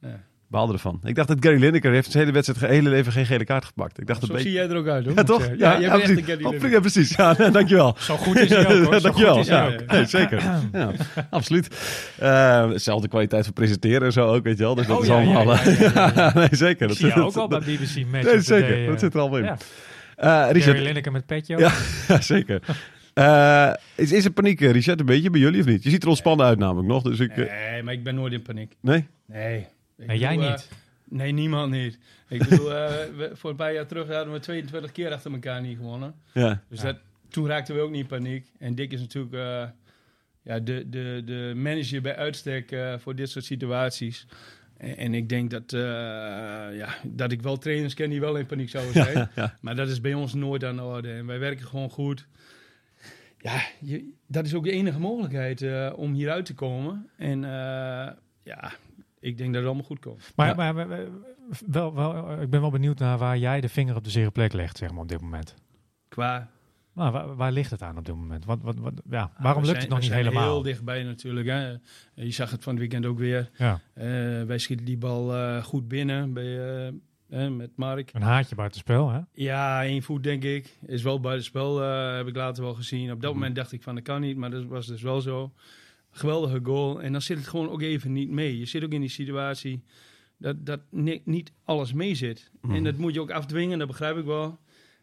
Ja. 0.00 0.20
Baalde 0.48 0.72
ervan. 0.72 1.00
Ik 1.04 1.14
dacht 1.14 1.28
dat 1.28 1.36
Gary 1.40 1.60
Lineker 1.60 1.92
heeft 1.92 2.10
zijn 2.10 2.18
hele 2.22 2.34
wedstrijd, 2.34 2.58
ge- 2.60 2.66
hele 2.78 2.88
leven 2.88 3.12
geen 3.12 3.26
gele 3.26 3.44
kaart 3.44 3.64
gepakt. 3.64 4.00
Ik 4.00 4.06
dacht 4.06 4.20
Zo 4.20 4.26
beetje. 4.26 4.42
zie 4.42 4.52
jij 4.52 4.68
er 4.68 4.76
ook 4.76 4.86
uit, 4.86 5.04
hoor. 5.04 5.14
Ja, 5.14 5.22
toch? 5.22 5.46
Ja, 5.46 5.52
jij 5.56 5.68
bent 5.68 5.82
echt 5.82 6.02
precies. 6.02 6.16
een 6.18 6.24
Gary 6.24 6.44
Lineker. 6.44 6.70
ja, 6.70 6.80
precies. 6.80 7.14
Ja, 7.16 7.34
dankjewel. 7.34 7.96
Zo 7.98 8.16
goed 8.16 8.36
is 8.38 8.48
hij 8.48 8.58
ook, 8.66 8.84
hoor. 8.84 8.94
Zo 8.94 9.00
Dankjewel. 9.00 9.32
goed 9.34 9.42
is 9.42 9.48
hij 9.48 9.58
Ja, 9.68 9.74
ook. 9.74 9.86
nee, 9.90 10.04
zeker. 10.04 10.42
Ja, 10.72 10.90
absoluut. 11.30 11.68
Hetzelfde 12.72 13.08
kwaliteit 13.08 13.44
van 13.44 13.52
presenteren 13.52 14.02
en 14.02 14.12
zo 14.12 14.26
ook, 14.34 14.44
weet 14.44 14.58
je 14.58 14.62
wel. 14.64 14.74
Dus 14.74 14.86
dat 14.86 14.96
Oh, 14.96 15.02
is 15.02 15.08
ja, 15.08 15.20
ja, 15.20 15.34
allemaal... 15.34 15.54
ja, 15.54 15.70
ja, 15.94 16.12
ja. 16.14 16.32
nee, 16.38 16.48
zeker. 16.50 16.88
Dat 16.88 16.96
zie 16.96 17.06
zit- 17.06 17.14
jou 17.14 17.26
ook 17.28 17.36
al 17.36 17.48
dat- 17.48 17.64
bij 17.64 17.74
BBC 17.76 18.06
Match. 18.12 18.24
Nee, 18.32 18.40
zeker. 18.40 18.84
Dat 18.86 18.94
eh, 18.94 19.00
zit 19.00 19.14
er 19.14 19.20
allemaal 19.20 19.38
in. 19.38 19.44
ja. 19.44 19.56
Eh, 20.16 20.52
Richard, 20.52 20.76
Gary 20.76 20.86
Lineker 20.88 21.12
met 21.12 21.26
petje. 21.26 21.58
Ja. 21.58 21.72
ja, 22.08 22.20
zeker. 22.20 22.60
Is, 23.94 24.12
is 24.12 24.24
er 24.24 24.30
paniek, 24.30 24.60
Richard, 24.60 25.00
een 25.00 25.06
beetje 25.06 25.30
bij 25.30 25.40
jullie 25.40 25.60
of 25.60 25.66
niet? 25.66 25.82
Je 25.82 25.90
ziet 25.90 26.02
er 26.02 26.08
ontspannen 26.08 26.46
uit 26.46 26.58
namelijk 26.58 26.88
nog, 26.88 27.02
dus 27.02 27.18
ik... 27.20 27.36
Nee, 27.36 27.82
maar 27.82 27.92
ik 27.92 28.02
ben 28.04 28.14
nooit 28.14 28.32
in 28.32 28.42
paniek. 28.42 28.72
nee? 28.80 29.06
Nee. 29.26 29.66
Ik 29.98 30.12
jij 30.12 30.34
bedoel, 30.36 30.44
eh, 30.50 30.50
niet. 30.56 30.68
nee, 31.04 31.32
niemand 31.32 31.70
niet. 31.72 31.98
Ik 32.28 32.48
bedoel, 32.48 32.74
eh, 32.74 32.86
we, 33.16 33.30
voor 33.32 33.50
een 33.50 33.56
paar 33.56 33.72
jaar 33.72 33.86
terug 33.86 34.08
hadden 34.08 34.32
we 34.32 34.38
22 34.38 34.92
keer 34.92 35.12
achter 35.12 35.32
elkaar 35.32 35.60
niet 35.60 35.76
gewonnen. 35.76 36.14
Ja. 36.32 36.62
Dus 36.68 36.80
Ja. 36.80 36.84
dat, 36.92 36.96
toen 37.28 37.46
raakten 37.46 37.74
we 37.74 37.80
ook 37.80 37.90
niet 37.90 38.00
in 38.00 38.06
paniek. 38.06 38.46
En 38.58 38.74
Dick 38.74 38.92
is 38.92 39.00
natuurlijk 39.00 39.34
eh, 39.34 39.68
ja, 40.42 40.58
de, 40.60 40.88
de, 40.88 41.22
de 41.24 41.52
manager 41.56 42.02
bij 42.02 42.16
uitstek 42.16 42.76
voor 42.98 43.14
dit 43.14 43.30
soort 43.30 43.44
situaties. 43.44 44.26
En, 44.76 44.96
en 44.96 45.14
ik 45.14 45.28
denk 45.28 45.50
dat, 45.50 45.72
eh, 45.72 45.80
ja, 46.76 46.88
dat 47.04 47.32
ik 47.32 47.42
wel 47.42 47.56
trainers 47.58 47.94
ken 47.94 48.10
die 48.10 48.20
wel 48.20 48.36
in 48.36 48.46
paniek 48.46 48.68
zouden 48.68 48.92
zijn. 48.92 49.28
ja. 49.34 49.56
Maar 49.60 49.76
dat 49.76 49.88
is 49.88 50.00
bij 50.00 50.14
ons 50.14 50.34
nooit 50.34 50.64
aan 50.64 50.76
de 50.76 50.82
orde. 50.82 51.12
En 51.12 51.26
wij 51.26 51.38
werken 51.38 51.66
gewoon 51.66 51.90
goed. 51.90 52.26
Ja, 53.38 53.60
je, 53.80 54.12
dat 54.26 54.46
is 54.46 54.54
ook 54.54 54.64
de 54.64 54.70
enige 54.70 54.98
mogelijkheid 54.98 55.62
eh, 55.62 55.92
om 55.96 56.12
hieruit 56.12 56.44
te 56.44 56.54
komen. 56.54 57.08
En 57.16 57.44
eh, 57.44 58.12
ja, 58.42 58.72
ik 59.26 59.36
denk 59.38 59.48
dat 59.52 59.56
het 59.62 59.64
allemaal 59.66 59.86
goed 59.86 59.98
komt. 59.98 60.32
Maar, 60.36 60.46
Ja. 60.48 60.54
maar, 60.54 60.74
maar- 60.74 60.88
maar- 60.88 61.06
wel, 61.66 61.94
wel, 61.94 62.40
ik 62.42 62.50
ben 62.50 62.60
wel 62.60 62.70
benieuwd 62.70 62.98
naar 62.98 63.18
waar 63.18 63.38
jij 63.38 63.60
de 63.60 63.68
vinger 63.68 63.96
op 63.96 64.04
de 64.04 64.10
zere 64.10 64.30
plek 64.30 64.52
legt, 64.52 64.76
zeg 64.76 64.90
maar, 64.90 65.00
op 65.02 65.08
dit 65.08 65.20
moment. 65.20 65.54
Qua 66.08 66.50
Nou, 66.94 67.12
waar, 67.12 67.36
waar 67.36 67.52
ligt 67.52 67.70
het 67.70 67.82
aan 67.82 67.98
op 67.98 68.04
dit 68.04 68.14
moment? 68.14 68.44
Wat, 68.44 68.58
wat, 68.62 68.78
wat, 68.78 68.92
ja, 69.10 69.20
Ah, 69.22 69.42
waarom 69.42 69.62
lukt 69.64 69.66
zijn- 69.66 69.78
het 69.80 69.88
nog 69.88 69.98
we 69.98 70.04
niet 70.04 70.12
zijn 70.12 70.24
helemaal? 70.24 70.52
heel 70.52 70.62
dichtbij 70.62 71.02
natuurlijk. 71.02 71.46
Hè. 71.46 71.68
Je 72.14 72.30
zag 72.30 72.50
het 72.50 72.62
van 72.62 72.72
het 72.72 72.80
weekend 72.80 73.06
ook 73.06 73.18
weer. 73.18 73.50
Ja, 73.58 73.80
Eh, 73.94 74.04
wij 74.42 74.58
schieten 74.58 74.86
die 74.86 74.96
bal 74.98 75.34
eh, 75.34 75.62
goed 75.64 75.88
binnen 75.88 76.32
bij, 76.32 76.86
eh, 77.28 77.48
met 77.48 77.70
Mark. 77.76 78.10
een 78.14 78.22
haatje 78.22 78.54
buitenspel, 78.54 79.10
hè? 79.10 79.20
Ja, 79.32 79.84
één 79.84 80.02
voet 80.02 80.22
denk 80.22 80.42
ik. 80.44 80.76
Is 80.86 81.02
wel 81.02 81.20
buitenspel, 81.20 81.82
eh 81.82 82.16
heb 82.16 82.26
ik 82.26 82.36
later 82.36 82.62
wel 82.62 82.74
gezien. 82.74 83.12
Op 83.12 83.20
dat 83.20 83.30
Mhm. 83.30 83.38
moment 83.38 83.56
dacht 83.56 83.72
ik 83.72 83.82
van 83.82 83.94
dat 83.94 84.04
kan 84.04 84.20
niet, 84.20 84.36
maar 84.36 84.50
dat 84.50 84.64
was 84.64 84.86
dus 84.86 85.02
wel 85.02 85.20
zo. 85.20 85.52
Geweldige 86.16 86.60
goal. 86.62 87.02
En 87.02 87.12
dan 87.12 87.22
zit 87.22 87.36
het 87.38 87.46
gewoon 87.48 87.70
ook 87.70 87.82
even 87.82 88.12
niet 88.12 88.30
mee. 88.30 88.58
Je 88.58 88.66
zit 88.66 88.84
ook 88.84 88.92
in 88.92 89.00
die 89.00 89.10
situatie 89.10 89.82
dat, 90.38 90.66
dat 90.66 90.80
ni- 90.90 91.22
niet 91.24 91.52
alles 91.64 91.92
mee 91.92 92.14
zit. 92.14 92.50
Mhm. 92.60 92.74
En 92.74 92.84
dat 92.84 92.96
moet 92.96 93.14
je 93.14 93.20
ook 93.20 93.30
afdwingen, 93.30 93.78
dat 93.78 93.88
begrijp 93.88 94.16
ik 94.16 94.24
wel. 94.24 94.58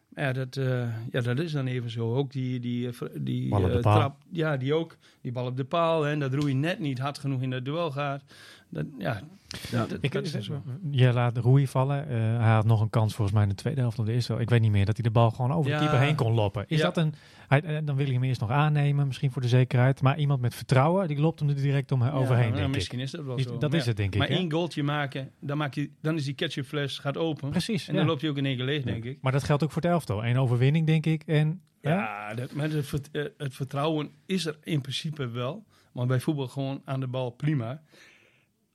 Maar 0.09 0.23
ja, 0.23 0.33
dat, 0.33 0.57
eh, 0.57 0.87
ja, 1.11 1.21
dat 1.21 1.39
is 1.39 1.51
dan 1.51 1.67
even 1.67 1.89
zo. 1.89 2.15
Ook 2.15 2.31
die, 2.31 2.59
die, 2.59 2.87
eh, 2.87 2.93
die 3.17 3.55
eh, 3.55 3.77
trap, 3.79 4.17
ja, 4.31 4.57
die 4.57 4.73
ook. 4.73 4.97
Die 5.21 5.31
bal 5.31 5.45
op 5.45 5.57
de 5.57 5.63
paal. 5.65 6.07
En 6.07 6.19
dat 6.19 6.33
Roei 6.33 6.53
net 6.53 6.79
niet 6.79 6.99
hard 6.99 7.17
genoeg 7.17 7.41
in 7.41 7.49
dat 7.49 7.65
duel 7.65 7.91
gaat. 7.91 8.23
Dat, 8.73 8.85
ja, 8.97 9.21
Ja, 9.71 9.85
dat, 9.85 9.97
Ik, 10.01 10.11
dat 10.11 10.23
is 10.23 10.31
zo. 10.39 10.63
je 10.91 11.13
laat 11.13 11.37
Rui 11.37 11.67
vallen. 11.67 12.07
Eh, 12.09 12.15
hij 12.17 12.53
had 12.53 12.65
nog 12.65 12.81
een 12.81 12.89
kans 12.89 13.13
volgens 13.15 13.33
mij 13.35 13.43
in 13.43 13.49
de 13.49 13.55
tweede 13.55 13.81
helft 13.81 13.99
of 13.99 14.05
de 14.05 14.11
eerste. 14.13 14.33
Ik 14.35 14.49
weet 14.49 14.61
niet 14.61 14.71
meer 14.71 14.85
dat 14.85 14.95
hij 14.95 15.03
de 15.03 15.11
bal 15.11 15.31
gewoon 15.31 15.51
over 15.51 15.71
Ja. 15.71 15.77
de 15.77 15.83
keeper 15.85 16.03
heen 16.05 16.15
kon 16.15 16.33
loppen. 16.33 16.65
Is 16.67 16.77
Ja. 16.77 16.83
dat 16.83 16.97
een? 16.97 17.13
Hij, 17.47 17.61
eh, 17.63 17.77
dan 17.83 17.95
wil 17.95 18.05
je 18.05 18.13
hem 18.13 18.23
eerst 18.23 18.41
nog 18.41 18.49
aannemen, 18.49 19.07
misschien 19.07 19.31
voor 19.31 19.41
de 19.41 19.47
zekerheid. 19.47 20.01
Maar 20.01 20.17
iemand 20.19 20.41
met 20.41 20.55
vertrouwen, 20.55 21.07
die 21.07 21.19
loopt 21.19 21.39
hem 21.39 21.49
er 21.49 21.55
direct 21.55 21.91
om 21.91 22.01
overheen. 22.03 22.27
Ja, 22.27 22.35
nou, 22.43 22.53
denk 22.55 22.67
ik. 22.67 22.73
misschien 22.75 22.99
is 22.99 23.11
dat 23.11 23.25
wel 23.25 23.35
Is- 23.37 23.43
zo. 23.43 23.57
dat 23.57 23.69
Maar 23.71 23.79
is 23.79 23.85
het 23.85 23.97
denk 23.97 24.13
ik. 24.13 24.19
Maar 24.19 24.27
één 24.29 24.51
goaltje 24.51 24.83
maken, 24.83 25.31
dan, 25.39 25.57
maak 25.57 25.73
je, 25.73 25.89
dan 26.01 26.15
is 26.15 26.23
die 26.25 26.33
ketchupfles 26.33 26.97
gaat 26.99 27.17
open. 27.17 27.49
Precies. 27.49 27.87
En 27.87 27.93
ja. 27.93 27.99
dan 27.99 28.07
loopt 28.09 28.21
hij 28.21 28.29
ook 28.29 28.37
in 28.37 28.45
één 28.45 28.55
keer 28.55 28.65
leeg, 28.65 28.83
denk 28.83 29.03
ik. 29.03 29.17
Maar 29.21 29.31
dat 29.31 29.43
geldt 29.43 29.63
ook 29.63 29.71
voor 29.71 29.81
het 29.81 29.91
elftal. 29.91 30.25
Eén 30.25 30.37
overwinning, 30.37 30.85
denk 30.85 31.05
ik. 31.05 31.23
En 31.25 31.61
ja, 31.81 31.89
Ja, 31.91 32.33
dat, 32.33 32.53
maar 32.53 32.69
het, 32.69 33.09
eh, 33.11 33.23
het 33.37 33.55
vertrouwen 33.55 34.09
is 34.25 34.45
er 34.45 34.57
in 34.63 34.81
principe 34.81 35.27
wel. 35.29 35.63
Maar 35.93 36.05
bij 36.05 36.19
voetbal 36.19 36.47
gewoon 36.47 36.81
aan 36.85 36.99
de 36.99 37.07
bal 37.07 37.29
prima. 37.29 37.81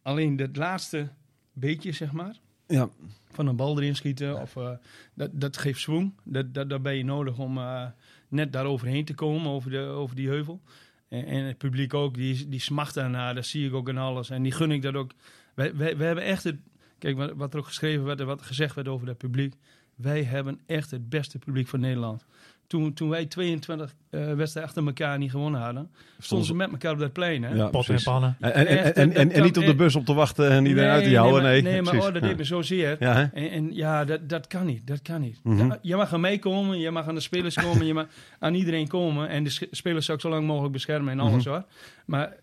Alleen 0.09 0.37
dat 0.37 0.57
laatste 0.57 1.09
beetje, 1.53 1.93
zeg 1.93 2.13
maar, 2.13 2.37
ja. 2.67 2.89
van 3.31 3.47
een 3.47 3.57
bal 3.57 3.79
erin 3.79 3.97
schieten, 3.97 4.41
of, 4.41 4.57
eh, 4.57 4.71
dat, 5.15 5.31
dat 5.33 5.57
geeft 5.57 5.81
swing. 5.81 6.15
Dat, 6.25 6.55
dat, 6.55 6.71
dat 6.71 6.83
ben 6.83 6.97
je 6.97 7.05
nodig 7.05 7.39
om 7.39 7.59
eh, 7.59 7.87
net 8.29 8.53
daar 8.53 8.65
overheen 8.65 9.05
te 9.05 9.15
komen, 9.15 9.51
over, 9.51 9.71
de, 9.71 9.79
over 9.79 10.17
die 10.17 10.29
heuvel. 10.29 10.61
En, 11.09 11.25
en 11.25 11.45
het 11.45 11.59
publiek 11.59 11.95
ook, 11.95 12.15
die, 12.15 12.49
die 12.49 12.61
smacht 12.61 12.95
daarna, 12.95 13.33
dat 13.33 13.47
zie 13.47 13.67
ik 13.67 13.75
ook 13.75 13.89
in 13.89 13.99
alles. 13.99 14.31
En 14.31 14.43
die 14.43 14.53
gun 14.53 14.71
ik 14.71 14.83
dat 14.83 14.95
ook. 14.95 15.13
Wij, 15.55 15.77
wij 15.77 16.07
hebben 16.07 16.25
echt 16.25 16.45
het... 16.45 16.57
Kijk, 16.99 17.17
wat, 17.17 17.33
wat 17.35 17.53
er 17.53 17.59
ook 17.59 17.67
geschreven 17.67 18.05
werd 18.05 18.21
en 18.21 18.27
wat 18.27 18.43
gezegd 18.43 18.75
werd 18.75 18.89
over 18.89 19.07
dat 19.07 19.19
publiek. 19.19 19.55
Wij 19.95 20.23
hebben 20.23 20.61
echt 20.67 20.91
het 20.91 21.09
beste 21.09 21.39
publiek 21.39 21.69
van 21.69 21.81
Nederland. 21.81 22.27
Toen, 22.69 22.93
toen 22.93 23.09
wij 23.09 23.27
22 23.27 23.95
eh, 24.11 24.21
wedstrijden 24.21 24.63
achter 24.63 24.87
elkaar 24.87 25.19
niet 25.19 25.31
gewonnen 25.31 25.61
hadden, 25.61 25.91
stonden 26.19 26.47
ze 26.47 26.55
met 26.55 26.71
elkaar 26.71 26.93
op 26.93 26.99
dat 26.99 27.13
plein. 27.13 27.43
Hè? 27.43 27.55
Ja, 27.55 27.67
pot 27.69 27.89
en 27.89 28.03
pannen. 28.03 28.37
En, 28.41 28.53
en, 28.55 28.67
en, 28.67 28.79
Echt, 28.79 28.97
en, 29.33 29.43
niet 29.43 29.59
op 29.59 29.65
de 29.65 29.75
bus 29.75 29.97
op 29.97 30.05
te 30.05 30.15
wachten 30.15 30.51
en 30.51 30.67
iedereen 30.67 30.91
uit 30.91 31.03
te 31.03 31.09
nee, 31.09 31.19
houden. 31.19 31.43
maar, 31.43 31.53
Nee, 31.53 31.63
nee, 31.63 31.83
maar 31.83 31.95
oh, 31.95 32.03
dat 32.03 32.15
ja. 32.15 32.21
deed 32.21 32.37
me 32.37 32.45
zozeer. 32.45 32.97
Ja? 33.01 33.31
En, 33.33 33.51
en 33.51 33.75
ja, 33.75 34.05
dat, 34.05 34.29
dat 34.29 34.47
kan 34.47 34.67
niet. 34.67 34.87
Dat 34.87 35.03
kan 35.03 35.21
niet. 35.21 35.41
Mhm. 35.43 35.67
Ja, 35.67 35.79
je 35.83 35.97
mag 35.97 36.13
aan 36.13 36.21
mij 36.21 36.39
komen, 36.39 36.79
je 36.79 36.91
mag 36.91 37.09
aan 37.09 37.15
de 37.15 37.21
spelers 37.21 37.55
komen, 37.55 37.87
je 37.87 37.95
mag 37.95 38.07
aan 38.39 38.55
iedereen 38.55 38.89
komen. 38.89 39.29
En 39.29 39.45
de 39.45 39.69
spelers 39.71 40.05
zou 40.05 40.19
ik 40.19 40.25
zo 40.25 40.31
lang 40.31 40.47
mogelijk 40.47 40.73
beschermen 40.73 41.13
en 41.13 41.21
alles 41.21 41.45
Mhm. 41.45 41.55
hoor. 41.55 41.65
Maar 42.07 42.37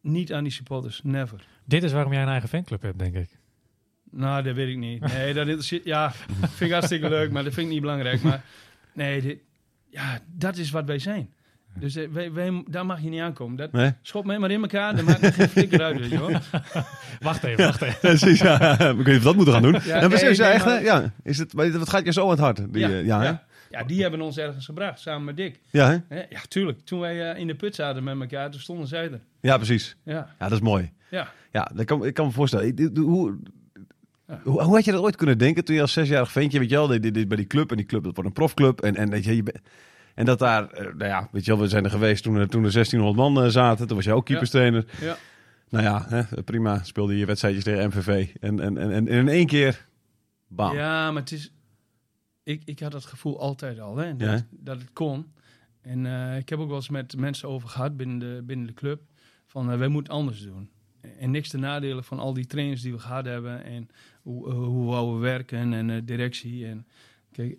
niet 0.00 0.32
aan 0.32 0.42
die 0.42 0.52
supporters. 0.52 1.00
Never. 1.02 1.44
Dit 1.64 1.82
is 1.82 1.92
waarom 1.92 2.12
jij 2.12 2.22
een 2.22 2.28
eigen 2.28 2.48
fanclub 2.48 2.82
hebt, 2.82 2.98
denk 2.98 3.14
ik. 3.14 3.38
Nou, 4.10 4.42
dat 4.42 4.54
weet 4.54 4.68
ik 4.68 4.76
niet. 4.76 5.00
Nee, 5.12 5.34
dat 5.34 5.46
interesseert... 5.46 5.84
Ja, 5.84 6.12
vind 6.40 6.60
ik 6.60 6.72
hartstikke 6.72 7.08
leuk, 7.08 7.30
maar 7.30 7.44
dat 7.44 7.52
vind 7.52 7.66
ik 7.66 7.72
niet 7.72 7.80
belangrijk. 7.82 8.22
Maar 8.22 8.44
nee, 9.04 9.20
dit, 9.22 9.38
ja, 9.90 10.18
dat 10.36 10.56
is 10.56 10.70
wat 10.70 10.84
wij 10.86 10.98
zijn. 10.98 11.30
Dus 11.78 11.96
eh, 11.96 12.08
wij, 12.08 12.32
wij, 12.32 12.64
daar 12.70 12.86
mag 12.86 13.00
je 13.00 13.08
niet 13.08 13.20
aankomen. 13.20 13.56
Dat, 13.56 13.72
Nee? 13.72 13.92
schop 14.02 14.24
mij 14.24 14.38
maar 14.38 14.50
in 14.50 14.60
elkaar, 14.60 14.96
dan 14.96 15.04
maakt 15.04 15.20
het 15.20 15.34
geen 15.34 15.48
flikker 15.48 15.82
uit, 15.82 15.98
weet 15.98 16.10
je 16.10 16.18
wel. 16.18 16.30
Wacht 17.20 17.44
even, 17.44 17.64
wacht 17.70 17.82
even. 17.82 17.98
Precies, 18.00 18.40
ja. 18.40 18.78
Ik 18.78 18.78
weet 18.78 18.96
niet 18.96 19.06
of 19.06 19.18
we 19.18 19.20
dat 19.22 19.34
moeten 19.36 19.52
gaan 19.54 19.62
doen. 19.62 19.76
Ja, 19.84 20.00
en 20.00 20.08
precies, 20.08 20.36
ja, 20.38 20.44
nee, 20.44 20.52
echt, 20.52 20.64
hè? 20.64 20.70
maar- 20.70 20.82
ja. 20.82 21.12
Is 21.22 21.38
het, 21.38 21.54
maar 21.54 21.70
wat 21.78 21.88
gaat 21.88 22.04
je 22.04 22.12
zo 22.12 22.24
aan 22.24 22.30
het 22.30 22.38
hart? 22.38 22.72
Die, 22.72 22.78
ja, 22.82 22.88
ja, 22.88 23.18
hè? 23.20 23.24
ja. 23.24 23.44
Ja, 23.70 23.82
die 23.84 24.02
hebben 24.02 24.20
ons 24.20 24.36
ergens 24.38 24.64
gebracht, 24.64 25.00
samen 25.00 25.24
met 25.24 25.36
Dick. 25.36 25.60
ja, 25.70 25.90
hè? 25.90 25.96
Hè? 26.08 26.22
Ja, 26.28 26.40
tuurlijk. 26.48 26.80
Toen 26.80 27.00
wij 27.00 27.30
eh, 27.32 27.40
in 27.40 27.46
de 27.46 27.54
put 27.54 27.74
zaten 27.74 28.04
met 28.04 28.20
elkaar, 28.20 28.50
toen 28.50 28.60
stonden 28.60 28.86
zij 28.86 29.10
er. 29.10 29.20
ja, 29.40 29.56
precies. 29.56 29.96
Ja, 30.04 30.14
Ja, 30.14 30.48
dat 30.48 30.52
is 30.52 30.60
mooi. 30.60 30.90
ja. 31.10 31.28
Ja, 31.52 31.70
dat 31.74 31.84
kan, 31.84 32.06
ik 32.06 32.14
kan 32.14 32.26
me 32.26 32.32
voorstellen. 32.32 32.66
Ik- 32.66 32.76
dit- 32.76 32.96
Hoe. 32.96 33.38
Hoe, 34.44 34.62
hoe 34.62 34.74
had 34.74 34.84
je 34.84 34.92
dat 34.92 35.02
ooit 35.02 35.16
kunnen 35.16 35.38
denken 35.38 35.64
toen 35.64 35.74
je 35.74 35.80
als 35.80 35.92
zesjarig 35.92 36.32
ventje, 36.32 36.58
weet 36.58 36.70
je 36.70 36.76
wel, 36.76 36.86
dit, 36.86 37.14
dit, 37.14 37.28
bij 37.28 37.36
die 37.36 37.46
club 37.46 37.70
en 37.70 37.76
die 37.76 37.86
club, 37.86 38.02
dat 38.04 38.14
wordt 38.14 38.28
een 38.28 38.34
profclub 38.34 38.80
en, 38.80 38.96
en 38.96 39.10
weet 39.10 39.24
je, 39.24 39.36
je 39.36 39.42
bent- 39.42 39.60
en 40.14 40.24
dat 40.24 40.38
daar, 40.38 40.70
eh, 40.70 40.84
nou 40.84 41.04
ja, 41.10 41.28
weet 41.32 41.44
je 41.44 41.50
wel, 41.50 41.60
we 41.60 41.68
zijn 41.68 41.84
er 41.84 41.90
geweest 41.90 42.22
toen, 42.22 42.34
toen 42.48 42.64
er 42.64 42.70
1600 42.72 43.16
man 43.16 43.44
eh, 43.44 43.50
zaten, 43.50 43.86
toen 43.86 43.96
was 43.96 44.04
jij 44.04 44.14
ook 44.14 44.24
keeperstrainer. 44.26 44.84
Ja. 45.00 45.16
Nou 45.68 45.84
ja, 45.84 46.04
hè, 46.08 46.42
prima, 46.42 46.82
speelde 46.82 47.18
je 47.18 47.26
wedstrijdjes 47.26 47.64
tegen 47.64 47.86
MVV 47.88 48.28
en, 48.40 48.60
en, 48.60 48.78
en, 48.78 48.90
en 48.90 49.08
in 49.08 49.28
één 49.28 49.46
keer, 49.46 49.86
bam. 50.48 50.74
ja, 50.76 51.10
maar 51.10 51.22
het 51.22 51.32
is... 51.32 51.52
Ik, 52.42 52.62
ik 52.64 52.80
had 52.80 52.92
dat 52.92 53.04
gevoel 53.04 53.40
altijd 53.40 53.80
al, 53.80 53.96
hè, 53.96 54.16
dat, 54.16 54.28
Ja. 54.28 54.46
dat 54.50 54.78
het 54.78 54.92
kon. 54.92 55.32
En 55.80 56.06
eh, 56.06 56.36
ik 56.36 56.48
heb 56.48 56.58
ook 56.58 56.66
wel 56.68 56.76
eens 56.76 56.88
met 56.88 57.16
mensen 57.16 57.48
over 57.48 57.68
gehad 57.68 57.96
binnen 57.96 58.18
de, 58.18 58.42
binnen 58.44 58.66
de 58.66 58.74
club, 58.74 59.00
van 59.46 59.70
eh, 59.72 59.78
wij 59.78 59.88
moeten 59.88 60.12
anders 60.12 60.42
doen. 60.42 60.70
En 61.18 61.30
niks 61.30 61.48
te 61.48 61.58
nadelen 61.58 62.04
van 62.04 62.18
al 62.18 62.32
die 62.34 62.46
trainers 62.46 62.82
die 62.82 62.92
we 62.92 62.98
gehad 62.98 63.24
hebben 63.24 63.64
en 63.64 63.88
hoe, 64.22 64.48
eh, 64.48 64.54
hoe 64.54 65.14
we 65.14 65.18
werken 65.20 65.72
en 65.72 65.90
eh, 65.90 65.96
directie. 66.04 66.66
En, 66.66 66.86
kijk, 67.32 67.58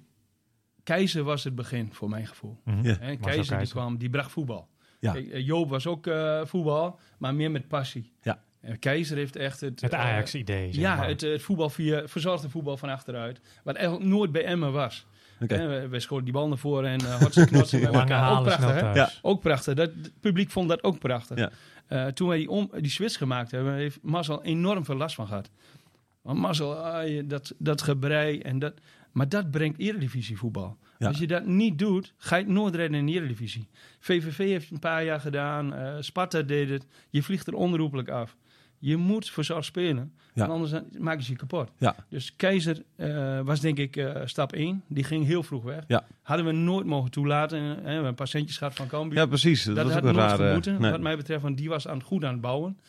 Keizer 0.83 1.23
was 1.23 1.43
het 1.43 1.55
begin, 1.55 1.93
voor 1.93 2.09
mijn 2.09 2.27
gevoel. 2.27 2.57
Mhm. 2.65 2.85
Ja. 2.85 3.15
Keizer 3.15 3.57
die 3.57 3.67
kwam, 3.67 3.97
die 3.97 4.09
bracht 4.09 4.31
voetbal. 4.31 4.69
Ja. 4.99 5.11
Kijk, 5.11 5.27
eh, 5.27 5.45
Joop 5.45 5.69
was 5.69 5.87
ook 5.87 6.07
eh, 6.07 6.41
voetbal, 6.45 6.99
maar 7.17 7.35
meer 7.35 7.51
met 7.51 7.67
passie. 7.67 8.13
Ja. 8.21 8.43
En 8.61 8.79
Keizer 8.79 9.17
heeft 9.17 9.35
echt 9.35 9.61
het... 9.61 9.81
Het 9.81 9.93
Ajax-idee. 9.93 10.73
zeg 10.73 10.81
ja, 10.83 11.05
het, 11.05 11.21
het 11.21 11.41
voetbal 11.41 11.69
via, 11.69 12.07
verzorgde 12.07 12.49
voetbal 12.49 12.77
van 12.77 12.89
achteruit. 12.89 13.41
Wat 13.63 13.75
eigenlijk 13.75 14.09
nooit 14.09 14.31
bij 14.31 14.45
Emmen 14.45 14.71
was. 14.71 15.05
Oké. 15.41 15.55
Hè, 15.55 15.67
we, 15.67 15.87
we 15.87 15.99
schoten 15.99 16.23
die 16.23 16.33
bal 16.33 16.47
naar 16.47 16.57
voren 16.57 16.89
en 16.89 17.01
uh, 17.03 17.15
hotse 17.15 17.45
knotsen 17.45 17.79
met 17.81 17.91
Lange 17.93 17.99
elkaar. 17.99 18.29
Ook 18.29 18.35
halen, 18.35 18.51
snel 18.51 18.67
prachtig, 18.67 18.87
hè? 18.87 18.93
thuis. 18.93 19.13
Ja. 19.13 19.19
Ook 19.21 19.41
prachtig. 19.41 19.73
Dat, 19.73 19.91
het 20.01 20.19
publiek 20.19 20.51
vond 20.51 20.69
dat 20.69 20.83
ook 20.83 20.99
prachtig. 20.99 21.37
Ja. 21.37 21.51
Eh, 21.87 22.05
toen 22.05 22.27
wij 22.27 22.37
die, 22.37 22.49
om, 22.49 22.71
die 22.79 22.91
switch 22.91 23.17
gemaakt 23.17 23.51
hebben, 23.51 23.73
heeft 23.73 23.99
Marcel 24.01 24.43
enorm 24.43 24.85
veel 24.85 24.95
last 24.95 25.15
van 25.15 25.27
gehad. 25.27 25.49
Want 26.21 26.39
Marcel, 26.39 26.75
ah, 26.75 27.21
dat, 27.25 27.53
dat 27.57 27.81
gebrei 27.81 28.39
en 28.39 28.59
dat... 28.59 28.73
Maar 29.11 29.29
dat 29.29 29.51
brengt 29.51 29.79
eredivisie 29.79 30.37
voetbal. 30.37 30.77
Ja. 30.97 31.07
Als 31.07 31.17
je 31.17 31.27
dat 31.27 31.45
niet 31.45 31.79
doet, 31.79 32.13
ga 32.17 32.35
je 32.35 32.43
het 32.43 32.51
nooit 32.51 32.75
redden 32.75 32.99
in 32.99 33.05
de 33.05 33.11
eredivisie. 33.11 33.67
VVV 33.99 34.37
heeft 34.37 34.63
het 34.63 34.73
een 34.73 34.79
paar 34.79 35.03
jaar 35.03 35.19
gedaan. 35.19 35.73
eh, 35.73 35.95
Sparta 35.99 36.41
deed 36.41 36.69
het. 36.69 36.85
Je 37.09 37.23
vliegt 37.23 37.47
er 37.47 37.53
onroepelijk 37.53 38.09
af. 38.09 38.35
Je 38.81 38.97
moet 38.97 39.29
verzorgd 39.29 39.65
spelen. 39.65 40.13
Ja. 40.33 40.47
want 40.47 40.51
Anders 40.51 40.83
maken 40.99 41.23
ze 41.23 41.31
je 41.31 41.37
kapot. 41.37 41.71
Ja. 41.77 41.95
Dus 42.09 42.35
Keizer 42.35 42.83
eh, 42.95 43.39
was 43.39 43.59
denk 43.59 43.77
ik 43.77 43.95
eh, 43.95 44.21
stap 44.25 44.53
1. 44.53 44.83
Die 44.87 45.03
ging 45.03 45.25
heel 45.25 45.43
vroeg 45.43 45.63
weg. 45.63 45.83
Ja. 45.87 46.07
Hadden 46.21 46.45
we 46.45 46.51
nooit 46.51 46.85
mogen 46.85 47.11
toelaten. 47.11 47.59
Eh, 47.59 47.83
we 47.83 47.89
hebben 47.89 48.05
een 48.05 48.15
paar 48.15 48.27
centjes 48.27 48.57
gehad 48.57 48.73
van 48.73 48.87
Cambuur. 48.87 49.17
Ja, 49.17 49.25
precies. 49.25 49.63
Dat, 49.63 49.75
dat 49.75 49.85
was 49.85 49.93
had 49.93 50.03
ook 50.03 50.09
een 50.09 50.15
rare... 50.15 50.59
nee. 50.79 50.91
wat 50.91 51.01
mij 51.01 51.17
betreft. 51.17 51.41
Want 51.41 51.57
die 51.57 51.69
was 51.69 51.87
aan, 51.87 52.03
goed 52.03 52.23
aan 52.23 52.31
het 52.31 52.41
bouwen. 52.41 52.79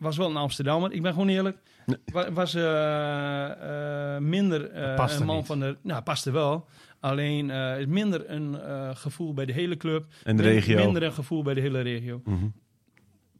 Was 0.00 0.16
wel 0.16 0.30
een 0.30 0.36
Amsterdammer. 0.36 0.92
Ik 0.92 1.02
ben 1.02 1.12
gewoon 1.12 1.28
eerlijk. 1.28 1.58
Nee. 1.86 2.30
Was 2.32 2.54
eh, 2.54 4.14
eh, 4.14 4.22
minder 4.22 4.70
eh, 4.70 5.08
een 5.18 5.26
man 5.26 5.36
niet. 5.36 5.46
van 5.46 5.60
de... 5.60 5.76
Nou, 5.82 6.02
paste 6.02 6.30
wel. 6.30 6.68
Alleen 7.00 7.50
eh, 7.50 7.86
minder 7.86 8.30
een 8.30 8.56
gevoel 8.96 9.34
bij 9.34 9.46
de 9.46 9.52
hele 9.52 9.76
club. 9.76 10.06
En 10.24 10.36
de 10.36 10.42
Min- 10.42 10.52
regio. 10.52 10.76
Minder 10.84 11.02
een 11.02 11.12
gevoel 11.12 11.42
bij 11.42 11.54
de 11.54 11.60
hele 11.60 11.80
regio. 11.80 12.20
Mhm. 12.24 12.44
Een 12.44 12.52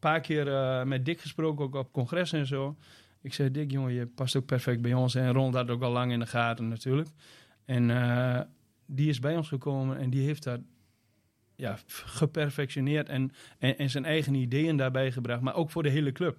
paar 0.00 0.20
keer 0.20 0.46
met 0.86 1.04
Dick 1.04 1.20
gesproken, 1.20 1.64
ook 1.64 1.74
op 1.74 1.92
congres 1.92 2.32
en 2.32 2.46
zo. 2.46 2.76
Ik 3.22 3.34
zei, 3.34 3.50
Dick, 3.50 3.70
jongen, 3.70 3.92
je 3.92 4.06
past 4.06 4.36
ook 4.36 4.46
perfect 4.46 4.82
bij 4.82 4.94
ons. 4.94 5.14
En 5.14 5.32
Ron 5.32 5.54
had 5.54 5.70
ook 5.70 5.82
al 5.82 5.92
lang 5.92 6.12
in 6.12 6.18
de 6.18 6.26
gaten 6.26 6.68
natuurlijk. 6.68 7.08
En 7.64 7.86
die 8.86 9.08
is 9.08 9.18
bij 9.18 9.36
ons 9.36 9.48
gekomen 9.48 9.98
en 9.98 10.10
die 10.10 10.24
heeft 10.24 10.42
dat 10.42 10.60
ja, 11.60 11.78
geperfectioneerd 11.86 13.08
en, 13.08 13.32
en, 13.58 13.78
en 13.78 13.90
zijn 13.90 14.04
eigen 14.04 14.34
ideeën 14.34 14.76
daarbij 14.76 15.12
gebracht. 15.12 15.40
Maar 15.40 15.54
ook 15.54 15.70
voor 15.70 15.82
de 15.82 15.88
hele 15.90 16.12
club. 16.12 16.36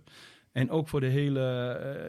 En 0.52 0.70
ook 0.70 0.88
voor 0.88 1.00
de 1.00 1.08
hele, 1.08 1.42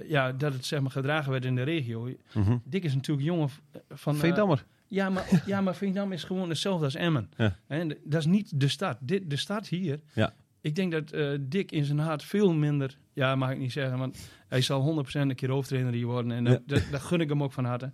eh, 0.02 0.08
ja, 0.10 0.32
dat 0.32 0.52
het 0.52 0.64
zeg 0.64 0.80
maar 0.80 0.90
gedragen 0.90 1.30
werd 1.30 1.44
in 1.44 1.54
de 1.54 1.62
regio. 1.62 2.08
Mhm. 2.34 2.56
Dick 2.64 2.84
is 2.84 2.94
natuurlijk 2.94 3.26
jongen 3.26 3.48
van... 3.90 4.14
eh, 4.14 4.20
Veendammer. 4.20 4.64
ja, 4.88 5.10
maar, 5.10 5.24
ja, 5.46 5.60
maar 5.60 5.74
Veendam 5.74 6.12
is 6.12 6.24
gewoon 6.24 6.48
hetzelfde 6.48 6.84
als 6.84 6.94
Emmen. 6.94 7.30
Ja. 7.36 7.56
En 7.66 7.88
dat 8.04 8.20
is 8.20 8.26
niet 8.26 8.60
de 8.60 8.68
stad. 8.68 8.96
Dit, 9.00 9.30
de 9.30 9.36
stad 9.36 9.68
hier. 9.68 10.00
Ja. 10.12 10.34
Ik 10.60 10.74
denk 10.74 10.92
dat 10.92 11.10
eh, 11.10 11.28
Dick 11.40 11.72
in 11.72 11.84
zijn 11.84 11.98
hart 11.98 12.22
veel 12.24 12.52
minder... 12.54 12.96
Ja, 13.12 13.34
mag 13.36 13.50
ik 13.50 13.58
niet 13.58 13.72
zeggen, 13.72 13.98
want 13.98 14.28
hij 14.48 14.60
zal 14.60 15.04
100% 15.06 15.10
een 15.12 15.34
keer 15.34 15.50
hoofdtrainer 15.50 15.92
hier 15.92 16.06
worden. 16.06 16.32
En 16.32 16.44
dat, 16.44 16.52
Ja. 16.66 16.74
dat, 16.74 16.82
dat 16.90 17.00
gun 17.00 17.20
ik 17.20 17.28
hem 17.28 17.42
ook 17.42 17.52
van 17.52 17.64
harte. 17.64 17.92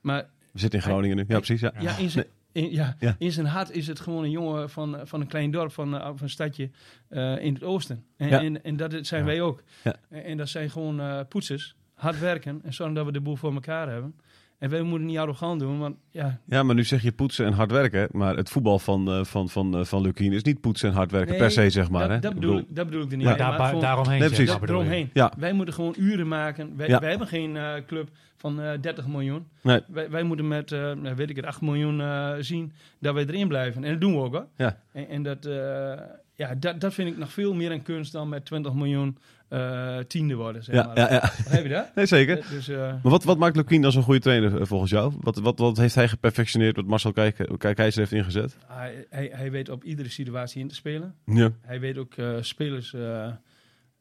Maar 0.00 0.28
We 0.52 0.58
zitten 0.58 0.78
in 0.78 0.84
Groningen 0.84 1.16
nu. 1.16 1.24
Ja, 1.28 1.36
precies. 1.36 1.60
Ja. 1.60 1.72
ja, 1.78 1.96
in 1.96 2.10
zijn, 2.10 2.26
in, 2.52 2.70
ja, 2.72 2.96
Ja. 2.98 3.14
in 3.18 3.32
zijn 3.32 3.46
hart 3.46 3.70
is 3.70 3.86
het 3.86 4.00
gewoon 4.00 4.24
een 4.24 4.30
jongen 4.30 4.70
van, 4.70 4.98
van 5.02 5.20
een 5.20 5.26
klein 5.26 5.50
dorp, 5.50 5.72
van, 5.72 5.94
eh, 5.96 6.04
van 6.06 6.16
een 6.20 6.30
stadje 6.30 6.70
eh, 7.08 7.44
in 7.44 7.54
het 7.54 7.62
oosten. 7.62 8.04
En, 8.16 8.28
Ja. 8.28 8.40
en, 8.42 8.64
en 8.64 8.76
dat 8.76 9.06
zijn 9.06 9.20
Ja. 9.20 9.26
wij 9.26 9.40
ook. 9.40 9.62
En 10.08 10.36
dat 10.36 10.48
zijn 10.48 10.70
gewoon 10.70 11.00
eh, 11.00 11.20
poetsers, 11.28 11.74
hard 11.94 12.18
werken 12.18 12.60
en 12.64 12.74
zorgen 12.74 12.94
dat 12.94 13.04
we 13.06 13.12
de 13.12 13.20
boel 13.20 13.36
voor 13.36 13.52
elkaar 13.54 13.88
hebben. 13.88 14.14
En 14.60 14.70
wij 14.70 14.82
moeten 14.82 15.06
niet 15.06 15.18
arrogant 15.18 15.60
doen, 15.60 15.78
want 15.78 15.96
ja, 16.10 16.40
Ja, 16.46 16.62
maar 16.62 16.74
nu 16.74 16.84
zeg 16.84 17.02
je 17.02 17.12
poetsen 17.12 17.46
en 17.46 17.52
hard 17.52 17.70
werken. 17.70 18.08
Maar 18.12 18.36
het 18.36 18.50
voetbal 18.50 18.78
van, 18.78 19.08
eh, 19.10 19.24
van, 19.24 19.48
van, 19.48 19.76
eh, 19.78 19.84
van 19.84 20.02
Lukien 20.02 20.32
is 20.32 20.42
niet 20.42 20.60
poetsen 20.60 20.88
en 20.88 20.94
hard 20.94 21.10
werken 21.10 21.30
Nee, 21.30 21.38
per 21.38 21.50
se, 21.50 21.70
zeg 21.70 21.90
maar. 21.90 22.00
dat, 22.00 22.10
hè? 22.10 22.18
dat, 22.18 22.32
Ik 22.32 22.40
bedoel, 22.40 22.58
ik, 22.58 22.66
dat 22.68 22.86
bedoel 22.86 23.02
ik 23.02 23.10
er 23.10 23.16
niet 23.16 23.26
Ja. 23.26 23.34
Daar, 23.34 23.58
maar 23.58 23.66
gewoon 23.66 23.82
daaromheen. 23.82 24.18
Nee, 24.18 24.46
dat 24.46 24.62
eromheen. 24.68 25.10
Ja. 25.12 25.32
Wij 25.38 25.52
moeten 25.52 25.74
gewoon 25.74 25.94
uren 25.98 26.28
maken. 26.28 26.76
Wij, 26.76 26.88
Ja. 26.88 27.00
wij 27.00 27.10
hebben 27.10 27.28
geen 27.28 27.56
eh, 27.56 27.72
club 27.86 28.08
van 28.36 28.60
eh 28.60 28.80
30 28.80 29.06
miljoen. 29.06 29.46
Nee. 29.62 29.80
Wij, 29.88 30.10
wij 30.10 30.22
moeten 30.22 30.48
met, 30.48 30.72
eh, 30.72 30.92
nou, 30.92 31.14
weet 31.16 31.30
ik 31.30 31.36
het, 31.36 31.44
8 31.46 31.60
miljoen 31.60 32.00
eh, 32.00 32.32
zien 32.40 32.72
dat 32.98 33.14
wij 33.14 33.26
erin 33.26 33.48
blijven. 33.48 33.84
En 33.84 33.90
dat 33.90 34.00
doen 34.00 34.12
we 34.12 34.18
ook 34.20 34.32
hoor. 34.34 34.46
Ja. 34.56 34.78
En, 34.92 35.08
en 35.08 35.22
dat, 35.22 35.44
eh, 35.44 35.92
ja, 36.34 36.54
dat, 36.54 36.80
dat 36.80 36.94
vind 36.94 37.08
ik 37.08 37.16
nog 37.18 37.32
veel 37.32 37.54
meer 37.54 37.70
een 37.72 37.82
kunst 37.82 38.12
dan 38.12 38.28
met 38.28 38.44
20 38.44 38.74
miljoen 38.74 39.18
eh, 39.50 39.98
tiende 39.98 40.34
worden. 40.34 40.64
Zeg 40.64 40.74
Ja, 40.74 40.86
maar. 40.86 40.96
ja, 40.98 41.12
ja. 41.12 41.20
Begrijp 41.20 41.62
je 41.62 41.68
dat? 41.70 41.94
Nee, 41.94 42.06
zeker. 42.06 42.38
Eh, 42.38 42.50
Dus, 42.50 42.68
eh, 42.68 42.76
Maar 42.78 43.00
wat, 43.02 43.24
wat 43.24 43.38
maakt 43.38 43.56
Lukien 43.56 43.82
dan 43.82 43.92
zo'n 43.92 44.02
goede 44.02 44.20
trainer 44.20 44.66
volgens 44.66 44.90
jou? 44.90 45.12
Wat, 45.20 45.38
wat, 45.38 45.58
wat 45.58 45.76
heeft 45.76 45.94
hij 45.94 46.08
geperfectioneerd 46.08 46.76
wat 46.76 46.84
Marcel 46.86 47.12
Keizer 47.12 47.98
heeft 47.98 48.12
ingezet? 48.12 48.56
hij, 48.66 49.06
hij, 49.10 49.30
hij 49.32 49.50
weet 49.50 49.68
op 49.68 49.84
iedere 49.84 50.08
situatie 50.08 50.60
in 50.60 50.68
te 50.68 50.74
spelen. 50.74 51.14
Ja. 51.26 51.50
Hij 51.60 51.80
weet 51.80 51.98
ook 51.98 52.14
spelers 52.40 52.94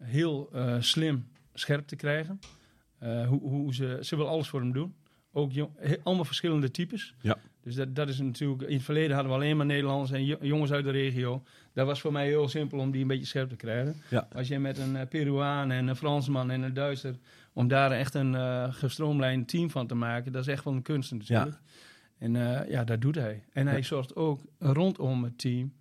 heel 0.03 0.49
slim 0.79 1.27
scherp 1.53 1.87
te 1.87 1.95
krijgen. 1.95 2.39
Hoe, 2.99 3.39
hoe 3.39 3.73
ze, 3.73 3.97
ze 4.01 4.15
wil 4.15 4.27
alles 4.27 4.47
voor 4.47 4.59
hem 4.59 4.71
doen. 4.73 4.93
Ook 5.31 5.51
jong, 5.51 5.69
he- 5.77 5.95
allemaal 6.03 6.25
verschillende 6.25 6.71
types. 6.71 7.13
Ja. 7.21 7.37
Dus 7.63 7.75
dat, 7.75 7.95
dat 7.95 8.09
is 8.09 8.19
natuurlijk... 8.19 8.61
In 8.69 8.75
het 8.75 8.83
verleden 8.83 9.11
hadden 9.15 9.31
we 9.33 9.37
alleen 9.37 9.57
maar 9.57 9.65
Nederlanders 9.65 10.11
en 10.11 10.25
jo- 10.25 10.37
jongens 10.41 10.71
uit 10.71 10.83
de 10.83 10.91
regio. 10.91 11.43
Dat 11.73 11.85
was 11.85 12.01
voor 12.01 12.11
mij 12.11 12.25
heel 12.27 12.47
simpel 12.47 12.79
om 12.79 12.91
die 12.91 13.01
een 13.01 13.07
beetje 13.07 13.25
scherp 13.25 13.49
te 13.49 13.55
krijgen. 13.55 13.95
Ja. 14.09 14.27
Als 14.35 14.47
je 14.47 14.59
met 14.59 14.77
een 14.77 14.95
eh, 14.95 15.07
Peruaan 15.07 15.71
en 15.71 15.87
een 15.87 15.95
Fransman 15.95 16.51
en 16.51 16.61
een 16.61 16.73
Duitser... 16.73 17.15
om 17.53 17.67
daar 17.67 17.91
echt 17.91 18.13
een 18.13 18.35
eh 18.35 18.67
gestroomlijnd 18.73 19.47
team 19.47 19.69
van 19.69 19.87
te 19.87 19.95
maken... 19.95 20.31
dat 20.31 20.41
is 20.41 20.47
echt 20.47 20.63
wel 20.63 20.73
een 20.73 20.81
kunst 20.81 21.11
natuurlijk. 21.11 21.57
En 22.17 22.35
eh, 22.35 22.69
ja, 22.69 22.83
dat 22.83 23.01
doet 23.01 23.15
hij. 23.15 23.43
En 23.53 23.67
hij 23.67 23.77
Ja. 23.77 23.83
zorgt 23.83 24.15
ook 24.15 24.41
rondom 24.59 25.23
het 25.23 25.37
team... 25.37 25.73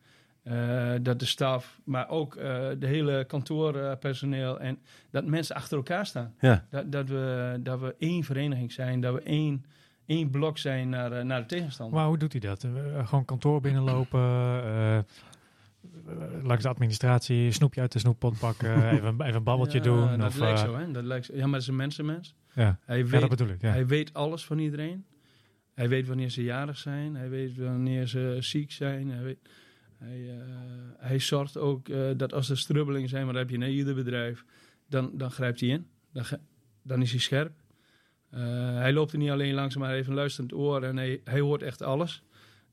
dat 1.03 1.19
de 1.19 1.27
staf, 1.27 1.81
maar 1.85 2.09
ook 2.09 2.37
eh, 2.37 2.67
de 2.79 2.87
hele 2.87 3.25
kantoorpersoneel... 3.25 4.61
en 4.61 4.79
dat 5.11 5.25
mensen 5.27 5.55
achter 5.57 5.77
elkaar 5.77 6.07
staan. 6.07 6.35
Ja. 6.41 6.67
Dat, 6.71 6.93
dat, 6.93 7.09
we, 7.09 7.57
dat 7.62 7.81
we 7.81 7.95
één 7.99 8.25
vereniging 8.25 8.73
zijn, 8.73 9.01
dat 9.01 9.14
we 9.14 9.21
één, 9.23 9.64
één 10.09 10.31
blok 10.31 10.59
zijn 10.59 10.88
naar, 10.88 11.12
eh, 11.12 11.25
naar 11.25 11.40
de 11.40 11.47
tegenstander. 11.47 11.99
Maar 11.99 12.07
hoe 12.07 12.18
doet 12.18 12.33
hij 12.33 12.40
dat? 12.40 12.64
Eh, 12.64 13.09
gewoon 13.09 13.25
kantoor 13.25 13.61
binnenlopen, 13.61 14.21
eh, 14.21 14.99
eh, 14.99 16.44
langs 16.44 16.62
de 16.62 16.68
administratie, 16.68 17.53
snoepje 17.53 17.81
uit 17.81 17.92
de 17.92 17.99
snoeppot 17.99 18.38
pakken, 18.38 18.75
even, 18.94 19.21
even 19.21 19.35
een 19.35 19.42
babbeltje 19.42 19.79
Ja, 19.79 19.85
doen. 19.85 20.18
Dat 20.18 20.29
of, 20.29 20.38
lijkt 20.38 20.59
eh, 20.59 20.64
zo, 20.64 20.77
hè? 20.77 20.90
Dat 20.90 21.05
lijkt 21.05 21.27
zo. 21.27 21.35
Ja, 21.35 21.42
maar 21.42 21.51
dat 21.51 21.61
is 21.61 21.66
een 21.66 21.77
mensenmens. 21.77 22.35
Ja. 22.55 22.79
Hij 22.85 22.99
ja, 22.99 23.05
weet, 23.05 23.21
dat 23.21 23.31
bedoel 23.31 23.49
ik. 23.49 23.61
Ja. 23.61 23.71
hij 23.71 23.87
weet 23.87 24.14
alles 24.14 24.44
van 24.44 24.59
iedereen. 24.59 25.05
Hij 25.75 25.88
weet 25.88 26.07
wanneer 26.07 26.31
ze 26.31 26.42
jarig 26.42 26.77
zijn. 26.77 27.14
Hij 27.14 27.29
weet 27.29 27.57
wanneer 27.57 28.07
ze 28.07 28.37
ziek 28.40 28.73
zijn. 28.73 29.11
Hij, 29.11 29.23
weet, 29.23 29.38
hij, 29.99 30.31
eh, 30.31 30.37
hij 30.99 31.18
zorgt 31.18 31.59
ook 31.59 31.88
eh, 31.88 32.11
dat 32.16 32.33
als 32.33 32.51
er 32.51 32.59
strubbelingen 32.59 33.09
zijn, 33.09 33.25
maar 33.25 33.35
dat 33.35 33.42
heb 33.42 33.61
je 33.61 33.66
in 33.66 33.73
ieder 33.73 33.94
bedrijf, 33.94 34.44
dan, 34.88 35.11
dan 35.14 35.31
grijpt 35.31 35.61
hij 35.61 35.68
in. 35.68 35.87
Dan, 36.12 36.25
dan 36.83 37.03
is 37.03 37.11
hij 37.11 37.21
scherp. 37.21 37.53
Eh, 38.31 38.41
hij 38.77 38.93
loopt 38.93 39.12
er 39.12 39.19
niet 39.19 39.31
alleen 39.31 39.55
langs, 39.55 39.77
maar 39.77 39.87
hij 39.87 39.97
heeft 39.97 40.09
een 40.09 40.14
luisterend 40.14 40.53
oor 40.53 40.83
en 40.83 40.97
hij, 40.97 41.21
hij 41.25 41.41
hoort 41.41 41.62
echt 41.62 41.83
alles. 41.83 42.23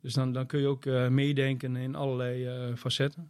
Dus 0.01 0.13
dan, 0.13 0.31
dan 0.33 0.45
kun 0.45 0.59
je 0.59 0.67
ook 0.67 0.85
eh, 0.85 1.07
meedenken 1.07 1.75
in 1.75 1.95
allerlei 1.95 2.45
eh, 2.45 2.75
facetten. 2.75 3.29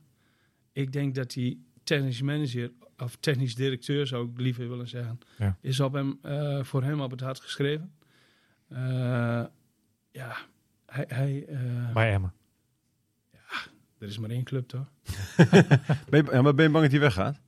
Ik 0.71 0.91
denk 0.93 1.15
dat 1.15 1.31
die 1.31 1.65
technisch 1.83 2.21
manager, 2.21 2.71
of 2.97 3.15
technisch 3.19 3.55
directeur 3.55 4.07
zou 4.07 4.29
ik 4.29 4.39
liever 4.39 4.69
willen 4.69 4.87
zeggen, 4.87 5.19
Ja. 5.37 5.57
is 5.61 5.79
op 5.79 5.93
hem, 5.93 6.19
eh, 6.21 6.63
voor 6.63 6.83
hem 6.83 7.01
op 7.01 7.11
het 7.11 7.21
hart 7.21 7.39
geschreven. 7.39 7.93
Eh, 8.67 8.77
ja, 10.11 10.35
hij, 10.85 11.05
hij, 11.07 11.45
eh, 11.47 11.93
Bij 11.93 12.13
Emmen. 12.13 12.33
er 13.97 14.07
is 14.07 14.17
maar 14.17 14.29
één 14.29 14.43
club 14.43 14.67
toch? 14.67 14.91
Ben 16.09 16.25
je, 16.25 16.31
ja, 16.31 16.41
maar 16.41 16.55
ben 16.55 16.65
je 16.65 16.71
bang 16.71 16.83
dat 16.83 16.91
hij 16.91 16.99
weggaat? 16.99 17.39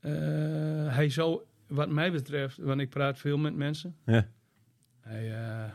Eh, 0.00 0.12
hij 0.94 1.08
zou, 1.10 1.42
wat 1.74 1.88
mij 1.88 2.12
betreft, 2.12 2.56
want 2.56 2.80
ik 2.80 2.90
praat 2.90 3.18
veel 3.18 3.38
met 3.38 3.54
mensen. 3.54 3.96
Ja. 4.04 4.28
Hij, 5.00 5.32
eh, 5.32 5.72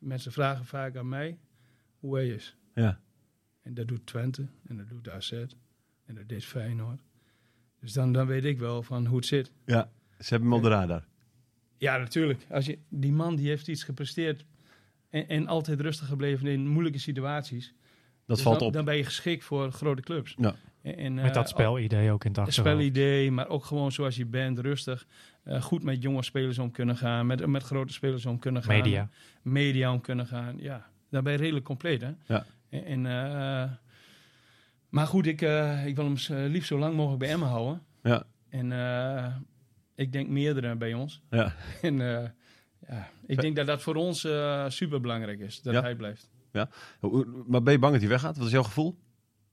mensen 0.00 0.32
vragen 0.32 0.64
vaak 0.64 0.96
aan 0.96 1.08
mij 1.08 1.38
hoe 1.98 2.14
hij 2.14 2.28
is. 2.28 2.56
Ja. 2.74 3.00
En 3.62 3.74
dat 3.74 3.88
doet 3.88 4.06
Twente 4.06 4.46
en 4.66 4.76
dat 4.76 4.88
doet 4.88 5.10
AZ 5.10 5.32
en 6.04 6.14
dat 6.14 6.28
deed 6.28 6.44
Feyenoord. 6.44 7.00
Dus 7.80 7.92
dan, 7.92 8.12
dan 8.12 8.26
weet 8.26 8.44
ik 8.44 8.58
wel 8.58 8.82
van 8.82 9.06
hoe 9.06 9.16
het 9.16 9.26
zit. 9.26 9.52
Ja. 9.66 9.90
Ze 10.18 10.28
hebben 10.28 10.48
hem 10.48 10.58
op 10.58 10.64
de 10.64 10.68
radar. 10.68 11.06
Ja, 11.76 11.96
natuurlijk. 11.96 12.46
Als 12.50 12.66
je, 12.66 12.78
die 12.88 13.12
man 13.12 13.36
die 13.36 13.48
heeft 13.48 13.68
iets 13.68 13.84
gepresteerd 13.84 14.44
en, 15.08 15.28
en 15.28 15.46
altijd 15.46 15.80
rustig 15.80 16.06
gebleven 16.06 16.46
in 16.46 16.68
moeilijke 16.68 16.98
situaties. 16.98 17.74
Dat 18.26 18.36
Dus 18.36 18.44
valt 18.44 18.58
dan, 18.58 18.68
op. 18.68 18.74
Dan 18.74 18.84
ben 18.84 18.96
je 18.96 19.04
geschikt 19.04 19.44
voor 19.44 19.72
grote 19.72 20.02
clubs. 20.02 20.34
Ja. 20.38 20.54
En, 20.82 21.14
Met 21.14 21.24
eh, 21.24 21.32
dat 21.32 21.48
spelidee 21.48 22.10
ook 22.10 22.24
in 22.24 22.30
het 22.30 22.38
achterhoofd. 22.40 22.70
spelidee, 22.70 23.30
maar 23.30 23.48
ook 23.48 23.64
gewoon 23.64 23.92
zoals 23.92 24.16
je 24.16 24.26
bent, 24.26 24.58
rustig. 24.58 25.06
eh, 25.44 25.62
goed 25.62 25.82
met 25.82 26.02
jonge 26.02 26.22
spelers 26.22 26.58
om 26.58 26.70
kunnen 26.70 26.96
gaan, 26.96 27.26
met, 27.26 27.46
met 27.46 27.62
grote 27.62 27.92
spelers 27.92 28.26
om 28.26 28.38
kunnen 28.38 28.62
gaan. 28.62 28.76
Media. 28.76 29.08
Media 29.42 29.92
om 29.92 30.00
kunnen 30.00 30.26
gaan, 30.26 30.54
ja. 30.58 30.86
Je 31.08 31.20
redelijk 31.20 31.64
compleet, 31.64 32.00
hè? 32.00 32.10
Ja. 32.26 32.44
En, 32.68 32.84
en, 32.84 33.06
eh, 33.06 33.70
maar 34.88 35.06
goed, 35.06 35.26
ik, 35.26 35.42
eh, 35.42 35.86
ik 35.86 35.96
wil 35.96 36.04
hem 36.04 36.16
eh, 36.44 36.50
liefst 36.50 36.68
zo 36.68 36.78
lang 36.78 36.94
mogelijk 36.96 37.20
bij 37.20 37.30
Emmen 37.30 37.48
houden. 37.48 37.82
Ja. 38.02 38.24
En 38.48 38.72
eh, 38.72 39.36
ik 39.94 40.12
denk 40.12 40.28
meerdere 40.28 40.76
bij 40.76 40.94
ons. 40.94 41.22
Ja. 41.30 41.54
En 41.82 42.00
eh, 42.00 42.28
ja, 42.88 43.08
ik 43.26 43.40
denk 43.40 43.56
dat 43.56 43.66
dat 43.66 43.82
voor 43.82 43.94
ons 43.94 44.24
eh 44.24 44.64
super 44.68 45.00
belangrijk 45.00 45.40
is, 45.40 45.62
dat 45.62 45.74
Ja. 45.74 45.80
hij 45.82 45.94
blijft. 45.96 46.30
Hoe- 47.00 47.44
Maar 47.46 47.62
ben 47.62 47.72
je 47.72 47.78
bang 47.78 47.92
dat 47.92 48.00
hij 48.00 48.10
weggaat? 48.10 48.36
Wat 48.36 48.46
is 48.46 48.52
jouw 48.52 48.62
gevoel? 48.62 48.98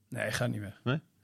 Nee, 0.08 0.22
hij 0.22 0.32
gaat 0.32 0.50
niet 0.50 0.60
weg. 0.60 0.80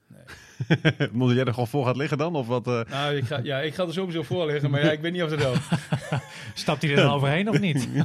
Moet 1.11 1.33
jij 1.35 1.43
er 1.45 1.53
gewoon 1.53 1.67
voor 1.67 1.85
gaat 1.85 1.97
liggen 1.97 2.17
dan? 2.17 2.35
Of 2.35 2.47
wat? 2.47 2.67
eh? 2.67 2.79
Nou, 2.89 3.15
ik 3.15 3.23
ga, 3.23 3.39
ja, 3.43 3.59
ik 3.59 3.73
ga 3.73 3.83
er 3.85 3.93
sowieso 3.93 4.23
voor 4.23 4.45
liggen, 4.45 4.71
maar 4.71 4.83
ja, 4.85 4.91
ik 4.91 4.99
weet 4.99 5.11
niet 5.11 5.23
of 5.23 5.29
het 5.31 5.39
helpt. 5.41 5.59
Stapt 6.53 6.81
hij 6.81 6.91
er 6.91 6.97
dan 6.97 7.11
overheen 7.13 7.49
of 7.49 7.59
niet? 7.59 7.87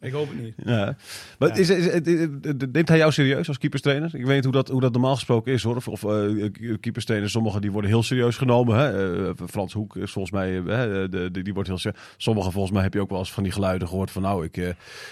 Ik 0.00 0.12
hoop 0.12 0.28
het 0.28 0.40
niet. 0.42 0.54
Ja. 0.64 0.96
Maar 1.38 1.48
Ja. 1.48 1.54
Is, 1.54 1.70
is, 1.70 1.86
is- 1.86 2.00
is- 2.06 2.28
neemt 2.72 2.88
hij 2.88 2.96
jou 2.98 3.12
serieus 3.12 3.48
als 3.48 3.58
keeperstrainer? 3.58 4.14
Ik 4.14 4.24
weet 4.24 4.34
niet 4.34 4.44
hoe 4.44 4.52
dat, 4.52 4.68
hoe 4.68 4.80
dat 4.80 4.92
normaal 4.92 5.14
gesproken 5.14 5.52
is 5.52 5.62
hoor. 5.62 5.76
Of, 5.76 5.88
of 5.88 6.04
eh, 6.04 6.50
keeperstrainers, 6.80 7.32
sommigen 7.32 7.60
die 7.60 7.72
worden 7.72 7.90
heel 7.90 8.02
serieus 8.02 8.36
genomen. 8.36 8.76
Hè? 8.78 9.24
Eh, 9.28 9.32
Frans 9.50 9.72
Hoek 9.72 9.96
is 9.96 10.10
volgens 10.12 10.34
mij, 10.34 10.50
hè, 10.52 11.08
de, 11.08 11.28
de- 11.30 11.42
die 11.42 11.54
wordt 11.54 11.68
heel 11.68 11.78
serieus. 11.78 12.00
Sommigen 12.16 12.52
volgens 12.52 12.72
mij 12.74 12.82
heb 12.82 12.94
je 12.94 13.00
ook 13.00 13.10
wel 13.10 13.18
eens 13.18 13.32
van 13.32 13.42
die 13.42 13.52
geluiden 13.52 13.88
gehoord 13.88 14.10
van 14.10 14.22
nou, 14.22 14.44
ik, 14.44 14.56
eh, 14.56 14.68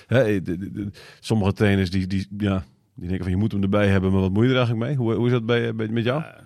hè, 0.07 0.43
de- 0.43 0.59
de- 0.59 0.73
de- 0.73 0.91
sommige 1.21 1.53
trainers 1.53 1.91
die, 1.91 2.07
die, 2.07 2.27
ja, 2.39 2.65
die 2.99 3.09
denken 3.09 3.23
van 3.25 3.31
je 3.31 3.37
moet 3.41 3.53
hem 3.53 3.63
erbij 3.63 3.89
hebben, 3.89 4.13
maar 4.13 4.21
wat 4.21 4.33
moet 4.33 4.45
je 4.45 4.51
er 4.51 4.57
eigenlijk 4.57 4.87
mee? 4.87 4.97
Hoe, 4.97 5.15
hoe 5.15 5.27
is 5.27 5.33
dat 5.33 5.47
bij, 5.47 5.75
bij, 5.75 5.89
met 5.89 6.05
jou? 6.05 6.23
Ja, 6.23 6.41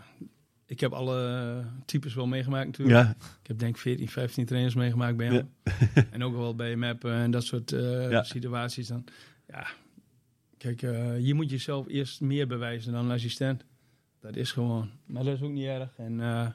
ik 0.66 0.80
heb 0.80 0.92
alle 0.92 1.26
eh, 1.60 1.66
types 1.84 2.14
wel 2.14 2.26
meegemaakt 2.26 2.66
natuurlijk. 2.66 2.98
Ja, 2.98 3.10
Ik 3.40 3.46
heb 3.46 3.58
denk 3.58 3.74
ik 3.74 3.80
14, 3.80 4.08
15 4.08 4.44
trainers 4.46 4.74
meegemaakt 4.74 5.16
bij 5.16 5.26
hem. 5.26 5.48
en 6.12 6.22
ook 6.24 6.36
wel 6.36 6.54
bij 6.54 6.76
MAP 6.76 7.04
en 7.04 7.30
dat 7.30 7.44
soort 7.44 7.72
eh, 7.72 8.10
Ja. 8.10 8.22
situaties. 8.22 8.86
Dan, 8.88 9.04
ja, 9.48 9.66
kijk, 10.58 10.82
eh, 10.82 11.26
je 11.26 11.34
moet 11.34 11.50
jezelf 11.50 11.88
eerst 11.88 12.20
meer 12.20 12.46
bewijzen 12.46 12.92
dan 12.92 13.04
een 13.04 13.10
assistent. 13.10 13.64
Dat 14.20 14.36
is 14.36 14.52
gewoon. 14.52 14.90
Maar 15.06 15.24
dat 15.24 15.34
is 15.34 15.42
ook 15.42 15.50
niet 15.50 15.66
erg. 15.66 15.88
En 15.96 16.20
eh, 16.20 16.46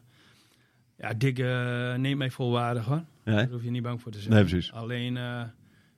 ja, 0.97 1.13
Dick 1.13 1.39
eh, 1.39 1.95
neemt 1.95 2.17
mij 2.17 2.31
volwaardig 2.31 2.85
hoor. 2.85 3.03
Daar 3.23 3.49
hoef 3.49 3.63
je 3.63 3.71
niet 3.71 3.83
bang 3.83 4.01
voor 4.01 4.11
te 4.11 4.19
zijn. 4.19 4.33
Nee, 4.33 4.43
precies. 4.43 4.71
Alleen, 4.71 5.17
eh, 5.17 5.43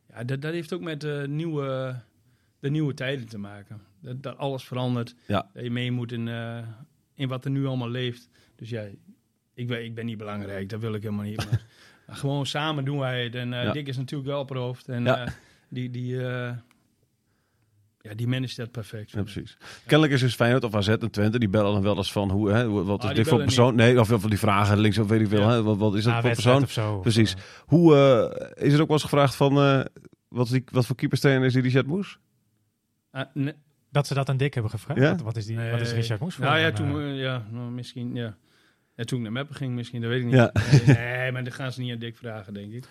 ja, 0.10 0.24
dat, 0.26 0.42
dat 0.42 0.54
heeft 0.54 0.74
ook 0.74 0.82
met 0.82 1.28
nieuwe, 1.28 1.96
de 2.60 2.70
nieuwe 2.70 2.94
tijden 2.94 3.28
te 3.28 3.38
maken. 3.38 3.82
Dat, 4.02 4.24
dat 4.24 4.38
alles 4.38 4.64
verandert. 4.64 5.16
Ja. 5.28 5.50
Dat 5.54 5.64
je 5.64 5.72
mee 5.72 5.92
moet 5.92 6.12
in, 6.12 6.28
eh, 6.28 6.58
in 7.16 7.28
wat 7.28 7.46
er 7.46 7.52
nu 7.52 7.66
allemaal 7.66 7.90
leeft. 7.90 8.30
Dus 8.56 8.70
ja, 8.70 8.84
ik 9.54 9.68
ben, 9.68 9.84
ik 9.84 9.96
ben 9.96 10.06
niet 10.06 10.18
belangrijk. 10.18 10.70
Dat 10.70 10.80
wil 10.80 10.94
ik 10.94 11.02
helemaal 11.04 11.26
niet. 11.26 11.48
Maar, 12.08 12.18
gewoon 12.18 12.46
samen 12.46 12.86
doen 12.86 13.00
wij 13.00 13.24
het. 13.24 13.36
En 13.36 13.54
eh, 13.54 13.64
Ja. 13.64 13.72
Dick 13.72 13.88
is 13.88 13.98
natuurlijk 13.98 14.30
wel 14.30 14.40
op 14.40 14.50
het 14.50 14.58
hoofd. 14.58 14.88
En 14.88 15.04
Ja. 15.04 15.26
eh, 15.26 15.32
die, 15.70 15.90
die, 15.90 16.28
eh, 16.28 16.52
ja, 18.02 18.14
die 18.16 18.28
managt 18.28 18.56
dat 18.58 18.72
perfect. 18.72 19.12
Ja, 19.12 19.22
precies. 19.22 19.58
Kennelijk 19.86 20.14
is 20.14 20.22
dus 20.22 20.36
Feyenoord 20.36 20.64
of 20.64 20.76
AZ 20.76 20.88
en 20.88 21.12
Twente, 21.12 21.40
die 21.40 21.50
bellen 21.50 21.74
dan 21.74 21.82
wel 21.82 21.98
eens 21.98 22.12
van 22.12 22.32
hoe, 22.32 22.52
hè, 22.52 22.70
wat 22.70 22.98
is 22.98 23.04
Ah, 23.04 23.08
die 23.08 23.24
dit 23.24 23.28
voor 23.28 23.44
persoon? 23.44 23.76
Nee, 23.76 24.00
of, 24.00 24.12
of 24.12 24.24
die 24.24 24.40
vragen 24.40 24.78
links 24.80 24.98
of 24.98 25.08
weet 25.08 25.22
ik 25.22 25.28
veel, 25.28 25.40
Ja. 25.42 25.50
hè, 25.50 25.64
wat, 25.64 25.78
wat 25.78 25.96
is 25.96 26.04
dat 26.04 26.14
voor 26.22 26.32
persoon? 26.32 26.64
of 26.64 26.72
zo. 26.72 27.00
Precies. 27.00 27.34
Of, 27.36 27.64
Hoe 27.68 27.94
is 28.58 28.74
er 28.74 28.82
ook 28.82 28.88
wel 28.88 28.96
eens 28.96 29.04
gevraagd 29.04 29.36
van 29.36 29.58
eh, 29.58 29.82
wat, 30.28 30.46
is 30.46 30.52
die, 30.52 30.64
wat 30.72 30.86
voor 30.86 30.96
keeperstrainer 30.96 31.46
is 31.46 31.54
die 31.54 31.62
Richard 31.62 31.88
Moes? 31.88 32.20
Ah, 33.12 33.26
nee, 33.34 33.54
dat 33.91 34.08
ze 34.08 34.13
dat 34.13 34.30
aan 34.30 34.38
Dick 34.38 34.54
hebben 34.54 34.71
gevraagd. 34.71 34.99
Ja? 35.02 35.10
Wat, 35.12 35.21
wat 35.21 35.36
is, 35.38 35.45
die, 35.45 35.58
wat 35.71 35.82
is. 35.82 35.91
Richard 35.93 36.19
Moes 36.19 36.36
voor? 36.36 36.45
Nou 36.45 36.58
ja, 36.60 36.71
toen, 36.71 36.99
eh, 36.99 37.10
eh, 37.10 37.19
ja, 37.19 37.43
nou, 37.52 37.71
misschien, 37.71 38.15
ja. 38.15 38.36
ja. 38.95 39.04
Toen 39.04 39.17
ik 39.17 39.23
naar 39.23 39.34
Meppen 39.34 39.56
ging, 39.56 39.73
misschien, 39.75 40.02
dat 40.02 40.10
weet 40.10 40.19
ik 40.19 40.25
niet. 40.25 40.34
Ja. 40.36 40.52
Nee, 40.86 40.95
nee, 40.95 41.32
maar 41.32 41.43
dan 41.43 41.54
gaan 41.54 41.71
ze 41.71 41.82
niet 41.82 41.91
aan 41.93 41.99
Dick 41.99 42.17
vragen, 42.17 42.54
denk 42.54 42.73
ik. 42.73 42.86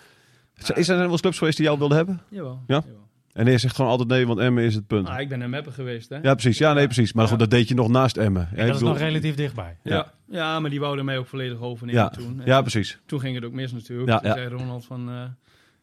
Is 0.57 0.69
is 0.69 0.89
er 0.89 0.97
wel 0.97 1.11
eens 1.11 1.21
clubs 1.21 1.37
geweest 1.37 1.57
die 1.57 1.65
jou 1.65 1.77
wilden 1.79 1.97
hebben? 1.97 2.21
Jawel. 2.29 2.63
Ja? 2.67 2.81
jawel. 2.85 3.07
En 3.33 3.45
hij 3.45 3.57
zegt 3.57 3.75
gewoon 3.75 3.91
altijd 3.91 4.09
nee, 4.09 4.27
want 4.27 4.39
Emmen 4.39 4.63
is 4.63 4.75
het 4.75 4.87
punt. 4.87 5.07
Ah, 5.07 5.19
ik 5.19 5.29
ben 5.29 5.39
naar 5.39 5.49
Meppen 5.49 5.73
geweest, 5.73 6.09
hè? 6.09 6.17
Ja, 6.21 6.33
precies. 6.33 6.57
Ja, 6.57 6.73
nee, 6.73 6.85
precies. 6.85 7.13
Maar 7.13 7.23
Ja. 7.23 7.29
goed, 7.29 7.39
dat 7.39 7.49
deed 7.49 7.67
je 7.67 7.75
nog 7.75 7.87
naast 7.87 8.17
Emmen. 8.17 8.47
Ja, 8.51 8.55
dat 8.57 8.65
is 8.65 8.71
bedoel- 8.73 8.87
nog 8.89 8.97
relatief 8.97 9.35
dichtbij. 9.35 9.77
Ja. 9.83 9.95
Ja. 9.95 10.13
Ja. 10.37 10.59
maar 10.59 10.69
die 10.69 10.79
wouden 10.79 11.05
mij 11.05 11.17
ook 11.17 11.27
volledig 11.27 11.59
overnemen 11.59 12.01
Ja. 12.01 12.09
toen. 12.09 12.39
En 12.41 12.45
Ja, 12.45 12.61
precies. 12.61 12.99
Toen 13.05 13.19
ging 13.19 13.35
het 13.35 13.45
ook 13.45 13.53
mis 13.53 13.71
natuurlijk. 13.71 14.09
Ja, 14.09 14.17
toen 14.19 14.27
ja. 14.29 14.35
zei 14.35 14.47
Ronald 14.47 14.85
van, 14.85 15.09
eh, 15.09 15.23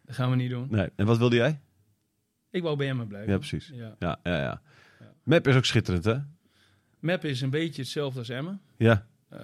dat 0.04 0.14
gaan 0.14 0.30
we 0.30 0.36
niet 0.36 0.50
doen. 0.50 0.66
Nee. 0.70 0.88
En 0.96 1.06
wat 1.06 1.18
wilde 1.18 1.36
jij? 1.36 1.60
Ik 2.50 2.62
wou 2.62 2.76
bij 2.76 2.88
Emmen 2.88 3.06
blijven. 3.06 3.30
Ja, 3.32 3.38
precies. 3.38 3.70
Ja, 3.74 3.96
ja. 3.98 4.18
Ja. 4.22 4.60
Map 5.26 5.46
is 5.46 5.56
ook 5.56 5.64
schitterend, 5.64 6.04
hè? 6.04 6.16
Meppen 6.98 7.30
is 7.30 7.40
een 7.40 7.50
beetje 7.50 7.82
hetzelfde 7.82 8.18
als 8.18 8.28
Emmen. 8.28 8.60
Ja. 8.76 9.06
Eh, 9.28 9.38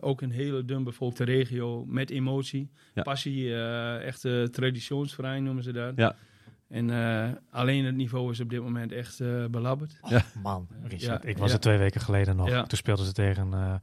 ook 0.00 0.20
een 0.20 0.30
hele 0.30 0.64
dunbevolkte 0.64 1.24
regio 1.24 1.84
met 1.86 2.10
emotie, 2.10 2.70
Ja. 2.94 3.02
passie, 3.02 3.54
eh 3.54 4.06
echte 4.06 4.48
traditionsverein 4.52 5.44
noemen 5.44 5.62
ze 5.62 5.72
dat. 5.72 5.92
Ja. 5.96 6.16
En 6.68 6.90
eh, 6.90 7.30
alleen 7.50 7.84
het 7.84 7.94
niveau 7.94 8.30
is 8.30 8.40
op 8.40 8.50
dit 8.50 8.60
moment 8.62 8.92
echt 8.92 9.20
eh, 9.20 9.44
belabberd. 9.46 10.00
Man, 10.42 10.68
Richard. 10.82 11.22
Ja, 11.22 11.28
ik 11.28 11.38
was 11.38 11.48
ja. 11.48 11.54
er 11.54 11.60
twee 11.60 11.78
weken 11.78 12.00
geleden 12.00 12.36
nog. 12.36 12.48
Ja. 12.48 12.62
Toen 12.62 12.78
speelden 12.78 13.04
ze 13.06 13.12
tegen 13.12 13.52
eh, 13.52 13.74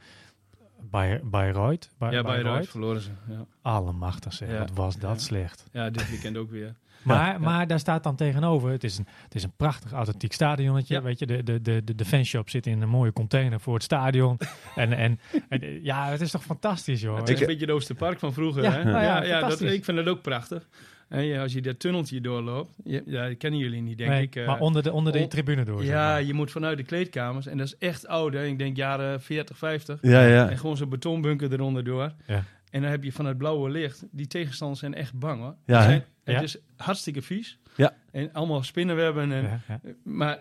Bij 0.89 1.21
Bayreuth. 1.23 1.89
Bij, 1.97 2.11
ja, 2.11 2.21
Bayreuth. 2.23 2.69
Verloren 2.69 3.01
ze. 3.01 3.09
Ja. 3.27 3.45
Allemachtig 3.61 4.33
zeg, 4.33 4.49
Ja. 4.49 4.57
wat 4.59 4.71
was 4.71 4.97
dat 4.97 5.11
Ja. 5.19 5.25
slecht. 5.25 5.65
ja, 5.71 5.89
dit 5.89 6.09
weekend 6.09 6.37
ook 6.37 6.49
weer. 6.51 6.75
Maar, 7.03 7.41
maar 7.41 7.67
daar 7.67 7.79
staat 7.79 8.03
dan 8.03 8.15
tegenover, 8.15 8.71
het 8.71 8.83
is 8.83 8.97
een, 8.97 9.07
het 9.23 9.35
is 9.35 9.43
een 9.43 9.53
prachtig 9.57 9.91
authentiek 9.91 10.33
stadionnetje. 10.33 10.93
Ja. 10.93 11.01
Weet 11.01 11.19
je, 11.19 11.25
de, 11.25 11.43
de, 11.43 11.61
de, 11.61 11.83
de, 11.83 11.95
de 11.95 12.05
fanshop 12.05 12.49
zit 12.49 12.67
in 12.67 12.81
een 12.81 12.89
mooie 12.89 13.13
container 13.13 13.59
voor 13.59 13.73
het 13.73 13.83
stadion. 13.83 14.37
en, 14.75 14.93
en, 14.93 15.19
en, 15.49 15.83
ja, 15.83 16.09
het 16.09 16.21
is 16.21 16.31
toch 16.31 16.43
fantastisch, 16.43 17.01
joh. 17.01 17.17
Het 17.17 17.29
is 17.29 17.35
Ik- 17.35 17.41
een 17.41 17.47
beetje 17.47 17.65
het 17.65 17.75
Oosterpark 17.75 18.19
van 18.19 18.33
vroeger. 18.33 18.63
Ja, 18.63 18.71
hè? 18.71 18.83
nou 18.83 18.95
ja, 18.95 19.01
ja, 19.01 19.23
ja, 19.23 19.29
dat, 19.31 19.39
fantastisch. 19.39 19.73
ik 19.73 19.83
vind 19.85 19.97
dat 19.97 20.07
ook 20.07 20.21
prachtig. 20.21 20.67
En 21.09 21.23
ja, 21.23 21.41
als 21.41 21.53
je 21.53 21.61
dat 21.61 21.79
tunneltje 21.79 22.21
doorloopt, 22.21 22.75
ja, 22.83 23.01
ja, 23.05 23.27
dat 23.27 23.37
kennen 23.37 23.59
jullie 23.59 23.81
niet, 23.81 23.97
denk 23.97 24.09
Nee, 24.09 24.21
ik. 24.21 24.35
eh. 24.35 24.47
maar 24.47 24.59
onder 24.59 24.83
de, 24.83 24.91
onder 24.91 25.13
de 25.13 25.19
on- 25.19 25.27
tribune 25.29 25.63
door. 25.63 25.79
zeg 25.79 25.89
ja, 25.89 26.07
maar. 26.07 26.23
je 26.23 26.33
moet 26.33 26.51
vanuit 26.51 26.77
de 26.77 26.83
kleedkamers. 26.83 27.47
En 27.47 27.57
dat 27.57 27.67
is 27.67 27.77
echt 27.77 28.07
oud, 28.07 28.33
hè? 28.33 28.45
Ik 28.45 28.57
denk 28.57 28.77
jaren 28.77 29.21
40, 29.21 29.57
50. 29.57 29.99
Ja, 30.01 30.21
ja. 30.25 30.49
En 30.49 30.57
gewoon 30.57 30.77
zo'n 30.77 30.89
betonbunker 30.89 31.53
eronder 31.53 31.83
door. 31.83 32.11
Ja. 32.27 32.43
En 32.71 32.81
dan 32.81 32.91
heb 32.91 33.03
je 33.03 33.11
van 33.11 33.25
het 33.25 33.37
blauwe 33.37 33.69
licht. 33.69 34.05
Die 34.11 34.27
tegenstanders 34.27 34.79
zijn 34.79 34.93
echt 34.93 35.13
bang, 35.13 35.41
hoor. 35.41 35.55
Ja, 35.65 36.01
het 36.29 36.37
Ja. 36.37 36.41
is 36.41 36.57
hartstikke 36.77 37.21
vies. 37.21 37.57
Ja. 37.75 37.93
En 38.11 38.33
allemaal 38.33 38.63
spinnenwebben. 38.63 39.31
En. 39.31 39.61
Maar 40.03 40.39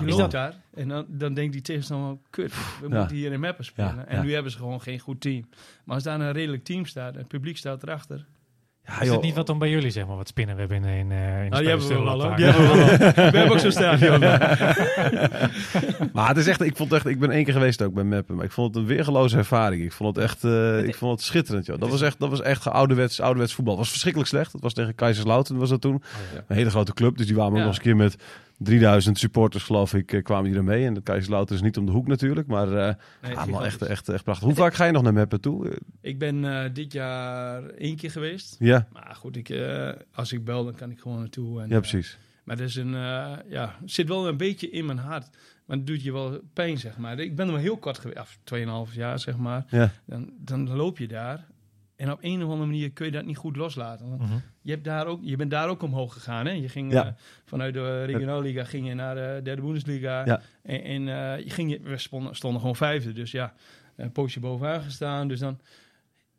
je 0.00 0.06
loopt 0.06 0.32
daar 0.32 0.54
en 0.74 0.88
dan, 0.88 1.04
dan 1.08 1.34
denkt 1.34 1.52
die 1.52 1.62
tegenstander, 1.62 2.18
kut, 2.30 2.52
we 2.80 2.88
moeten 2.88 3.16
hier 3.16 3.32
in 3.32 3.40
Meppen 3.40 3.64
spelen. 3.64 4.08
En 4.08 4.24
nu 4.24 4.32
hebben 4.32 4.52
ze 4.52 4.58
gewoon 4.58 4.80
geen 4.80 4.98
goed 4.98 5.20
team. 5.20 5.48
Maar 5.84 5.94
als 5.94 6.04
daar 6.04 6.20
een 6.20 6.32
redelijk 6.32 6.64
team 6.64 6.86
staat 6.86 7.12
en 7.12 7.18
het 7.18 7.28
publiek 7.28 7.56
staat 7.56 7.82
erachter. 7.82 8.24
Ja, 8.86 9.00
Is 9.00 9.08
het 9.10 9.22
niet 9.22 9.34
wat 9.34 9.48
om 9.48 9.58
bij 9.58 9.70
jullie, 9.70 9.90
zeg 9.90 10.06
maar, 10.06 10.16
wat 10.16 10.28
spinnen 10.28 10.54
we 10.54 10.60
hebben 10.60 10.84
in, 10.84 10.98
in, 10.98 11.12
eh, 11.12 11.42
in 11.44 11.44
de 11.44 11.48
Nou, 11.48 11.60
die 11.62 11.68
hebben 11.70 11.88
we 11.88 11.94
wel 11.94 12.08
al. 12.08 12.20
spelerstudio 12.20 12.26
hoor. 12.28 12.36
Die 12.36 12.46
hebben 12.46 12.88
we 12.90 12.96
wel. 12.98 13.30
We 13.30 13.38
hebben 13.38 13.50
ook 13.52 13.58
zo'n 13.58 13.70
stadion. 13.72 14.20
Maar 16.12 16.28
het 16.28 16.36
is 16.36 16.46
echt, 16.46 16.60
ik 16.60 16.76
vond 16.76 16.90
het 16.90 16.98
echt, 17.04 17.14
ik 17.14 17.18
ben 17.20 17.30
één 17.30 17.44
keer 17.44 17.52
geweest 17.52 17.82
ook 17.82 17.94
bij 17.94 18.04
Meppen, 18.04 18.36
maar 18.36 18.44
ik 18.44 18.50
vond 18.52 18.74
het 18.74 18.82
een 18.82 18.88
weergeloze 18.88 19.36
ervaring. 19.36 19.82
Ik 19.82 19.92
vond 19.92 20.16
het 20.16 20.24
echt, 20.24 20.44
eh, 20.44 20.82
ik 20.84 20.94
vond 20.94 21.12
het 21.12 21.22
schitterend, 21.22 21.66
joh. 21.66 21.78
Dat 21.78 21.88
was 21.90 22.02
echt, 22.02 22.18
dat 22.20 22.30
was 22.30 22.42
echt 22.42 22.66
ouderwets, 22.68 23.20
ouderwets 23.20 23.54
voetbal. 23.54 23.72
Het 23.74 23.82
was 23.82 23.90
verschrikkelijk 23.90 24.30
slecht. 24.30 24.52
Het 24.52 24.62
was 24.62 24.72
tegen 24.72 24.94
Kaiserslautern 24.94 25.58
was 25.58 25.68
dat 25.68 25.80
toen. 25.80 26.02
ja. 26.34 26.44
Een 26.48 26.56
hele 26.56 26.70
grote 26.70 26.94
club, 26.94 27.16
dus 27.16 27.26
die 27.26 27.36
waren 27.36 27.50
ook 27.52 27.56
Ja. 27.58 27.64
nog 27.64 27.74
eens 27.74 27.84
een 27.84 27.90
keer 27.92 27.96
met 27.96 28.16
3000 28.58 29.18
supporters, 29.18 29.64
geloof 29.64 29.94
ik, 29.94 30.12
eh, 30.12 30.22
kwamen 30.22 30.44
die 30.50 30.58
er 30.58 30.64
mee. 30.64 30.86
En 30.86 30.94
de 30.94 31.02
Kaiserslautern 31.02 31.58
is 31.58 31.64
niet 31.64 31.76
om 31.76 31.86
de 31.86 31.92
hoek 31.92 32.06
natuurlijk, 32.06 32.46
maar 32.46 32.72
eh 32.72 32.94
Nee, 33.22 33.60
echt, 33.60 33.82
echt, 33.82 34.08
echt 34.08 34.24
prachtig. 34.24 34.46
Hoe 34.46 34.56
vaak 34.56 34.74
ga 34.74 34.84
je 34.84 34.92
nog 34.92 35.02
naar 35.02 35.12
Meppen 35.12 35.40
toe? 35.40 35.78
Ik 36.00 36.18
ben 36.18 36.44
eh, 36.44 36.70
dit 36.72 36.92
jaar 36.92 37.64
één 37.64 37.96
keer 37.96 38.10
geweest. 38.10 38.56
Ja, 38.58 38.88
Maar 38.92 39.14
goed, 39.18 39.36
ik, 39.36 39.54
als 40.12 40.32
ik 40.32 40.44
bel, 40.44 40.64
dan 40.64 40.74
kan 40.74 40.90
ik 40.90 41.00
gewoon 41.00 41.18
naartoe. 41.18 41.62
En, 41.62 41.68
ja, 41.68 41.78
precies. 41.78 42.18
maar 42.44 42.56
dat 42.56 42.68
is 42.68 42.76
een, 42.76 42.92
ja, 43.48 43.76
zit 43.84 44.08
wel 44.08 44.28
een 44.28 44.36
beetje 44.36 44.70
in 44.70 44.86
mijn 44.86 44.98
hart. 44.98 45.28
Maar 45.66 45.76
het 45.76 45.86
doet 45.86 46.02
je 46.02 46.12
wel 46.12 46.40
pijn, 46.52 46.78
zeg 46.78 46.98
maar. 46.98 47.18
Ik 47.18 47.36
ben 47.36 47.46
er 47.46 47.52
maar 47.52 47.60
heel 47.60 47.76
kort 47.76 47.98
geweest, 47.98 48.18
af 48.18 48.38
2,5 48.88 48.94
jaar, 48.94 49.18
zeg 49.18 49.36
maar. 49.36 49.64
Ja. 49.68 49.90
Dan, 50.04 50.32
dan 50.38 50.68
loop 50.68 50.98
je 50.98 51.08
daar. 51.08 51.46
En 51.96 52.12
op 52.12 52.18
een 52.22 52.36
of 52.42 52.50
andere 52.50 52.66
manier 52.70 52.90
kun 52.92 53.06
je 53.06 53.12
dat 53.12 53.24
niet 53.24 53.36
goed 53.36 53.56
loslaten. 53.56 54.08
Want 54.08 54.20
Mhm. 54.20 54.38
je, 54.60 54.70
hebt 54.70 54.84
daar 54.84 55.06
ook, 55.06 55.20
je 55.22 55.36
bent 55.36 55.50
daar 55.50 55.68
ook 55.68 55.82
omhoog 55.82 56.12
gegaan. 56.12 56.46
Hè? 56.46 56.52
Je 56.52 56.68
ging 56.68 56.92
Ja. 56.92 57.06
eh, 57.06 57.12
vanuit 57.44 57.74
de 57.74 58.04
regionalliga 58.04 58.64
ging 58.64 58.86
je 58.86 58.94
naar 58.94 59.14
de 59.14 59.40
derde 59.42 59.62
Bundesliga. 59.62 60.24
Ja. 60.24 60.40
En, 60.62 60.82
en 60.82 61.08
eh, 61.08 61.44
je 61.44 61.50
ging, 61.50 61.70
je- 61.70 61.80
we 61.80 61.98
stonden, 61.98 62.34
stonden 62.36 62.60
gewoon 62.60 62.76
vijfde. 62.76 63.12
Dus 63.12 63.30
ja, 63.30 63.54
een 63.96 64.12
poosje 64.12 64.40
bovenaan 64.40 64.80
gestaan. 64.82 65.28
Dus 65.28 65.38
dan, 65.40 65.58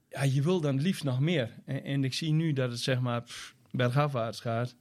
ja, 0.10 0.24
je 0.24 0.41
wil 0.41 0.62
dan 0.62 0.74
het 0.76 0.84
liefst 0.84 1.04
nog 1.04 1.20
meer. 1.20 1.50
En, 1.65 1.84
en 1.84 2.04
ik 2.04 2.13
zie 2.13 2.32
nu 2.34 2.54
dat 2.54 2.70
het 2.72 2.80
zeg 2.80 3.00
maar 3.00 3.22
pff, 3.22 3.56
bergafwaarts 3.72 4.39
gaat. 4.39 4.76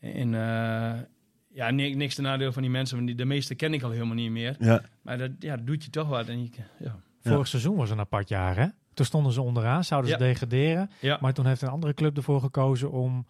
En 0.00 0.34
eh, 0.34 1.00
ja, 1.48 1.70
ni- 1.70 1.94
niks 1.94 2.14
ten 2.14 2.24
nadeel 2.24 2.52
van 2.52 2.62
die 2.62 2.70
mensen. 2.70 2.96
Want 2.96 3.08
die, 3.08 3.16
de 3.16 3.24
meeste 3.24 3.54
ken 3.54 3.74
ik 3.74 3.82
al 3.82 3.90
helemaal 3.90 4.14
niet 4.14 4.30
meer. 4.30 4.56
Ja, 4.58 4.82
Maar 5.02 5.18
dat, 5.18 5.30
ja, 5.38 5.56
dat 5.56 5.66
doet 5.66 5.84
je 5.84 5.90
toch 5.90 6.08
wat. 6.08 6.28
En 6.28 6.42
je, 6.42 6.48
ja. 6.78 6.96
Vorig 7.22 7.46
seizoen 7.48 7.76
was 7.76 7.90
een 7.90 7.98
apart 8.00 8.28
jaar, 8.28 8.56
hè? 8.56 8.66
Toen 8.96 9.06
stonden 9.06 9.32
ze 9.32 9.42
onderaan, 9.42 9.84
zouden 9.84 10.10
ze 10.10 10.16
Ja. 10.18 10.24
degraderen. 10.24 10.90
Ja. 11.00 11.18
Maar 11.20 11.32
toen 11.34 11.46
heeft 11.46 11.62
een 11.62 11.68
andere 11.68 11.94
club 11.94 12.16
ervoor 12.16 12.40
gekozen 12.40 12.90
om, 12.90 13.24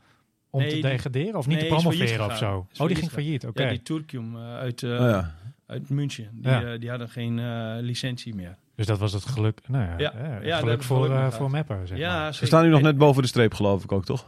om 0.51 0.61
Nee, 0.61 0.71
te 0.71 0.81
degraderen 0.89 1.39
of 1.39 1.47
niet 1.47 1.59
nee, 1.59 1.69
te 1.69 1.75
promoveren 1.75 2.27
of 2.27 2.37
zo. 2.37 2.67
Is 2.73 2.81
Oh, 2.81 2.87
die 2.87 2.97
ging 2.97 3.11
failliet, 3.11 3.47
oké. 3.47 3.63
ja, 3.63 3.69
die 3.71 3.83
Turkium 3.83 4.37
eh, 4.37 4.55
uit, 4.57 4.83
oh, 4.83 4.89
ja. 4.91 5.35
uit 5.67 5.89
München. 5.91 6.29
Die, 6.33 6.51
Ja. 6.51 6.63
eh, 6.73 6.81
die 6.81 6.91
hadden 6.91 7.09
geen 7.09 7.39
eh, 7.39 7.75
licentie 7.81 8.35
meer. 8.35 8.57
Dus 8.75 8.87
dat 8.87 8.99
was 8.99 9.13
het 9.13 9.25
geluk, 9.27 9.61
nou 9.69 9.85
ja, 9.85 9.99
Ja. 9.99 10.39
Ja, 10.43 10.59
geluk 10.59 10.83
voor, 10.83 10.97
geluk 10.97 11.11
eh, 11.11 11.17
gehad. 11.17 11.35
voor 11.35 11.51
Meppen, 11.51 11.87
zeg 11.87 11.99
ja, 11.99 12.19
maar. 12.19 12.35
Ze 12.35 12.47
staan 12.47 12.65
nu 12.65 12.71
nog 12.71 12.81
net 12.83 12.99
boven 12.99 13.23
de 13.23 13.29
streep, 13.29 13.55
geloof 13.55 13.85
ik 13.85 13.93
ook, 13.93 14.05
toch? 14.05 14.27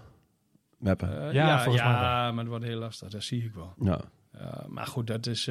Meppen. 0.78 1.08
Ja, 1.10 1.30
ja, 1.30 1.62
volgens 1.62 1.84
mij 1.84 1.92
ja, 1.92 2.26
maar 2.32 2.44
dat 2.44 2.46
wordt 2.52 2.64
heel 2.64 2.78
lastig. 2.78 3.08
Dat 3.08 3.22
zie 3.22 3.44
ik 3.44 3.54
wel. 3.54 3.74
ja. 3.80 4.00
Eh, 4.32 4.46
maar 4.68 4.86
goed, 4.86 5.06
dat 5.06 5.26
is... 5.26 5.50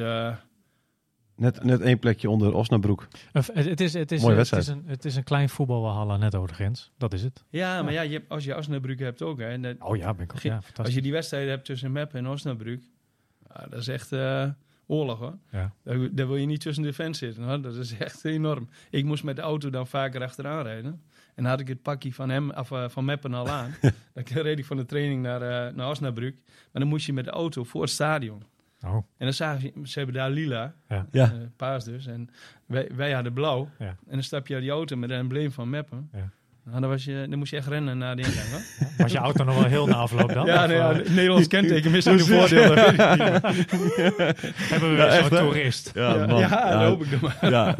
Net, 1.38 1.64
net 1.64 1.80
één 1.80 1.98
plekje 1.98 2.30
onder 2.30 2.64
f- 3.40 3.50
Het, 3.52 3.64
het 3.64 3.80
is, 3.80 3.92
het, 3.94 4.12
is, 4.12 4.22
Mooie 4.22 4.36
het, 4.36 4.52
is 4.52 4.66
een, 4.66 4.82
het 4.86 5.04
is 5.04 5.16
een 5.16 5.24
klein 5.24 5.48
voetbalwalhalla 5.48 6.16
net 6.16 6.34
over 6.34 6.48
de 6.48 6.54
grens. 6.54 6.90
Dat 6.96 7.12
is 7.12 7.22
het. 7.22 7.44
ja, 7.50 7.82
maar 7.82 7.92
ja, 7.92 8.02
je 8.02 8.22
als 8.28 8.44
je 8.44 8.56
Osnabrück 8.56 8.98
hebt 8.98 9.22
ook. 9.22 9.38
Hè, 9.38 9.48
en 9.48 9.62
dat- 9.62 9.76
Oh 9.78 9.96
ja, 9.96 10.14
ben 10.14 10.24
ik 10.24 10.32
ook. 10.34 10.40
Ja, 10.40 10.60
als 10.76 10.94
je 10.94 11.02
die 11.02 11.12
wedstrijden 11.12 11.50
hebt 11.50 11.64
tussen 11.64 11.92
Meppen 11.92 12.18
en 12.18 12.28
Osnabrück... 12.28 12.82
ja, 13.54 13.66
dat 13.70 13.80
is 13.80 13.88
echt 13.88 14.12
eh, 14.12 14.48
oorlog 14.86 15.18
hoor. 15.18 15.36
Ja. 15.50 15.72
Daar, 15.82 16.14
daar 16.14 16.26
wil 16.26 16.36
je 16.36 16.46
niet 16.46 16.60
tussen 16.60 16.82
de 16.84 16.92
fans 16.92 17.18
zitten. 17.18 17.42
Hoor. 17.42 17.60
Dat 17.60 17.74
is 17.74 17.96
echt 17.96 18.24
enorm. 18.24 18.68
Ik 18.90 19.04
moest 19.04 19.24
met 19.24 19.36
de 19.36 19.42
auto 19.42 19.70
dan 19.70 19.86
vaker 19.86 20.22
achteraan 20.22 20.62
rijden. 20.62 21.02
En 21.34 21.42
dan 21.44 21.52
had 21.52 21.60
ik 21.60 21.68
het 21.68 21.82
pakje 21.82 22.12
van, 22.12 22.28
hem, 22.28 22.50
af, 22.50 22.70
eh, 22.70 22.88
van 22.88 23.04
Meppen 23.04 23.34
al 23.34 23.48
aan. 23.48 23.74
dan 24.14 24.24
reed 24.24 24.58
ik 24.58 24.64
van 24.64 24.76
de 24.76 24.86
training 24.86 25.22
naar, 25.22 25.42
eh 25.42 25.74
naar 25.74 25.90
Osnabrück. 25.90 26.34
Maar 26.44 26.80
dan 26.82 26.88
moest 26.88 27.06
je 27.06 27.12
met 27.12 27.24
de 27.24 27.30
auto 27.30 27.64
voor 27.64 27.80
het 27.82 27.90
stadion. 27.90 28.42
Oh, 28.84 28.94
En 28.94 29.02
dan 29.18 29.32
zagen 29.32 29.60
ze, 29.60 29.72
ze 29.84 29.98
hebben 29.98 30.16
daar 30.16 30.30
lila, 30.30 30.74
ja. 30.88 31.06
Ja. 31.10 31.24
eh, 31.24 31.30
paars 31.56 31.84
dus. 31.84 32.06
En 32.06 32.28
wij, 32.66 32.88
wij 32.96 33.12
hadden 33.12 33.32
blauw. 33.32 33.68
Ja. 33.78 33.86
En 33.86 33.96
dan 34.10 34.22
stap 34.22 34.46
je 34.46 34.54
uit 34.54 34.62
die 34.62 34.72
auto 34.72 34.96
met 34.96 35.10
een 35.10 35.16
embleem 35.18 35.52
van 35.52 35.70
Meppen. 35.70 36.08
Ja. 36.12 36.30
Nou, 36.64 36.80
dan, 36.80 36.90
was 36.90 37.04
je, 37.04 37.26
dan 37.30 37.38
moest 37.38 37.50
je 37.50 37.56
echt 37.56 37.66
rennen 37.66 37.98
naar 37.98 38.16
de 38.16 38.22
ingang. 38.22 38.48
Hoor. 38.50 38.88
Was 38.98 39.12
je 39.12 39.18
auto 39.18 39.44
nog 39.44 39.54
wel 39.54 39.64
heel 39.64 39.86
na 39.86 39.94
afloop 39.94 40.32
dan? 40.32 40.46
Ja, 40.46 40.66
nee, 40.66 40.76
ja, 40.76 40.90
eh, 40.90 40.96
het 40.96 41.08
Nederlands 41.14 41.48
kenteken 41.48 41.90
misschien 41.90 42.18
een 42.18 42.24
voordeel. 42.24 42.74
dat 42.74 42.90
weet 42.90 43.00
ik 43.00 43.72
niet. 43.72 43.96
hebben 44.68 44.90
we 44.90 44.96
Ja, 44.96 45.04
weer 45.04 45.06
echt, 45.06 45.28
zo'n 45.28 45.38
toerist. 45.38 45.90
Ja, 45.94 46.14
Ja, 46.14 46.26
man. 46.26 46.38
ja, 46.38 46.48
Ja. 46.48 46.70
dat 46.78 46.88
hoop 46.88 47.02
ik 47.02 47.10
dan 47.10 47.20
maar. 47.40 47.50
Ja. 47.50 47.76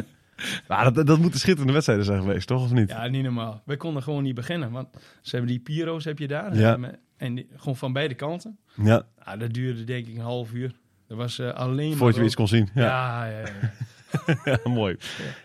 Maar 0.69 0.93
dat, 0.93 1.07
dat 1.07 1.19
moeten 1.19 1.41
schitterende 1.41 1.73
wedstrijden 1.73 2.05
zijn 2.05 2.21
geweest, 2.21 2.47
toch? 2.47 2.63
Of 2.63 2.73
niet? 2.73 2.91
Ja, 2.91 3.07
niet 3.07 3.23
normaal. 3.23 3.63
Wij 3.65 3.77
konden 3.77 4.03
gewoon 4.03 4.23
niet 4.23 4.35
beginnen. 4.35 4.71
Want 4.71 4.89
ze 5.21 5.31
hebben 5.37 5.51
die 5.51 5.61
Piro's 5.61 6.05
heb 6.05 6.19
je 6.19 6.27
daar. 6.29 6.57
Ja. 6.57 6.73
En, 6.75 6.99
en 7.17 7.35
die- 7.35 7.49
gewoon 7.57 7.77
van 7.77 7.93
beide 7.93 8.15
kanten. 8.15 8.59
Ja, 8.83 9.03
Ah, 9.19 9.41
dat 9.41 9.53
duurde 9.55 9.85
denk 9.85 10.07
ik 10.07 10.15
een 10.15 10.21
half 10.21 10.53
uur. 10.53 10.73
Dat 11.09 11.17
was 11.17 11.39
eh, 11.39 11.51
alleen 11.53 11.97
voordat 11.97 12.17
je 12.17 12.25
iets 12.25 12.35
kon 12.35 12.49
zien. 12.49 12.69
Ja, 12.75 12.83
Ja, 12.85 13.27
ja, 13.27 13.39
ja. 13.39 13.71
Ja, 14.45 14.59
mooi. 14.65 14.97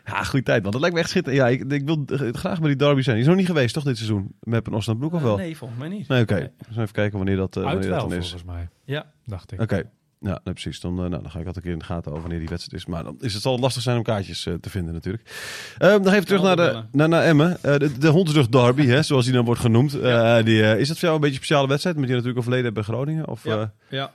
Ja, 0.06 0.23
goede 0.23 0.45
tijd, 0.45 0.63
man. 0.63 0.71
Dat 0.71 0.82
lijkt 0.82 0.95
me 0.95 1.02
echt 1.02 1.10
schitterend. 1.12 1.41
Ja, 1.41 1.47
ik, 1.49 1.71
ik 1.71 1.86
wil 1.86 2.04
eh, 2.08 2.34
graag 2.34 2.60
bij 2.60 2.67
die 2.67 2.78
derby 2.78 3.02
zijn. 3.02 3.15
Die 3.15 3.23
is 3.23 3.30
nog 3.30 3.39
niet 3.39 3.47
geweest, 3.47 3.73
toch, 3.73 3.84
dit 3.84 3.95
seizoen? 3.97 4.36
Met 4.39 4.67
een 4.67 4.73
Osnabrück 4.73 5.13
of 5.13 5.21
wel? 5.21 5.38
Nee, 5.38 5.58
volgens 5.58 5.80
mij 5.80 5.89
niet. 5.89 6.08
Nee, 6.08 6.21
oké. 6.21 6.34
Nee. 6.34 6.49
Dus 6.67 6.78
even 6.78 6.91
kijken 6.91 7.17
wanneer 7.17 7.36
dat, 7.38 7.58
eh, 7.58 7.63
wel, 7.63 7.73
dan 7.82 8.13
is. 8.13 8.30
volgens 8.30 8.43
mij. 8.43 8.69
Ja. 8.86 9.06
Dacht 9.26 9.52
ik. 9.52 9.62
Oké. 9.62 9.84
Ja, 10.19 10.39
nee, 10.43 10.54
precies. 10.54 10.80
Dan, 10.80 10.91
eh, 10.93 10.97
nou, 11.10 11.10
dan 11.21 11.32
ga 11.32 11.39
ik 11.39 11.45
altijd 11.45 11.56
een 11.56 11.62
keer 11.62 11.71
in 11.71 11.78
de 11.80 11.86
gaten 11.86 12.10
over 12.12 12.21
wanneer 12.21 12.39
die 12.39 12.49
wedstrijd 12.49 12.82
is. 12.82 12.88
Maar 12.89 13.04
dan 13.04 13.15
is 13.19 13.34
het 13.34 13.41
zal 13.41 13.60
lastig 13.60 13.82
zijn 13.84 13.97
om 13.97 14.04
kaartjes 14.04 14.45
eh, 14.45 14.54
te 14.54 14.69
vinden 14.69 14.93
natuurlijk. 14.93 15.30
Ehm 15.78 16.02
nog 16.02 16.13
even 16.13 16.26
terug 16.26 16.41
naar, 16.41 16.56
de, 16.56 16.84
naar, 16.91 17.10
naar 17.10 17.23
Emmen. 17.23 17.58
Eh, 17.63 17.78
de, 17.78 17.97
de 17.97 18.08
Hondsrug 18.08 18.47
Derby, 18.49 18.86
hè, 18.86 19.02
zoals 19.04 19.26
die 19.26 19.34
dan 19.34 19.45
wordt 19.45 19.62
genoemd. 19.62 19.93
Eh, 19.99 20.43
die, 20.43 20.63
eh, 20.63 20.80
is 20.80 20.88
dat 20.88 20.97
voor 20.97 21.04
jou 21.08 21.13
een 21.15 21.21
beetje 21.21 21.38
een 21.38 21.43
speciale 21.43 21.67
wedstrijd? 21.67 21.95
Met 21.95 22.06
je 22.06 22.12
natuurlijk 22.12 22.38
al 22.38 22.43
verleden 22.43 22.73
bij 22.73 22.84
Groningen? 22.84 23.28
Of, 23.28 23.43
Ja. 23.43 23.60
eh, 23.62 23.67
Ja. 23.89 24.12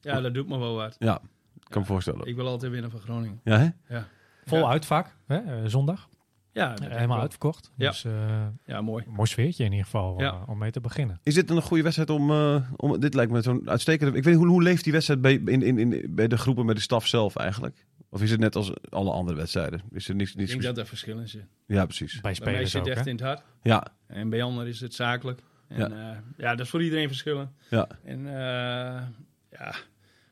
Ja, 0.00 0.20
dat 0.20 0.34
doet 0.34 0.48
me 0.48 0.58
wel 0.58 0.74
wat. 0.74 0.96
ja, 0.98 1.20
ik 1.54 1.66
kan 1.68 1.80
me 1.80 1.86
voorstellen. 1.86 2.26
Ik 2.26 2.36
wil 2.36 2.46
altijd 2.46 2.72
winnen 2.72 2.90
van 2.90 3.00
Groningen. 3.00 3.40
Ja, 3.44 3.58
hè? 3.86 4.00
Vol 4.44 4.58
Ja. 4.58 4.68
uitvak, 4.68 5.16
hè? 5.26 5.36
eh, 5.38 5.66
zondag. 5.66 6.08
Ja, 6.52 6.72
ik 6.72 6.78
Helemaal 6.82 7.20
uitverkocht. 7.20 7.72
Ja. 7.76 7.88
Dus 7.88 8.04
eh, 8.04 8.46
Ja, 8.64 8.80
mooi. 8.80 9.04
mooi 9.08 9.28
sfeertje 9.28 9.64
in 9.64 9.70
ieder 9.70 9.84
geval 9.84 10.20
Ja. 10.20 10.30
eh, 10.32 10.42
om 10.48 10.58
mee 10.58 10.70
te 10.70 10.80
beginnen. 10.80 11.20
Is 11.22 11.34
dit 11.34 11.50
een 11.50 11.62
goede 11.62 11.82
wedstrijd 11.82 12.10
om, 12.10 12.30
eh, 12.30 12.70
om... 12.76 13.00
Dit 13.00 13.14
lijkt 13.14 13.32
me 13.32 13.40
zo'n 13.42 13.68
uitstekende... 13.70 14.16
Ik 14.16 14.24
weet 14.24 14.34
niet, 14.34 14.42
hoe, 14.42 14.52
hoe 14.52 14.62
leeft 14.62 14.84
die 14.84 14.92
wedstrijd 14.92 15.20
bij, 15.20 15.32
in, 15.44 15.62
in, 15.62 15.78
in, 15.78 16.14
bij 16.14 16.28
de 16.28 16.36
groepen, 16.38 16.66
met 16.66 16.76
de 16.76 16.82
staf 16.82 17.06
zelf 17.06 17.36
eigenlijk? 17.36 17.86
Of 18.08 18.22
is 18.22 18.30
het 18.30 18.40
net 18.40 18.56
als 18.56 18.72
alle 18.88 19.10
andere 19.12 19.36
wedstrijden? 19.36 19.80
Is 19.92 20.08
er 20.08 20.14
niets... 20.14 20.34
Ik 20.34 20.48
denk 20.48 20.62
dat 20.62 20.78
er 20.78 20.86
verschillen 20.86 21.28
zitten. 21.28 21.50
Ja, 21.66 21.84
precies. 21.84 22.12
Bij 22.12 22.20
Bij 22.20 22.30
mij 22.30 22.34
spelers 22.52 22.70
zit 22.70 22.80
ook, 22.80 22.86
echt 22.86 23.04
hè? 23.04 23.10
in 23.10 23.16
het 23.16 23.24
hart. 23.24 23.42
Ja, 23.62 23.86
En 24.06 24.28
bij 24.30 24.42
anderen 24.42 24.68
is 24.68 24.80
het 24.80 24.94
zakelijk. 24.94 25.40
En 25.68 25.78
Ja. 25.78 25.88
ja, 25.96 26.22
ja 26.36 26.50
dat 26.50 26.60
is 26.60 26.68
voor 26.70 26.82
iedereen 26.82 27.08
verschillen. 27.08 27.52
ja. 27.70 27.88
En 28.04 28.26
eh, 28.26 29.02
ja, 29.50 29.74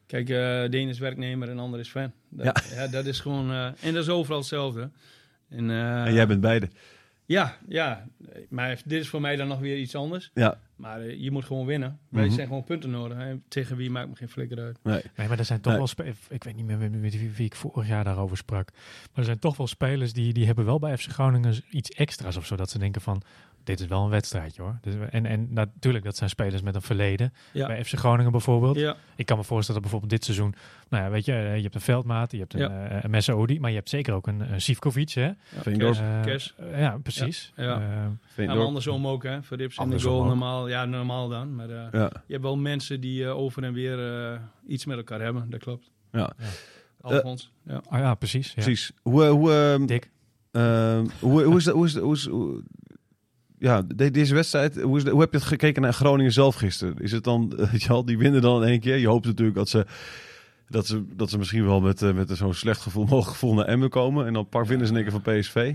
kijk, 0.09 0.29
eh 0.29 0.37
de 0.37 0.69
ene 0.79 0.91
is 0.91 0.99
werknemer 0.99 1.49
en 1.49 1.57
de 1.57 1.63
ander 1.63 1.81
is 1.81 1.89
fan. 1.89 2.13
Dat, 2.29 2.69
ja. 2.75 2.87
dat 2.87 3.07
is 3.07 3.21
gewoon... 3.21 3.51
eh, 3.51 3.65
en 3.67 3.95
dat 3.95 4.03
is 4.03 4.09
overal 4.09 4.39
hetzelfde. 4.39 4.91
En, 5.49 5.71
eh, 5.71 6.05
En 6.07 6.13
jij 6.15 6.27
bent 6.27 6.41
beide. 6.41 6.69
Ja, 7.27 7.57
ja. 7.69 8.07
Maar 8.49 8.81
dit 8.85 9.01
is 9.01 9.09
voor 9.09 9.21
mij 9.21 9.37
dan 9.37 9.49
nog 9.49 9.59
weer 9.59 9.77
iets 9.79 9.95
anders. 9.95 10.31
Ja, 10.35 10.59
Maar 10.77 11.05
je 11.15 11.31
moet 11.31 11.45
gewoon 11.45 11.67
winnen. 11.67 11.99
Wij 12.09 12.25
Mhm. 12.27 12.35
zijn 12.35 12.47
gewoon 12.47 12.65
punten 12.65 12.91
nodig. 12.91 13.19
Hè. 13.19 13.35
Tegen 13.49 13.77
wie 13.77 13.91
maakt 13.91 14.09
me 14.09 14.17
geen 14.17 14.29
flikker 14.29 14.59
uit. 14.61 14.79
nee. 14.83 15.03
Nee, 15.17 15.29
maar 15.29 15.39
er 15.39 15.45
zijn 15.45 15.61
toch 15.61 15.69
Nee. 15.73 15.79
wel 15.81 15.87
spelers. 15.87 16.17
Ik 16.29 16.45
weet 16.45 16.57
niet 16.57 16.65
meer 16.67 16.79
met, 16.79 17.01
met 17.01 17.19
wie, 17.19 17.31
wie 17.31 17.47
ik 17.47 17.55
vorig 17.55 17.89
jaar 17.89 18.05
daarover 18.05 18.37
sprak. 18.37 18.69
Maar 18.73 19.11
er 19.15 19.25
zijn 19.25 19.39
toch 19.39 19.57
wel 19.57 19.67
spelers 19.67 20.13
die, 20.13 20.33
die 20.33 20.47
hebben 20.47 20.65
wel 20.65 20.79
bij 20.79 20.97
FC 20.99 21.11
Groningen 21.11 21.55
iets 21.71 21.91
extra's 21.91 22.37
of 22.37 22.47
zo. 22.47 22.57
Dat 22.57 22.71
ze 22.71 22.79
denken 22.79 23.01
van. 23.01 23.23
Dit 23.69 23.81
is 23.81 23.87
wel 23.87 24.05
een 24.05 24.11
wedstrijdje 24.11 24.63
hoor. 24.63 24.79
Dus, 24.83 24.95
en, 25.11 25.27
en 25.27 25.47
natuurlijk, 25.51 26.05
dat 26.05 26.17
zijn 26.17 26.31
spelers 26.31 26.63
met 26.63 26.75
een 26.75 26.83
verleden. 26.83 27.33
Ja. 27.53 27.67
Bij 27.67 27.85
FC 27.85 27.95
Groningen 27.95 28.33
bijvoorbeeld. 28.33 28.77
Ja, 28.77 28.97
Ik 29.17 29.27
kan 29.27 29.37
me 29.37 29.45
voorstellen 29.45 29.81
dat 29.83 29.91
bijvoorbeeld 29.91 30.11
dit 30.21 30.25
seizoen, 30.25 30.55
nou 30.89 31.05
ja, 31.05 31.11
weet 31.11 31.25
je, 31.25 31.33
eh, 31.33 31.57
je 31.57 31.63
hebt 31.63 31.75
een 31.75 31.81
Veldmaat, 31.81 32.33
je 32.33 32.39
hebt 32.39 32.55
een, 32.55 32.61
Ja. 32.61 33.03
een 33.05 33.11
Messaoudi, 33.11 33.61
maar 33.61 33.71
je 33.71 33.77
hebt 33.77 33.89
zeker 33.89 34.15
ook 34.15 34.27
een, 34.27 34.53
een 34.53 34.61
Sivkovic, 34.61 35.11
hè? 35.11 35.31
Veendorp. 35.45 35.97
Kes. 36.23 36.55
eh, 36.57 36.81
ja, 36.81 36.99
precies. 37.03 37.53
Ja, 37.57 37.65
ja. 37.65 38.11
Eh, 38.37 38.45
Ja, 38.45 38.53
andersom 38.53 39.07
ook, 39.07 39.23
hè. 39.23 39.43
Verrips 39.43 39.77
in 39.77 39.91
de 39.91 40.01
goal 40.01 40.21
ook. 40.21 40.27
normaal. 40.27 40.69
Ja, 40.69 40.85
normaal 40.85 41.29
dan. 41.29 41.55
Maar 41.55 41.71
eh, 41.71 41.87
Ja, 41.93 42.11
je 42.27 42.33
hebt 42.33 42.43
wel 42.43 42.57
mensen 42.57 43.01
die 43.01 43.27
over 43.27 43.63
en 43.65 43.73
weer 43.73 44.23
eh, 44.33 44.39
iets 44.67 44.85
met 44.87 44.97
elkaar 44.97 45.21
hebben. 45.21 45.51
Dat 45.51 45.61
klopt. 45.61 45.91
ja. 46.13 46.33
Alfons. 47.01 47.53
ja. 47.67 47.83
ah 47.89 47.99
ja, 47.99 48.15
precies. 48.15 48.47
Ja. 48.47 48.53
precies. 48.63 48.93
Hoe, 49.03 49.25
hoe, 49.25 49.53
ehm, 49.53 49.87
Dick. 49.87 50.11
ehm, 50.51 51.07
hoe, 51.21 51.43
hoe 51.43 51.57
is 51.57 51.65
dat? 51.65 51.75
Hoe 51.75 51.87
is, 51.87 51.97
hoe 51.97 52.15
is, 52.15 52.27
hoe- 52.27 52.63
ja, 53.59 53.83
de- 53.95 54.11
deze 54.11 54.35
wedstrijd, 54.35 54.81
hoe, 54.83 54.97
is 54.97 55.05
de- 55.05 55.11
hoe 55.11 55.21
heb 55.21 55.31
je 55.33 55.39
het 55.39 55.47
gekeken 55.47 55.83
naar 55.83 55.93
Groningen 55.93 56.33
zelf 56.33 56.55
gisteren? 56.55 56.99
Is 56.99 57.13
het 57.13 57.25
dan, 57.25 57.53
weet 57.73 57.83
je 57.83 58.03
die 58.05 58.19
winnen 58.19 58.41
dan 58.43 58.63
in 58.63 58.69
één 58.69 58.81
keer? 58.81 58.97
Je 58.97 59.07
hoopt 59.09 59.27
natuurlijk 59.27 59.57
dat 59.57 59.69
ze, 59.69 59.87
dat 60.69 60.87
ze, 60.87 61.05
dat 61.17 61.31
ze 61.31 61.39
misschien 61.39 61.65
wel 61.65 61.81
met, 61.81 62.03
eh, 62.03 62.13
met 62.13 62.31
zo'n 62.31 62.55
slecht 62.55 62.81
gevoel, 62.81 63.05
mogelijk 63.11 63.29
gevoel 63.29 63.55
naar 63.55 63.65
Emmen 63.65 63.91
komen. 63.91 64.27
En 64.27 64.33
dan 64.33 64.49
pak 64.49 64.67
winnen 64.67 64.87
ze 64.87 64.93
in 64.93 64.99
één 64.99 65.09
keer 65.09 65.21
van 65.23 65.35
PSV. 65.39 65.75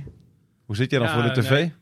Hoe 0.65 0.75
zit 0.75 0.89
jij 0.91 0.99
dan 0.99 1.07
Ja, 1.07 1.13
voor 1.13 1.33
de 1.33 1.41
tv? 1.41 1.49
nee. 1.49 1.73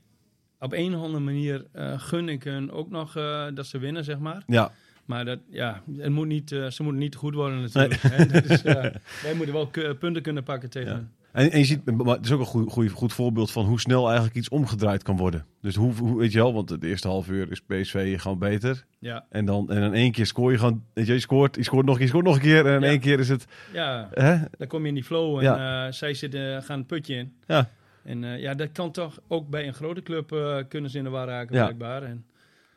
Op 0.59 0.73
een 0.73 0.95
of 0.95 1.01
andere 1.01 1.23
manier 1.23 1.65
eh, 1.71 1.99
gun 1.99 2.29
ik 2.29 2.43
hun 2.43 2.71
ook 2.71 2.89
nog 2.89 3.15
eh, 3.15 3.45
dat 3.53 3.65
ze 3.67 3.77
winnen, 3.79 4.03
zeg 4.03 4.19
maar. 4.19 4.43
Ja, 4.47 4.71
Maar 5.05 5.25
dat, 5.25 5.39
ja, 5.49 5.81
het 5.97 6.11
moet 6.11 6.27
niet, 6.27 6.49
ze 6.49 6.75
moeten 6.83 6.97
niet 7.01 7.11
te 7.11 7.17
goed 7.17 7.33
worden 7.33 7.61
natuurlijk. 7.61 8.01
Hè? 8.01 8.25
Dat 8.25 8.45
is, 8.45 8.63
eh, 8.75 8.75
wij 9.23 9.33
moeten 9.35 9.53
wel 9.53 9.71
punten 9.99 10.21
kunnen 10.21 10.43
pakken 10.43 10.69
tegen 10.69 10.91
Ja. 10.91 11.20
En, 11.33 11.51
en 11.51 11.59
je 11.59 11.65
ziet, 11.65 11.85
maar 11.91 12.15
het 12.15 12.25
is 12.25 12.31
ook 12.31 12.39
een 12.39 12.45
goed, 12.45 12.71
goed, 12.71 12.91
goed 12.91 13.13
voorbeeld 13.13 13.51
van 13.51 13.65
hoe 13.65 13.79
snel 13.79 14.05
eigenlijk 14.05 14.35
iets 14.35 14.49
omgedraaid 14.49 15.03
kan 15.03 15.17
worden. 15.17 15.45
Dus 15.61 15.75
hoe, 15.75 15.93
hoe 15.93 16.17
weet 16.19 16.31
je 16.31 16.37
wel, 16.37 16.53
want 16.53 16.69
het 16.69 16.83
eerste 16.83 17.07
half 17.07 17.29
uur 17.29 17.51
is 17.51 17.61
PSV 17.61 18.19
gewoon 18.21 18.39
beter. 18.39 18.85
Ja, 18.99 19.25
En 19.29 19.45
dan 19.45 19.69
en 19.71 19.81
in 19.83 19.93
één 19.93 20.11
keer 20.11 20.25
scoor 20.25 20.51
je 20.51 20.57
gewoon, 20.57 20.83
weet 20.93 21.07
je, 21.07 21.13
je 21.13 21.19
scoort, 21.19 21.55
je 21.55 21.63
scoort 21.63 21.85
nog, 21.85 21.99
je 21.99 22.07
scoort 22.07 22.25
nog 22.25 22.35
een 22.35 22.41
keer. 22.41 22.65
En 22.65 22.73
in 22.75 22.81
Ja. 22.81 22.87
één 22.87 22.99
keer 22.99 23.19
is 23.19 23.29
het, 23.29 23.45
ja, 23.73 24.07
hè? 24.11 24.37
dan 24.57 24.67
kom 24.67 24.81
je 24.81 24.87
in 24.87 24.93
die 24.93 25.03
flow 25.03 25.37
en 25.37 25.43
Ja. 25.43 25.85
eh, 25.87 25.91
zij 25.93 26.13
zitten, 26.13 26.63
gaan 26.63 26.77
het 26.77 26.87
putje 26.87 27.15
in. 27.15 27.33
Ja. 27.47 27.69
En 28.03 28.23
eh, 28.23 28.39
ja, 28.39 28.53
dat 28.53 28.71
kan 28.71 28.91
toch 28.91 29.19
ook 29.27 29.49
bij 29.49 29.67
een 29.67 29.73
grote 29.73 30.01
club 30.03 30.31
eh, 30.31 30.57
kunnen 30.67 30.89
ze 30.89 30.97
in 30.97 31.03
de 31.03 31.09
war 31.09 31.27
raken, 31.27 31.55
Ja. 31.55 31.61
blijkbaar. 31.63 32.03
En, 32.03 32.25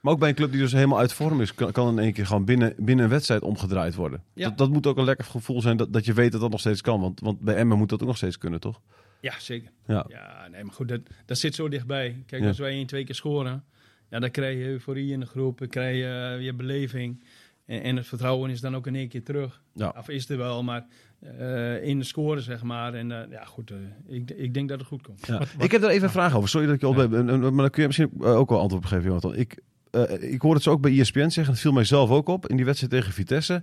Maar 0.04 0.12
ook 0.12 0.18
bij 0.18 0.28
een 0.28 0.34
club 0.34 0.50
die 0.50 0.60
dus 0.60 0.72
helemaal 0.72 0.98
uit 0.98 1.12
vorm 1.12 1.40
is, 1.40 1.54
kan, 1.54 1.72
kan 1.72 1.88
in 1.88 1.98
één 2.04 2.12
keer 2.12 2.26
gewoon 2.26 2.44
binnen, 2.44 2.74
binnen 2.78 3.04
een 3.04 3.10
wedstrijd 3.10 3.42
omgedraaid 3.42 3.94
worden. 3.94 4.22
Ja. 4.34 4.48
Dat, 4.48 4.58
dat 4.58 4.70
moet 4.70 4.86
ook 4.86 4.96
een 4.98 5.04
lekker 5.04 5.24
gevoel 5.24 5.60
zijn 5.60 5.76
dat, 5.76 5.92
dat 5.92 6.04
je 6.04 6.12
weet 6.12 6.32
dat 6.32 6.40
dat 6.40 6.50
nog 6.50 6.60
steeds 6.60 6.80
kan. 6.80 7.00
Want, 7.00 7.20
want 7.20 7.40
bij 7.40 7.54
Emmen 7.54 7.78
moet 7.78 7.88
dat 7.88 8.00
ook 8.02 8.06
nog 8.08 8.16
steeds 8.16 8.38
kunnen, 8.38 8.60
toch? 8.60 8.80
ja, 9.20 9.34
zeker. 9.38 9.70
Ja. 9.86 10.04
Ja, 10.08 10.48
nee, 10.50 10.64
maar 10.64 10.74
goed, 10.74 10.88
dat, 10.88 11.00
dat 11.26 11.38
zit 11.38 11.54
zo 11.54 11.68
dichtbij. 11.68 12.22
Kijk, 12.26 12.42
Ja. 12.42 12.48
als 12.48 12.58
wij 12.58 12.70
één, 12.70 12.86
twee 12.86 13.04
keer 13.04 13.14
scoren, 13.14 13.64
ja, 14.10 14.18
dan 14.18 14.30
krijg 14.30 14.58
je 14.58 14.64
euforie 14.66 15.12
in 15.12 15.20
de 15.20 15.26
groep, 15.26 15.58
dan 15.58 15.68
krijg 15.68 15.96
je 15.96 16.30
eh, 16.32 16.38
weer 16.38 16.56
beleving. 16.56 17.24
En, 17.66 17.82
en 17.82 17.96
het 17.96 18.06
vertrouwen 18.06 18.50
is 18.50 18.60
dan 18.60 18.76
ook 18.76 18.86
in 18.86 18.94
één 18.94 19.08
keer 19.08 19.22
terug. 19.22 19.62
Ja. 19.74 19.94
Of 19.98 20.08
is 20.08 20.28
er 20.28 20.36
wel, 20.36 20.62
maar 20.62 20.86
eh, 21.20 21.82
in 21.84 21.98
de 21.98 22.04
scoren, 22.04 22.42
zeg 22.42 22.62
maar. 22.62 22.94
En 22.94 23.12
eh, 23.12 23.30
ja, 23.30 23.44
goed, 23.44 23.70
eh, 23.70 23.76
ik, 24.16 24.30
ik 24.30 24.54
denk 24.54 24.68
dat 24.68 24.78
het 24.78 24.88
goed 24.88 25.02
komt. 25.02 25.26
Ja. 25.26 25.38
Wat- 25.38 25.52
wat- 25.54 25.64
ik 25.64 25.70
heb 25.70 25.80
daar 25.80 25.90
even 25.90 26.04
een 26.04 26.10
vraag 26.10 26.36
over. 26.36 26.48
Sorry 26.48 26.66
dat 26.66 26.74
ik 26.74 26.80
je 26.80 26.88
op 26.88 26.94
Ja. 26.96 27.00
heb. 27.00 27.12
En- 27.12 27.28
en- 27.28 27.40
Maar 27.40 27.52
dan 27.52 27.70
kun 27.70 27.80
je 27.82 27.86
misschien 27.86 28.10
ook 28.22 28.48
wel 28.50 28.60
antwoord 28.60 28.82
op 28.84 28.88
geven, 28.90 29.04
Jonathan. 29.04 29.34
Ik, 29.36 29.58
eh, 29.94 30.32
ik 30.32 30.40
hoorde 30.40 30.56
het 30.56 30.64
zo 30.64 30.70
ook 30.70 30.80
bij 30.80 30.98
ESPN 31.00 31.28
zeggen. 31.28 31.52
Het 31.52 31.62
viel 31.62 31.72
mij 31.72 31.84
zelf 31.84 32.10
ook 32.10 32.28
op 32.28 32.48
in 32.48 32.56
die 32.56 32.64
wedstrijd 32.64 32.92
tegen 32.92 33.12
Vitesse. 33.12 33.62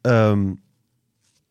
Ehm, 0.00 0.52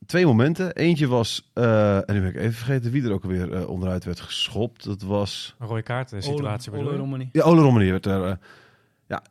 twee 0.05 0.25
momenten. 0.25 0.75
Eentje 0.75 1.07
was, 1.07 1.49
eh, 1.53 1.95
en 1.95 2.13
nu 2.15 2.19
ben 2.19 2.29
ik 2.29 2.35
even 2.35 2.53
vergeten 2.53 2.91
wie 2.91 3.03
er 3.03 3.11
ook 3.11 3.23
alweer 3.23 3.53
eh, 3.53 3.69
onderuit 3.69 4.05
werd 4.05 4.19
geschopt. 4.19 4.83
Dat 4.83 5.01
was... 5.01 5.55
Een 5.59 5.67
rode 5.67 5.81
kaart 5.81 6.09
situatie 6.17 6.71
Ole, 6.71 6.77
bedoel 6.79 6.93
Ole? 6.93 7.03
Romani. 7.03 7.29
Ja, 7.31 7.43
Ole 7.43 7.61
Romani 7.61 7.91
werd 7.91 8.05
er... 8.05 8.23
eh, 8.23 8.35
ja, 9.07 9.23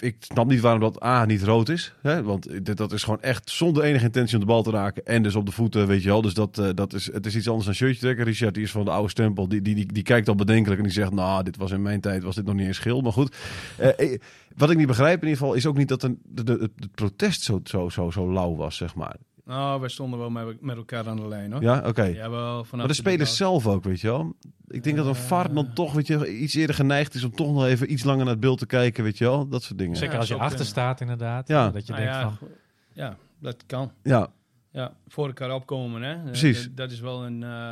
ik, 0.00 0.16
snap 0.18 0.46
niet 0.46 0.60
waarom 0.60 0.80
dat 0.80 1.02
A 1.02 1.24
niet 1.24 1.42
rood 1.42 1.68
is. 1.68 1.94
Hè? 2.00 2.22
Want 2.22 2.76
dat 2.76 2.92
is 2.92 3.02
gewoon 3.02 3.22
echt 3.22 3.50
zonder 3.50 3.82
enige 3.82 4.04
intentie 4.04 4.34
om 4.34 4.40
de 4.40 4.46
bal 4.46 4.62
te 4.62 4.70
raken. 4.70 5.06
En 5.06 5.22
dus 5.22 5.34
op 5.34 5.46
de 5.46 5.52
voeten, 5.52 5.86
weet 5.86 6.02
je 6.02 6.08
wel. 6.08 6.22
Dus 6.22 6.34
dat, 6.34 6.58
eh, 6.58 6.68
dat 6.74 6.92
is, 6.92 7.12
het 7.12 7.26
is 7.26 7.36
iets 7.36 7.48
anders 7.48 7.66
dan 7.66 7.74
shirtje 7.74 8.00
trekken. 8.00 8.24
Richard, 8.24 8.54
die 8.54 8.62
is 8.62 8.70
van 8.70 8.84
de 8.84 8.90
oude 8.90 9.08
stempel. 9.08 9.48
Die, 9.48 9.62
die, 9.62 9.74
die, 9.74 9.92
die 9.92 10.02
kijkt 10.02 10.28
al 10.28 10.34
bedenkelijk 10.34 10.80
en 10.80 10.86
die 10.86 10.96
zegt... 10.96 11.12
Nou, 11.12 11.42
dit 11.42 11.56
was 11.56 11.70
in 11.70 11.82
mijn 11.82 12.00
tijd, 12.00 12.22
was 12.22 12.34
dit 12.34 12.44
nog 12.44 12.54
niet 12.54 12.66
eens 12.66 12.78
geel. 12.78 13.00
Maar 13.00 13.12
goed. 13.12 13.36
Eh, 13.76 14.12
eh, 14.12 14.20
wat 14.56 14.70
ik 14.70 14.76
niet 14.76 14.86
begrijp 14.86 15.22
in 15.22 15.28
ieder 15.28 15.38
geval... 15.38 15.54
is 15.54 15.66
ook 15.66 15.76
niet 15.76 15.88
dat 15.88 16.02
een, 16.02 16.18
het 16.34 16.94
protest 16.94 17.42
zo, 17.42 17.60
zo, 17.64 17.88
zo, 17.88 18.10
zo 18.10 18.32
lauw 18.32 18.56
was, 18.56 18.76
zeg 18.76 18.94
maar. 18.94 19.16
Nou, 19.44 19.80
wij 19.80 19.88
stonden 19.88 20.18
wel 20.18 20.30
met, 20.30 20.60
met 20.60 20.76
elkaar 20.76 21.08
aan 21.08 21.16
de 21.16 21.28
lijn, 21.28 21.52
hoor. 21.52 21.62
Ja, 21.62 21.82
oké. 21.86 22.02
Ja, 22.02 22.30
wel 22.30 22.54
vanaf 22.64 22.70
Maar 22.72 22.86
de 22.86 22.92
spelers 22.94 23.36
zelf 23.36 23.66
ook, 23.66 23.84
weet 23.84 24.00
je 24.00 24.06
wel. 24.06 24.36
Ik 24.66 24.84
denk 24.84 24.96
dat 24.96 25.06
een 25.06 25.14
Eh. 25.14 25.18
VAR 25.20 25.54
dan 25.54 25.72
toch, 25.72 25.92
weet 25.92 26.06
je, 26.06 26.38
iets 26.38 26.54
eerder 26.54 26.74
geneigd 26.76 27.14
is 27.14 27.24
om 27.24 27.30
toch 27.34 27.52
nog 27.52 27.64
even 27.64 27.92
iets 27.92 28.04
langer 28.04 28.24
naar 28.24 28.32
het 28.32 28.40
beeld 28.40 28.58
te 28.58 28.66
kijken, 28.66 29.04
weet 29.04 29.18
je 29.18 29.24
wel. 29.24 29.48
Dat 29.48 29.62
soort 29.62 29.78
dingen. 29.78 29.96
Zeker 29.96 30.12
Ja, 30.14 30.18
als 30.20 30.28
je 30.28 30.34
achter 30.34 30.48
kunnen. 30.48 30.66
staat 30.66 31.00
inderdaad. 31.00 31.48
Ja. 31.48 31.66
eh, 31.66 31.72
Dat 31.72 31.86
je 31.86 31.92
Nou 31.92 32.04
denkt 32.04 32.18
ja, 32.20 32.30
van, 32.30 32.48
ja, 32.92 33.16
dat 33.38 33.66
kan. 33.66 33.92
Ja, 34.02 34.32
Ja, 34.70 34.96
voor 35.08 35.26
elkaar 35.26 35.54
opkomen, 35.54 36.02
hè. 36.02 36.14
Eh, 36.14 36.22
Precies. 36.24 36.62
Dat, 36.64 36.76
dat 36.76 36.90
is 36.90 37.00
wel 37.00 37.24
een... 37.24 37.42
eh, 37.42 37.70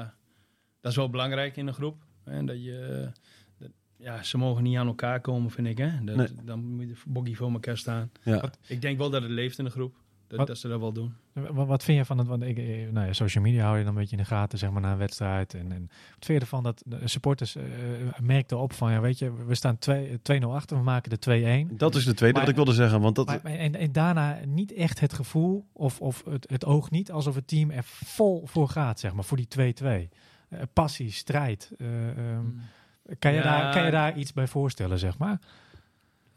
dat 0.81 0.91
is 0.91 0.97
wel 0.97 1.11
belangrijk 1.11 1.57
in 1.57 1.67
een 1.67 1.75
groep. 1.75 1.97
Hè? 2.25 2.45
Dat 2.45 2.63
je... 2.65 3.09
dat- 3.59 3.71
ja, 3.97 4.23
ze 4.23 4.39
mogen 4.39 4.63
niet 4.63 4.77
aan 4.77 4.87
elkaar 4.87 5.21
komen, 5.21 5.51
vind 5.51 5.67
ik, 5.67 5.79
hè. 5.79 5.91
Dat, 6.05 6.17
Nee. 6.17 6.29
Dan 6.45 6.65
moet 6.75 6.89
je 6.89 6.95
boggy 7.07 7.35
voor 7.35 7.53
elkaar 7.53 7.77
staan. 7.79 8.11
ja. 8.23 8.51
Ik 8.67 8.81
denk 8.81 8.99
wel 8.99 9.11
dat 9.11 9.23
het 9.23 9.31
leeft 9.31 9.59
in 9.59 9.65
de 9.65 9.71
groep. 9.71 9.95
Dat, 10.33 10.41
Wat- 10.41 10.51
dat 10.51 10.59
ze 10.59 10.69
dat 10.69 10.81
wel 10.81 10.93
doen. 10.93 11.15
Wat, 11.33 11.67
wat 11.67 11.85
vind 11.85 11.99
je 11.99 12.05
van 12.05 12.19
het? 12.19 12.27
Want 12.27 12.43
ik, 12.43 12.59
eh, 12.59 12.89
nou 12.91 13.07
ja, 13.07 13.13
social 13.13 13.45
media 13.45 13.65
hou 13.65 13.79
je 13.79 13.85
dan 13.85 13.93
een 13.93 13.99
beetje 14.01 14.17
in 14.17 14.23
de 14.23 14.29
gaten, 14.29 14.59
zeg 14.59 14.71
maar, 14.71 14.81
na 14.83 14.93
een 14.93 14.99
wedstrijd. 14.99 15.55
En, 15.55 15.73
en 15.73 15.81
wat 15.89 16.25
vind 16.25 16.39
je 16.39 16.45
ervan 16.45 16.63
dat 16.63 16.83
de 16.87 17.09
supporters 17.09 17.57
eh 17.57 17.63
merkten 18.23 18.59
op 18.59 18.73
van, 18.73 18.93
ja, 18.93 19.01
weet 19.01 19.19
je, 19.19 19.45
we 19.47 19.55
staan 19.55 19.79
2 19.79 20.19
2-0 20.23 20.45
achter, 20.53 20.77
we 20.77 20.83
maken 20.83 21.11
de 21.11 21.67
2-1. 21.71 21.77
Dat 21.77 21.95
is 21.95 22.05
de 22.05 22.15
tweede 22.15 22.35
Maar- 22.37 22.43
wat 22.47 22.51
ik 22.51 22.65
wilde 22.65 22.73
zeggen, 22.73 23.01
want 23.01 23.15
dat... 23.17 23.27
Maar, 23.27 23.41
en, 23.45 23.75
en 23.75 23.93
daarna 23.93 24.39
niet 24.47 24.73
echt 24.73 25.01
het 25.01 25.13
gevoel, 25.13 25.67
of, 25.73 26.01
of 26.01 26.25
het, 26.25 26.51
het 26.51 26.65
oog 26.65 26.91
niet, 26.91 27.13
alsof 27.13 27.35
het 27.35 27.49
team 27.49 27.71
er 27.71 27.85
vol 27.85 28.43
voor 28.47 28.69
gaat, 28.69 29.01
zeg 29.01 29.13
maar, 29.13 29.25
voor 29.25 29.37
die 29.37 29.75
2-2. 29.75 30.09
Eh, 30.49 30.59
passie, 30.73 31.11
strijd. 31.11 31.71
eh, 31.79 32.09
ehm, 32.09 32.45
kan, 33.19 33.31
je 33.33 33.37
Ja. 33.39 33.43
daar, 33.43 33.73
kan 33.75 33.85
je 33.85 33.91
daar 33.91 34.17
iets 34.17 34.33
bij 34.33 34.47
voorstellen, 34.47 34.99
zeg 34.99 35.19
maar? 35.19 35.39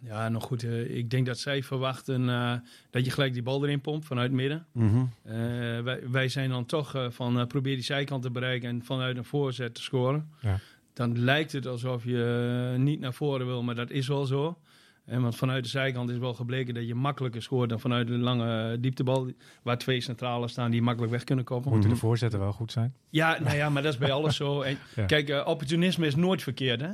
Ja, 0.06 0.30
nog 0.30 0.44
goed. 0.44 0.64
eh, 0.64 0.98
ik 0.98 1.10
denk 1.10 1.26
dat 1.26 1.40
zij 1.40 1.64
verwachten 1.64 2.30
eh, 2.30 2.54
dat 2.90 3.06
je 3.06 3.12
gelijk 3.12 3.34
die 3.34 3.44
bal 3.44 3.64
erin 3.64 3.82
pompt 3.82 4.06
vanuit 4.06 4.28
het 4.28 4.36
midden. 4.36 4.66
Mhm. 4.72 5.06
Eh, 5.24 5.36
wij, 5.80 6.10
wij 6.10 6.30
zijn 6.30 6.50
dan 6.50 6.66
toch 6.66 7.08
van 7.10 7.48
probeer 7.48 7.76
die 7.76 7.84
zijkant 7.84 8.22
te 8.24 8.32
bereiken 8.32 8.70
en 8.70 8.84
vanuit 8.84 9.18
een 9.18 9.26
voorzet 9.26 9.76
te 9.76 9.82
scoren. 9.82 10.30
Ja. 10.42 10.60
Dan 10.94 11.20
lijkt 11.20 11.52
het 11.52 11.68
alsof 11.68 12.04
je 12.04 12.76
niet 12.78 13.00
naar 13.00 13.14
voren 13.14 13.46
wil, 13.46 13.64
maar 13.64 13.76
dat 13.76 13.90
is 13.90 14.08
wel 14.08 14.26
zo. 14.26 14.58
En 15.06 15.22
want 15.22 15.36
vanuit 15.36 15.64
de 15.64 15.70
zijkant 15.70 16.10
is 16.10 16.18
wel 16.18 16.34
gebleken 16.34 16.74
dat 16.74 16.88
je 16.88 16.96
makkelijker 16.96 17.42
scoort 17.42 17.70
dan 17.70 17.80
vanuit 17.80 18.08
de 18.08 18.18
lange 18.18 18.80
dieptebal. 18.80 19.32
Waar 19.64 19.78
twee 19.78 20.02
centralen 20.02 20.50
staan 20.50 20.72
die 20.72 20.82
makkelijk 20.82 21.12
weg 21.12 21.24
kunnen 21.24 21.46
koppen. 21.46 21.72
Moeten 21.72 21.90
Mhm. 21.90 22.00
de 22.00 22.06
voorzetten 22.06 22.40
wel 22.40 22.52
goed 22.52 22.72
zijn? 22.72 22.94
Ja, 23.10 23.38
nou 23.44 23.56
ja, 23.56 23.70
maar 23.70 23.84
dat 23.84 23.94
is 23.94 24.00
bij 24.00 24.12
alles 24.12 24.36
zo. 24.36 24.62
En, 24.62 24.78
Ja. 24.96 25.06
Kijk, 25.06 25.30
eh, 25.30 25.48
opportunisme 25.48 26.06
is 26.06 26.16
nooit 26.16 26.44
verkeerd. 26.44 26.82
Hè? 26.82 26.90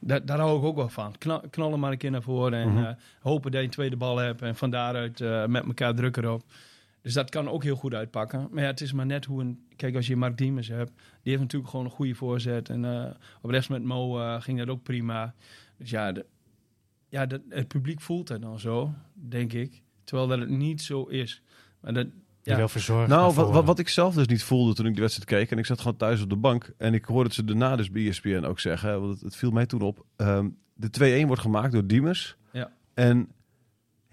Daar, 0.00 0.24
daar 0.26 0.38
hou 0.38 0.58
ik 0.58 0.64
ook 0.64 0.76
wel 0.76 0.88
van. 0.88 1.14
Knal, 1.18 1.42
knallen 1.50 1.80
maar 1.80 1.92
een 1.92 1.98
keer 1.98 2.10
naar 2.10 2.22
voren 2.22 2.58
en 2.58 2.68
Mhm. 2.72 2.84
eh, 2.84 2.90
hopen 3.20 3.50
dat 3.50 3.60
je 3.60 3.66
een 3.66 3.72
tweede 3.72 3.96
bal 3.96 4.16
hebt. 4.16 4.42
En 4.42 4.56
van 4.56 4.70
daaruit 4.70 5.20
eh, 5.20 5.46
met 5.46 5.64
elkaar 5.64 5.94
druk 5.94 6.16
erop. 6.16 6.42
Dus 7.02 7.12
dat 7.12 7.30
kan 7.30 7.48
ook 7.48 7.62
heel 7.62 7.76
goed 7.76 7.94
uitpakken. 7.94 8.48
Maar 8.50 8.62
ja, 8.62 8.68
het 8.68 8.80
is 8.80 8.92
maar 8.92 9.06
net 9.06 9.24
hoe 9.24 9.40
een... 9.40 9.66
Kijk, 9.76 9.96
als 9.96 10.06
je 10.06 10.16
Mark 10.16 10.36
Diemers 10.38 10.68
hebt, 10.68 10.92
die 10.96 11.30
heeft 11.32 11.40
natuurlijk 11.40 11.70
gewoon 11.70 11.86
een 11.86 11.92
goede 11.92 12.14
voorzet. 12.14 12.68
En 12.68 13.14
op 13.42 13.50
rechts 13.50 13.68
met 13.68 13.82
Mo 13.84 14.12
ging 14.40 14.58
dat 14.58 14.68
ook 14.68 14.82
prima. 14.82 15.34
Dus 15.78 15.90
ja, 15.90 16.12
de, 16.12 16.24
ja 17.14 17.26
dat, 17.26 17.40
het 17.48 17.68
publiek 17.68 18.00
voelt 18.00 18.28
het 18.28 18.42
dan 18.42 18.58
zo, 18.58 18.94
denk 19.12 19.52
ik. 19.52 19.82
Terwijl 20.04 20.28
dat 20.28 20.38
het 20.38 20.48
niet 20.48 20.82
zo 20.82 21.04
is. 21.04 21.42
Maar 21.80 21.92
dat, 21.92 22.06
Je 22.42 22.50
ja, 22.50 22.56
wil 22.56 22.68
verzorgen. 22.68 23.08
naar 23.08 23.18
Nou, 23.18 23.34
wat, 23.34 23.50
wat, 23.50 23.64
wat 23.64 23.78
ik 23.78 23.88
zelf 23.88 24.14
dus 24.14 24.26
niet 24.26 24.42
voelde 24.42 24.74
toen 24.74 24.86
ik 24.86 24.94
de 24.94 25.00
wedstrijd 25.00 25.28
keek... 25.28 25.50
en 25.50 25.58
ik 25.58 25.66
zat 25.66 25.78
gewoon 25.80 25.96
thuis 25.96 26.22
op 26.22 26.28
de 26.28 26.36
bank... 26.36 26.72
en 26.76 26.94
ik 26.94 27.04
hoorde 27.04 27.24
het 27.24 27.34
ze 27.34 27.44
daarna 27.44 27.76
dus 27.76 27.90
bij 27.90 28.08
ESPN 28.08 28.44
ook 28.44 28.60
zeggen... 28.60 29.00
want 29.00 29.12
het, 29.12 29.20
het 29.20 29.36
viel 29.36 29.50
mij 29.50 29.66
toen 29.66 29.80
op. 29.80 30.04
ehm, 30.16 30.48
de 30.74 31.22
2-1 31.22 31.26
wordt 31.26 31.42
gemaakt 31.42 31.72
door 31.72 31.86
Diemers. 31.86 32.36
Ja. 32.50 32.72
En 32.94 33.28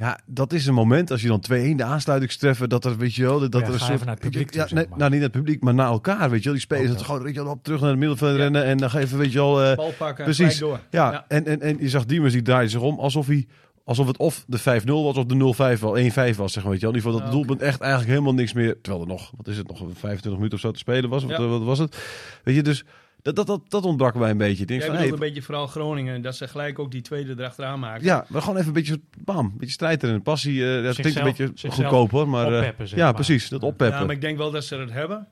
ja, 0.02 0.20
dat 0.26 0.54
is 0.54 0.66
een 0.66 0.74
moment 0.74 1.12
als 1.12 1.22
je 1.22 1.28
dan 1.28 1.44
2-1 1.52 1.76
de 1.76 1.84
aansluitingstreffer... 1.84 2.68
dat 2.68 2.86
er, 2.86 2.98
weet 2.98 3.16
je 3.16 3.24
wel... 3.24 3.40
Dat 3.40 3.54
Ja, 3.54 3.68
er 3.68 3.74
een 3.74 3.80
soort, 3.80 3.92
even 3.92 4.06
naar 4.06 4.16
het 4.16 4.24
publiek 4.24 4.52
toe, 4.52 4.62
ja, 4.62 4.68
zeg 4.68 4.78
nee, 4.78 4.88
maar. 4.90 4.98
nou, 4.98 5.12
niet 5.12 5.20
naar 5.20 5.30
het 5.30 5.38
publiek, 5.38 5.64
maar 5.64 5.74
naar 5.74 5.88
elkaar, 5.92 6.30
weet 6.30 6.40
je 6.40 6.44
wel. 6.44 6.54
Die 6.54 6.62
spelers 6.62 6.92
dat 6.92 7.02
gewoon 7.02 7.24
weet 7.24 7.34
je 7.36 7.44
wel, 7.44 7.52
op, 7.52 7.64
terug 7.64 7.80
naar 7.80 7.90
het 7.90 8.00
middenveld 8.00 8.32
Ja. 8.32 8.38
rennen... 8.38 8.64
en 8.64 8.78
dan 8.78 8.90
even, 8.96 9.18
weet 9.18 9.32
je 9.32 9.38
wel... 9.38 9.64
eh, 9.64 9.76
bal 9.76 9.94
pakken, 9.98 10.24
precies. 10.24 10.58
door. 10.60 10.80
ja, 10.90 11.12
Ja. 11.12 11.26
En, 11.28 11.46
en, 11.46 11.62
en 11.62 11.78
je 11.80 11.90
zag 11.90 12.06
Diemers, 12.06 12.34
die 12.34 12.42
draaide 12.42 12.70
zich 12.70 12.82
om 12.82 13.00
alsof 13.00 13.28
hij... 13.28 13.48
Alsof 13.84 14.08
het 14.08 14.18
of 14.18 14.44
de 14.48 14.60
5-0 14.60 14.64
was 14.86 15.18
of 15.18 15.26
de 15.26 15.76
0-5 15.78 15.80
wel 15.82 15.98
1-5 16.34 16.36
was, 16.36 16.54
zeg 16.54 16.64
maar. 16.64 16.72
Weet 16.72 16.82
je 16.82 16.86
wel. 16.86 16.96
In 16.96 16.96
ieder 16.96 17.02
geval 17.02 17.12
dat 17.12 17.22
het 17.22 17.32
doelpunt 17.32 17.62
echt 17.62 17.80
eigenlijk 17.82 18.12
helemaal 18.12 18.34
niks 18.34 18.54
meer... 18.54 18.82
Terwijl 18.82 19.04
er 19.04 19.10
nog, 19.10 19.32
wat 19.38 19.48
is 19.48 19.58
het, 19.58 19.68
nog 19.68 19.78
25 19.78 20.32
minuten 20.32 20.54
of 20.54 20.60
zo 20.60 20.72
te 20.72 20.80
spelen 20.80 21.10
was. 21.10 21.26
Eh, 21.28 21.50
wat 21.50 21.64
was 21.64 21.80
het? 21.80 21.98
Weet 22.44 22.56
je, 22.56 22.62
dus 22.62 22.84
dat, 23.22 23.36
dat, 23.36 23.48
dat, 23.48 23.62
dat 23.70 23.84
ontbrak 23.84 24.16
mij 24.16 24.30
een 24.30 24.38
beetje. 24.38 24.62
Ik 24.62 24.68
denk 24.68 24.80
Jij 24.82 24.90
van, 24.90 24.98
bedoelt 25.00 25.20
hey, 25.20 25.28
een 25.28 25.34
beetje 25.34 25.46
vooral 25.46 25.68
Groningen, 25.68 26.22
dat 26.22 26.36
ze 26.36 26.48
gelijk 26.48 26.80
ook 26.80 26.92
die 26.92 27.02
tweede 27.02 27.32
erachteraan 27.38 27.80
maken. 27.80 28.04
ja, 28.06 28.26
maar 28.30 28.42
gewoon 28.42 28.56
even 28.56 28.68
een 28.68 28.74
beetje, 28.74 29.00
bam, 29.18 29.46
een 29.46 29.58
beetje 29.58 29.74
strijd 29.74 30.04
erin. 30.04 30.22
Passie, 30.22 30.76
eh 30.78 30.84
dat 30.84 30.96
klinkt 30.96 31.20
een 31.20 31.24
beetje 31.24 31.70
goedkoop 31.70 32.12
hoor. 32.12 32.28
Maar, 32.30 32.52
eh, 32.52 32.58
oppeppen, 32.58 32.88
zeg 32.88 32.98
ja, 32.98 33.04
maar. 33.06 33.14
precies, 33.14 33.50
dat 33.50 33.64
oppeppen. 33.64 34.00
Ja, 34.00 34.06
maar 34.06 34.16
ik 34.16 34.22
denk 34.22 34.38
wel 34.38 34.52
dat 34.52 34.64
ze 34.64 34.76
het 34.76 34.92
hebben. 34.92 35.28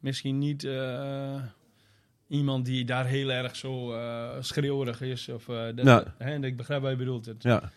Misschien 0.00 0.38
niet... 0.38 0.64
eh, 0.64 1.34
iemand 2.28 2.64
die 2.64 2.84
daar 2.84 3.06
heel 3.06 3.30
erg 3.30 3.56
zo 3.56 3.92
eh 3.92 4.28
schreeuwerig 4.40 5.00
is. 5.00 5.28
Of, 5.28 5.48
eh, 5.48 5.56
dat, 5.74 5.86
Ja. 5.86 6.14
hè, 6.18 6.30
en 6.32 6.44
ik 6.44 6.56
begrijp 6.56 6.82
wat 6.82 6.90
je 6.90 6.96
bedoelt. 6.96 7.26
Het, 7.26 7.42
Ja, 7.42 7.70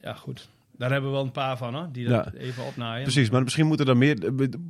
ja, 0.00 0.14
goed. 0.14 0.48
Daar 0.80 0.90
hebben 0.90 1.10
we 1.10 1.16
wel 1.16 1.24
een 1.24 1.32
paar 1.32 1.56
van, 1.56 1.74
hoor, 1.74 1.88
die 1.92 2.08
dat 2.08 2.32
even 2.34 2.64
opnaaien. 2.64 3.02
precies. 3.02 3.30
Maar 3.30 3.42
misschien 3.42 3.66
moeten 3.66 3.86
er 3.86 3.96
meer... 3.96 4.16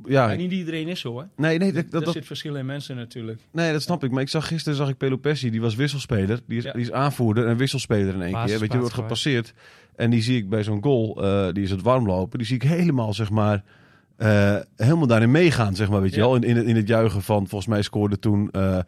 Ja, 0.05 0.25
Maar 0.27 0.37
niet 0.37 0.51
iedereen 0.51 0.87
is 0.87 0.99
zo, 0.99 1.19
hè. 1.19 1.25
nee, 1.35 1.57
nee, 1.57 1.71
dat, 1.71 1.91
dat, 1.91 2.11
zit 2.11 2.25
verschil 2.25 2.55
in 2.55 2.65
mensen 2.65 2.95
natuurlijk. 2.95 3.39
nee, 3.51 3.71
dat 3.71 3.81
snap 3.81 4.03
ik. 4.03 4.11
Maar 4.11 4.21
ik 4.21 4.29
zag 4.29 4.47
gisteren 4.47 4.77
zag 4.77 4.89
ik 4.89 4.97
Pelopessi, 4.97 5.49
die 5.49 5.61
was 5.61 5.75
wisselspeler. 5.75 6.39
Die 6.47 6.57
is, 6.57 6.63
Ja. 6.63 6.71
die 6.71 6.81
is 6.81 6.91
aanvoerder 6.91 7.47
en 7.47 7.57
wisselspeler 7.57 8.13
in 8.13 8.21
één 8.21 8.45
keer. 8.45 8.59
Weet 8.59 8.71
je, 8.71 8.77
wordt 8.79 8.93
gepasseerd. 8.93 9.53
En 9.95 10.09
die 10.09 10.21
zie 10.21 10.37
ik 10.37 10.49
bij 10.49 10.63
zo'n 10.63 10.83
goal, 10.83 11.23
eh, 11.23 11.53
die 11.53 11.63
is 11.63 11.71
het 11.71 11.81
warm 11.81 12.05
lopen. 12.05 12.37
Die 12.37 12.47
zie 12.47 12.55
ik 12.55 12.63
helemaal, 12.63 13.13
zeg 13.13 13.29
maar... 13.29 13.63
eh, 14.17 14.55
helemaal 14.75 15.07
daarin 15.07 15.31
meegaan, 15.31 15.75
zeg 15.75 15.89
maar, 15.89 16.01
weet 16.01 16.13
je 16.13 16.19
wel. 16.19 16.35
In, 16.35 16.43
in, 16.43 16.55
het, 16.55 16.65
in 16.65 16.75
het 16.75 16.87
juichen 16.87 17.21
van, 17.21 17.47
volgens 17.47 17.69
mij 17.69 17.81
scoorde 17.81 18.19
toen 18.19 18.51
eh 18.51 18.79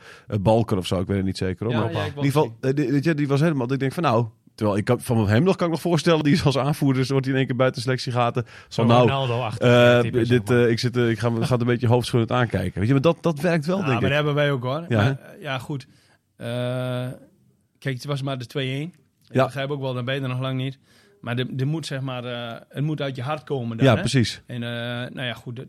Balker 0.42 0.78
of 0.78 0.88
zo. 0.88 1.00
Ik 1.00 1.08
weet 1.08 1.18
het 1.18 1.26
niet 1.26 1.38
zeker. 1.38 1.66
hoor. 1.66 1.76
Maar 1.76 1.92
in 1.92 2.06
ieder 2.08 2.24
geval, 2.24 2.56
die, 2.60 2.92
weet 2.92 3.04
je, 3.04 3.14
die 3.14 3.28
was 3.28 3.40
helemaal... 3.40 3.68
dat 3.68 3.74
Ik 3.76 3.80
denk 3.80 3.94
van, 3.94 4.04
nou... 4.04 4.26
Terwijl 4.56 4.78
ik 4.78 4.86
kan, 4.86 5.02
van 5.02 5.28
hem 5.28 5.44
nog 5.44 5.56
kan 5.56 5.66
ik 5.68 5.72
nog 5.74 5.82
voorstellen, 5.82 6.24
die 6.24 6.34
is 6.34 6.46
als 6.46 6.58
aanvoerder, 6.58 6.98
dus 7.02 7.10
wordt 7.10 7.26
hij 7.26 7.34
in 7.34 7.40
één 7.40 7.48
keer 7.50 7.58
buiten 7.58 7.82
selectie 7.82 8.12
gaten. 8.12 8.46
Van 8.70 8.88
nou, 8.88 9.02
Ronaldo 9.02 9.42
achter. 9.42 10.04
eh, 10.06 10.28
dit, 10.28 10.50
eh, 10.50 10.70
ik, 10.70 10.80
zit, 10.80 10.98
ik 10.98 11.20
ga, 11.20 11.32
ga 11.40 11.60
een 11.60 11.66
beetje 11.66 11.88
hoofdschuddend 11.88 12.32
aankijken. 12.32 12.80
Weet 12.80 12.88
je, 12.88 12.94
maar 12.94 13.02
dat, 13.02 13.18
dat 13.22 13.40
werkt 13.40 13.66
wel, 13.66 13.78
Ja, 13.78 13.86
denk 13.86 13.94
maar 13.94 14.02
ik. 14.04 14.08
dat 14.08 14.16
hebben 14.18 14.34
wij 14.36 14.52
ook, 14.52 14.64
hoor. 14.64 14.86
Ja, 14.90 14.98
Maar, 15.04 15.18
ja 15.40 15.58
goed. 15.60 15.88
Kijk, 17.80 17.96
het 17.96 18.06
was 18.06 18.22
maar 18.22 18.38
de 18.38 18.46
2-1. 18.48 18.58
Ik 18.58 19.36
Ja. 19.36 19.46
begrijp 19.46 19.70
ook 19.70 19.82
wel, 19.82 19.94
dan 19.94 20.06
ben 20.06 20.16
je 20.16 20.22
er 20.22 20.28
nog 20.28 20.40
lang 20.40 20.58
niet. 20.58 20.80
Maar 21.22 21.38
er, 21.38 21.48
er 21.58 21.68
moet, 21.68 21.86
zeg 21.86 22.02
maar, 22.02 22.24
het 22.70 22.84
moet 22.84 23.02
uit 23.02 23.16
je 23.16 23.22
hart 23.22 23.44
komen 23.44 23.78
dan, 23.78 23.86
Ja, 23.86 23.94
hè? 23.94 24.00
precies. 24.00 24.42
En 24.46 24.60
nou 25.14 25.22
ja, 25.22 25.34
goed, 25.34 25.56
dat, 25.56 25.66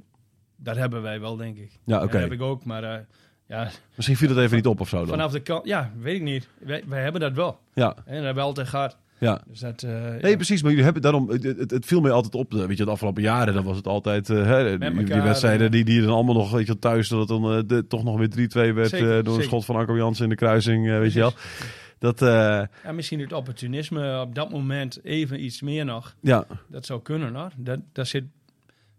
dat 0.57 0.77
hebben 0.77 1.03
wij 1.03 1.21
wel, 1.21 1.37
denk 1.37 1.57
ik. 1.57 1.71
Ja, 1.85 1.97
oké. 2.03 2.13
Dat 2.13 2.21
heb 2.21 2.33
ik 2.33 2.43
ook, 2.43 2.65
maar 2.65 3.07
ja, 3.49 3.71
Misschien 3.95 4.17
viel 4.17 4.29
het 4.29 4.39
even 4.39 4.57
niet 4.57 4.67
op 4.67 4.81
of 4.81 4.89
zo 4.89 4.97
dan. 4.99 5.07
vanaf 5.09 5.33
de 5.33 5.41
kant... 5.41 5.67
Ja, 5.67 5.93
weet 6.01 6.15
ik 6.17 6.23
niet. 6.23 6.49
Wij, 6.59 6.83
wij 6.87 7.03
hebben 7.03 7.21
dat 7.21 7.33
wel. 7.33 7.59
Ja, 7.75 7.89
En 7.97 8.15
dat 8.15 8.15
hebben 8.15 8.35
we 8.35 8.41
altijd 8.41 8.69
gehad. 8.69 8.97
ja. 9.19 9.41
Dus 9.47 9.61
dat... 9.61 9.83
eh, 9.83 9.91
Nee, 9.91 10.31
ja. 10.31 10.37
precies. 10.37 10.61
Maar 10.61 10.71
jullie 10.71 10.85
hebben 10.85 11.03
daarom... 11.03 11.31
Het, 11.31 11.43
het, 11.43 11.71
het 11.71 11.87
viel 11.87 12.01
mij 12.01 12.11
altijd 12.11 12.35
op. 12.35 12.55
eh, 12.55 12.65
Weet 12.65 12.77
je, 12.79 12.85
de 12.85 12.91
afgelopen 12.91 13.23
jaren, 13.23 13.55
dan 13.55 13.65
was 13.65 13.77
het 13.77 13.87
altijd... 13.87 14.31
eh, 14.31 14.45
hè, 14.47 14.79
die, 14.79 14.91
die 14.91 15.01
elkaar, 15.03 15.23
wedstrijden 15.25 15.67
eh. 15.67 15.73
die, 15.73 15.85
die 15.85 16.01
dan 16.03 16.11
allemaal 16.11 16.35
nog, 16.35 16.51
weet 16.51 16.61
je, 16.61 16.67
wel, 16.67 16.79
thuis... 16.79 17.09
Dat 17.09 17.19
het 17.19 17.29
dan 17.29 17.53
eh, 17.53 17.63
de, 17.67 17.87
toch 17.87 18.05
nog 18.05 18.19
weer 18.19 18.29
3-2 18.71 18.75
werd 18.75 18.89
Zeker, 18.89 19.07
eh, 19.09 19.15
door 19.15 19.19
een 19.19 19.25
zeker. 19.25 19.43
schot 19.45 19.65
van 19.65 19.77
Arco 19.77 19.97
Jansen 19.97 20.25
in 20.25 20.31
de 20.31 20.37
kruising, 20.37 20.89
eh, 20.91 20.99
weet 20.99 21.13
je 21.13 21.19
wel. 21.19 21.33
Dat, 21.99 22.23
eh, 22.23 22.29
Ja, 22.85 22.93
misschien 22.93 23.21
het 23.21 23.33
opportunisme 23.33 24.21
op 24.21 24.35
dat 24.35 24.51
moment 24.51 25.05
even 25.05 25.45
iets 25.45 25.63
meer 25.63 25.85
nog. 25.85 26.15
ja, 26.21 26.45
Dat 26.69 26.87
zou 26.87 27.03
kunnen, 27.03 27.35
hoor. 27.35 27.51
Dat, 27.57 27.79
dat 27.93 28.07
zit... 28.07 28.25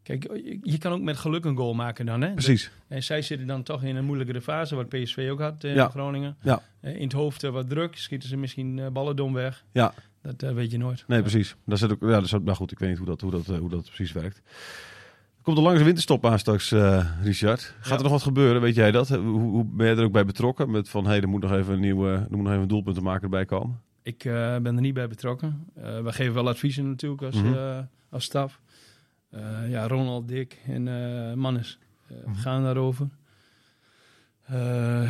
Kijk, 0.05 0.23
je, 0.23 0.59
je 0.61 0.77
kan 0.77 0.91
ook 0.91 1.01
met 1.01 1.17
geluk 1.17 1.45
een 1.45 1.55
goal 1.55 1.73
maken 1.73 2.05
dan, 2.05 2.21
hè? 2.21 2.31
precies. 2.33 2.71
En 2.87 3.03
zij 3.03 3.21
zitten 3.21 3.47
dan 3.47 3.63
toch 3.63 3.83
in 3.83 3.95
een 3.95 4.05
moeilijkere 4.05 4.41
fase, 4.41 4.75
wat 4.75 4.89
PSV 4.89 5.27
ook 5.31 5.39
had 5.39 5.63
eh, 5.63 5.75
Ja. 5.75 5.83
in 5.85 5.89
Groningen. 5.91 6.35
Ja. 6.41 6.61
Eh, 6.79 6.95
in 6.95 7.03
het 7.03 7.11
hoofd 7.13 7.43
eh, 7.43 7.51
wat 7.51 7.69
druk, 7.69 7.97
schieten 7.97 8.29
ze 8.29 8.37
misschien 8.37 8.79
eh, 8.79 8.87
ballen 8.87 9.15
dom 9.15 9.33
weg. 9.33 9.63
Ja. 9.71 9.93
Dat 10.21 10.43
eh, 10.43 10.51
weet 10.53 10.71
je 10.71 10.77
nooit. 10.77 11.03
Nee, 11.07 11.21
precies. 11.21 11.55
Daar 11.65 11.77
zit 11.77 11.91
ook, 11.91 12.01
ja, 12.01 12.19
dat 12.21 12.43
nou 12.43 12.57
goed, 12.57 12.71
ik 12.71 12.79
weet 12.79 12.89
niet 12.89 12.97
hoe 12.97 13.07
dat, 13.07 13.21
hoe 13.21 13.31
dat, 13.31 13.47
eh, 13.49 13.57
hoe 13.57 13.69
dat 13.69 13.83
precies 13.85 14.11
werkt. 14.11 14.37
Er 15.37 15.43
komt 15.51 15.57
een 15.57 15.63
lange 15.63 15.83
winterstop 15.83 16.25
aan 16.25 16.39
straks, 16.39 16.71
eh, 16.71 17.09
Richard. 17.23 17.61
Gaat 17.79 17.89
Ja. 17.89 17.95
er 17.95 18.01
nog 18.03 18.11
wat 18.11 18.21
gebeuren? 18.23 18.61
Weet 18.61 18.75
jij 18.75 18.91
dat? 18.91 19.09
Hoe, 19.09 19.19
hoe 19.39 19.65
ben 19.65 19.87
je 19.87 19.95
er 19.95 20.03
ook 20.03 20.11
bij 20.11 20.25
betrokken? 20.25 20.71
Met 20.71 20.89
van, 20.89 21.05
hey, 21.05 21.21
er 21.21 21.27
moet 21.29 21.41
nog 21.41 21.51
even 21.51 21.73
een 21.73 21.79
nieuwe, 21.79 22.09
er 22.11 22.27
moet 22.29 22.39
nog 22.41 22.47
even 22.49 22.61
een 22.61 22.67
doelpunt 22.67 22.95
te 22.95 23.01
maken 23.01 23.23
erbij 23.23 23.45
komen. 23.45 23.79
Ik 24.03 24.25
eh, 24.25 24.33
ben 24.57 24.75
er 24.75 24.81
niet 24.81 24.93
bij 24.93 25.07
betrokken. 25.07 25.65
Eh 25.75 26.01
we 26.01 26.13
geven 26.13 26.33
wel 26.33 26.47
adviezen 26.47 26.87
natuurlijk 26.89 27.21
als, 27.21 27.35
eh, 27.43 27.79
als 28.09 28.23
staf. 28.23 28.59
Eh, 29.29 29.69
ja, 29.69 29.87
Ronald, 29.87 30.27
Dick 30.27 30.59
en 30.67 30.87
eh 30.87 31.33
Mannes 31.33 31.79
eh, 32.07 32.17
Mhm. 32.25 32.35
gaan 32.35 32.63
daarover. 32.63 33.07
Eh, 34.45 35.09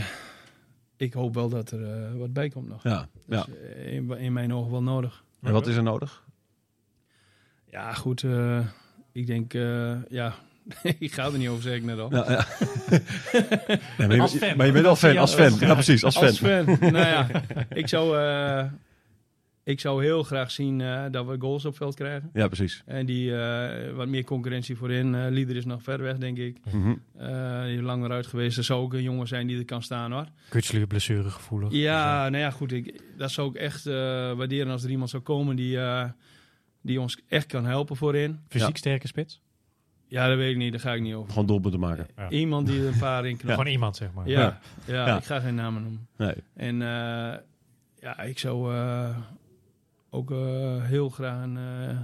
ik 0.98 1.14
hoop 1.14 1.34
wel 1.34 1.50
dat 1.50 1.72
er 1.72 1.84
eh, 1.84 2.18
wat 2.18 2.34
bij 2.34 2.50
komt 2.50 2.68
nog. 2.68 2.84
Ja, 2.84 3.08
ja. 3.28 3.44
Dus, 3.44 3.56
eh, 3.58 3.94
in, 3.94 4.12
in 4.18 4.34
mijn 4.34 4.54
ogen 4.54 4.72
wel 4.72 4.84
nodig. 4.84 5.24
En 5.42 5.52
wat 5.52 5.68
is 5.68 5.76
er 5.76 5.84
nodig? 5.84 6.24
Ja, 7.66 7.94
goed. 7.94 8.24
eh, 8.24 8.60
ik 9.12 9.28
denk, 9.28 9.54
eh, 9.54 9.96
ja, 10.10 10.34
ik 11.00 11.14
ga 11.14 11.26
er 11.26 11.38
niet 11.38 11.48
over, 11.50 11.64
zeg 11.64 11.76
ik 11.76 11.84
net 11.84 12.00
al. 12.00 12.12
Ja, 12.16 12.32
ja. 12.32 12.46
nee, 13.98 14.08
maar, 14.08 14.16
je, 14.16 14.22
Als 14.22 14.36
fan. 14.36 14.58
maar 14.58 14.66
je 14.66 14.72
bent 14.72 14.86
wel 14.86 14.96
fan, 14.96 15.18
als 15.18 15.34
fan. 15.34 15.54
Ja, 15.60 15.74
precies, 15.74 16.04
als 16.04 16.16
fan. 16.18 16.24
Als 16.26 16.38
fan. 16.40 16.66
nou 16.80 16.98
ja, 16.98 17.28
ik 17.70 17.88
zou, 17.88 18.18
eh, 18.20 18.66
ik 19.66 19.80
zou 19.80 20.04
heel 20.04 20.24
graag 20.24 20.52
zien 20.52 20.82
eh, 20.82 21.04
dat 21.12 21.26
we 21.26 21.36
goals 21.40 21.66
op 21.66 21.76
veld 21.76 21.96
krijgen. 21.96 22.30
Ja, 22.34 22.48
precies. 22.48 22.84
En 22.86 23.06
die 23.06 23.38
eh, 23.38 23.94
wat 23.96 24.08
meer 24.08 24.24
concurrentie 24.24 24.76
voorin. 24.76 25.16
Eh 25.16 25.26
Lieder 25.30 25.56
is 25.56 25.66
nog 25.66 25.84
ver 25.84 26.02
weg, 26.02 26.18
denk 26.18 26.38
ik. 26.38 26.58
Mhm. 26.72 26.94
Eh, 27.18 27.64
die 27.64 27.76
is 27.76 27.82
langer 27.82 28.12
uit 28.12 28.28
geweest. 28.28 28.58
Er 28.58 28.64
zou 28.64 28.82
ook 28.82 28.94
een 28.94 29.04
jongen 29.04 29.28
zijn 29.28 29.48
die 29.48 29.58
er 29.58 29.66
kan 29.66 29.84
staan, 29.84 30.12
hoor. 30.12 30.26
Kutselu 30.50 30.88
blessuregevoelig. 30.88 31.72
Ja, 31.72 32.30
nou 32.30 32.44
ja, 32.44 32.52
goed. 32.52 32.72
Ik, 32.72 33.02
dat 33.18 33.32
zou 33.32 33.50
ik 33.50 33.56
echt 33.56 33.86
eh, 33.86 33.94
waarderen 34.34 34.72
als 34.72 34.84
er 34.84 34.90
iemand 34.90 35.10
zou 35.10 35.24
komen 35.24 35.56
die, 35.56 35.80
eh, 35.80 36.10
die 36.82 37.02
ons 37.02 37.20
echt 37.28 37.46
kan 37.46 37.66
helpen 37.66 37.96
voorin. 37.96 38.40
Fysiek 38.48 38.78
sterke 38.78 39.08
spits. 39.08 39.42
Ja, 40.08 40.28
dat 40.28 40.38
weet 40.38 40.52
ik 40.52 40.58
niet. 40.58 40.72
Daar 40.72 40.82
ga 40.82 40.94
ik 40.94 41.02
niet 41.02 41.14
over. 41.14 41.30
Gewoon 41.32 41.48
doelpunten 41.48 41.80
maken. 41.80 42.08
Ja. 42.18 42.30
Iemand 42.30 42.68
die 42.68 42.80
er 42.82 42.88
een 42.88 42.98
paar 42.98 43.26
in 43.26 43.38
knapt. 43.38 43.54
Gewoon 43.54 43.72
iemand, 43.72 43.96
zeg 43.96 44.14
maar. 44.14 44.28
Ja, 44.28 44.60
ja. 44.86 45.06
Ja. 45.06 45.18
ik 45.18 45.24
ga 45.24 45.40
geen 45.40 45.56
namen 45.56 45.82
noemen. 45.82 46.08
Nee. 46.18 46.36
En 46.54 46.82
eh, 46.82 47.38
ja, 48.00 48.20
ik 48.22 48.40
zou 48.40 48.74
eh, 48.74 49.18
ook 50.16 50.32
eh, 50.32 50.84
heel 50.84 51.10
graag 51.10 51.44
een, 51.44 51.58
eh, 51.58 51.98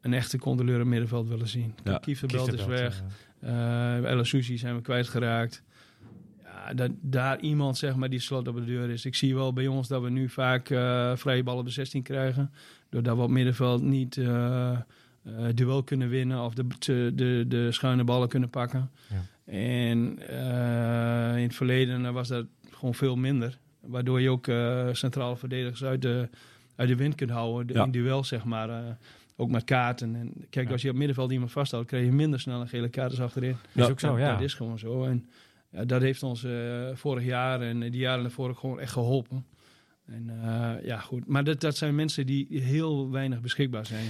een 0.00 0.12
echte 0.14 0.38
controleur 0.38 0.74
in 0.74 0.80
het 0.80 0.88
middenveld 0.88 1.28
willen 1.28 1.48
zien. 1.48 1.74
Ja. 1.84 1.98
Kieferbelt 1.98 2.52
is 2.52 2.64
weg. 2.66 3.02
eh, 3.40 3.50
Uh, 3.50 4.04
El 4.04 4.24
Sushi 4.24 4.58
zijn 4.58 4.74
we 4.76 4.82
kwijtgeraakt. 4.82 5.62
Ja, 6.44 6.74
dat, 6.74 6.90
daar 7.00 7.40
iemand 7.40 7.78
zeg 7.78 7.96
maar, 7.96 8.10
die 8.10 8.20
slot 8.20 8.48
op 8.48 8.54
de 8.54 8.64
deur 8.64 8.90
is. 8.90 9.04
Ik 9.04 9.14
zie 9.14 9.34
wel 9.34 9.52
bij 9.52 9.66
ons 9.66 9.88
dat 9.88 10.02
we 10.02 10.10
nu 10.10 10.28
vaak 10.28 10.70
eh 10.70 11.16
vrije 11.16 11.42
ballen 11.42 11.64
de 11.64 11.70
16 11.70 12.02
krijgen. 12.02 12.50
Doordat 12.88 13.16
we 13.16 13.22
op 13.22 13.30
middenveld 13.30 13.82
niet 13.82 14.16
eh, 14.16 14.70
eh, 14.70 14.80
duel 15.54 15.82
kunnen 15.82 16.08
winnen 16.08 16.44
of 16.44 16.54
de, 16.54 16.66
de, 16.78 17.12
de, 17.14 17.44
de 17.48 17.72
schuine 17.72 18.04
ballen 18.04 18.28
kunnen 18.28 18.50
pakken. 18.50 18.90
Ja. 19.08 19.52
En 19.52 20.18
eh, 20.28 21.36
in 21.36 21.42
het 21.42 21.54
verleden 21.54 22.12
was 22.12 22.28
dat 22.28 22.46
gewoon 22.70 22.94
veel 22.94 23.16
minder. 23.16 23.58
Waardoor 23.80 24.20
je 24.20 24.30
ook 24.30 24.46
eh, 24.48 24.88
centrale 24.92 25.36
verdedigers 25.36 25.84
uit 25.84 26.02
de, 26.02 26.28
uit 26.76 26.88
de 26.88 26.96
wind 26.96 27.14
kunt 27.14 27.30
houden. 27.30 27.66
De, 27.66 27.72
Ja. 27.72 27.84
In 27.84 27.90
duel, 27.90 28.24
zeg 28.24 28.44
maar. 28.44 28.68
eh, 28.70 28.92
ook 29.36 29.50
met 29.50 29.64
kaarten. 29.64 30.14
En 30.16 30.32
kijk, 30.50 30.66
Ja. 30.66 30.72
als 30.72 30.82
je 30.82 30.90
op 30.90 30.96
middenveld 30.96 31.32
iemand 31.32 31.52
vasthoudt, 31.52 31.86
krijg 31.86 32.04
je 32.04 32.12
minder 32.12 32.40
snel 32.40 32.60
een 32.60 32.68
gele 32.68 32.88
kaart 32.88 33.10
als 33.10 33.20
achterin. 33.20 33.50
Is 33.50 33.84
Ja. 33.84 33.88
ook 33.90 34.00
zo, 34.00 34.18
ja. 34.18 34.32
Dat 34.32 34.40
is 34.40 34.54
gewoon 34.54 34.78
zo. 34.78 35.04
En 35.04 35.28
ja, 35.70 35.84
dat 35.84 36.00
heeft 36.02 36.22
ons 36.22 36.44
eh, 36.44 36.88
vorig 36.94 37.24
jaar 37.24 37.60
en 37.60 37.80
die 37.80 38.00
jaren 38.00 38.22
daarvoor 38.22 38.48
ook 38.48 38.58
gewoon 38.58 38.80
echt 38.80 38.92
geholpen. 38.92 39.46
En 40.06 40.30
eh, 40.42 40.84
ja, 40.86 40.98
goed. 40.98 41.26
Maar 41.26 41.44
dat, 41.44 41.60
dat 41.60 41.76
zijn 41.76 41.94
mensen 41.94 42.26
die 42.26 42.46
heel 42.50 43.10
weinig 43.10 43.40
beschikbaar 43.40 43.86
zijn. 43.86 44.06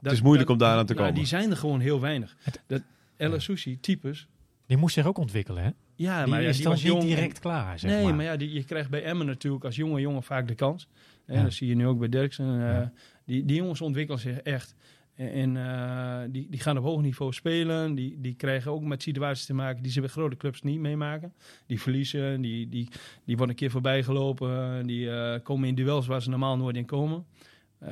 Dat, 0.00 0.12
is 0.12 0.22
moeilijk 0.22 0.48
dat- 0.48 0.56
om 0.60 0.62
daaraan 0.66 0.86
te 0.86 0.92
nou, 0.92 1.04
komen. 1.06 1.20
Die 1.20 1.28
zijn 1.28 1.50
er 1.50 1.56
gewoon 1.56 1.80
heel 1.80 2.00
weinig. 2.00 2.36
Dat 2.66 2.82
El 3.16 3.40
Sushi 3.40 3.80
types. 3.80 4.26
Die 4.66 4.76
moest 4.76 4.94
zich 4.94 5.06
ook 5.06 5.18
ontwikkelen, 5.18 5.62
hè? 5.64 5.70
Ja, 5.96 6.22
die 6.22 6.30
maar 6.32 6.42
ja, 6.42 6.48
is 6.48 6.56
die 6.56 6.66
was 6.68 6.82
niet 6.82 6.92
jong. 6.92 7.02
en- 7.02 7.08
direct 7.08 7.38
klaar, 7.38 7.78
zeg 7.78 7.90
nee, 7.90 8.04
maar. 8.04 8.14
maar, 8.14 8.24
ja, 8.24 8.36
die, 8.36 8.52
je 8.52 8.64
krijgt 8.64 8.90
bij 8.90 9.02
Emmen 9.02 9.26
natuurlijk 9.26 9.64
als 9.64 9.76
jonge 9.76 10.00
jongen 10.00 10.22
vaak 10.22 10.48
de 10.48 10.54
kans. 10.54 10.88
En 11.26 11.36
Ja. 11.36 11.42
dat 11.42 11.52
zie 11.52 11.68
je 11.68 11.74
nu 11.74 11.86
ook 11.86 11.98
bij 11.98 12.08
Derksen. 12.08 12.68
eh, 12.80 12.86
die, 13.26 13.44
die 13.44 13.56
jongens 13.56 13.80
ontwikkelen 13.80 14.20
zich 14.20 14.38
echt. 14.38 14.74
En, 15.14 15.56
eh, 15.56 16.20
die, 16.28 16.46
die 16.50 16.60
gaan 16.60 16.78
op 16.78 16.84
hoog 16.84 17.00
niveau 17.00 17.32
spelen. 17.32 17.94
Die, 17.94 18.20
die 18.20 18.34
krijgen 18.34 18.70
ook 18.72 18.82
met 18.82 19.02
situaties 19.02 19.44
te 19.46 19.54
maken 19.54 19.82
die 19.82 19.92
ze 19.92 20.00
bij 20.00 20.08
grote 20.08 20.36
clubs 20.36 20.62
niet 20.62 20.78
meemaken. 20.80 21.32
Die 21.66 21.80
verliezen, 21.80 22.40
die, 22.40 22.68
die, 22.68 22.88
die 23.24 23.36
worden 23.36 23.48
een 23.48 23.60
keer 23.60 23.70
voorbij 23.70 24.02
gelopen. 24.02 24.86
Die 24.86 25.10
eh, 25.10 25.40
komen 25.42 25.68
in 25.68 25.74
duels 25.74 26.06
waar 26.06 26.22
ze 26.22 26.30
normaal 26.30 26.56
nooit 26.56 26.76
in 26.76 26.86
komen. 26.86 27.24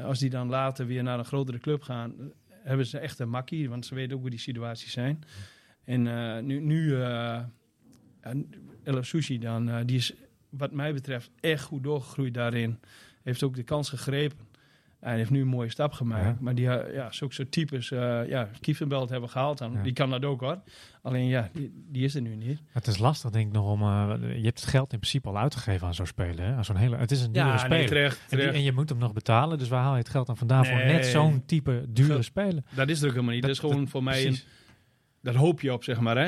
Als 0.05 0.19
die 0.19 0.31
dan 0.31 0.49
later 0.49 0.87
weer 0.87 1.03
naar 1.03 1.19
een 1.19 1.25
grotere 1.25 1.59
club 1.59 1.83
gaan, 1.83 2.15
hebben 2.49 2.87
ze 2.87 2.99
echt 2.99 3.19
een 3.19 3.29
makkie. 3.31 3.69
Want 3.69 3.87
ze 3.87 3.95
weten 3.95 4.15
ook 4.17 4.21
hoe 4.21 4.31
die 4.31 4.39
situaties 4.39 4.93
zijn. 4.93 5.25
En 5.85 6.03
nu, 6.47 6.61
nu 6.61 6.95
en 8.23 8.51
El 8.85 9.03
Sushi 9.03 9.39
dan, 9.39 9.69
eh, 9.69 9.77
die 9.87 9.97
is 9.97 10.13
wat 10.49 10.73
mij 10.73 10.93
betreft 10.93 11.31
echt 11.41 11.63
goed 11.65 11.83
doorgegroeid 11.83 12.35
daarin. 12.35 12.79
Heeft 13.23 13.43
ook 13.43 13.55
de 13.55 13.63
kans 13.63 13.89
gegrepen. 13.89 14.51
Hij 15.01 15.17
heeft 15.17 15.31
nu 15.31 15.41
een 15.41 15.47
mooie 15.47 15.71
stap 15.71 15.93
gemaakt. 15.93 16.25
Ja. 16.25 16.37
Maar 16.41 16.55
die, 16.55 16.69
eh, 16.69 16.95
ja, 16.95 17.13
zulke 17.13 17.35
soort 17.35 17.51
types, 17.53 17.91
eh 17.91 17.99
ja, 18.29 18.49
hebben 18.61 19.21
we 19.21 19.29
gehaald. 19.29 19.59
Dan. 19.59 19.73
Ja. 19.73 19.83
Die 19.83 19.93
kan 19.93 20.11
dat 20.11 20.25
ook 20.25 20.41
hoor. 20.41 20.61
Alleen 21.03 21.27
ja, 21.27 21.49
die, 21.53 21.85
die 21.89 22.05
is 22.05 22.15
er 22.15 22.21
nu 22.21 22.37
niet. 22.37 22.61
Het 22.69 22.87
is 22.87 22.99
lastig, 22.99 23.31
denk 23.31 23.47
ik 23.47 23.53
nog, 23.53 23.71
om... 23.71 23.81
je 24.21 24.43
hebt 24.43 24.61
het 24.61 24.69
geld 24.69 24.93
in 24.93 24.99
principe 24.99 25.29
al 25.29 25.39
uitgegeven 25.39 25.87
aan 25.87 25.95
zo'n 25.95 26.07
speler, 26.07 26.45
hè? 26.45 26.53
Aan 26.55 26.65
zo'n 26.65 26.77
hele... 26.77 26.97
Het 26.97 27.11
is 27.11 27.23
een 27.23 27.33
dure 27.33 27.47
Ja, 27.47 27.59
speler. 27.59 27.79
nee, 27.79 27.87
terecht, 27.87 28.21
en, 28.31 28.39
die- 28.39 28.49
en 28.49 28.63
je 28.63 28.73
moet 28.73 28.89
hem 28.89 28.99
nog 28.99 29.13
betalen, 29.13 29.59
dus 29.59 29.69
waar 29.69 29.83
haal 29.83 29.93
je 29.93 29.99
het 29.99 30.09
geld 30.09 30.27
dan 30.27 30.37
vandaan 30.37 30.67
voor 30.67 30.77
net 30.77 31.07
zo'n 31.07 31.43
type 31.47 31.85
dure 31.89 32.23
speler? 32.23 32.63
Dat 32.75 32.89
is 32.89 33.01
er 33.01 33.07
ook 33.07 33.13
helemaal 33.13 33.35
niet. 33.35 33.43
Dat, 33.43 33.51
is 33.51 33.59
gewoon 33.59 33.89
voor 33.89 34.03
mij, 34.03 34.27
een. 34.27 34.37
Dat 35.23 35.35
hoop 35.35 35.61
je 35.61 35.73
op 35.73 35.85
zeg 35.85 36.01
maar. 36.01 36.17
Hè. 36.17 36.25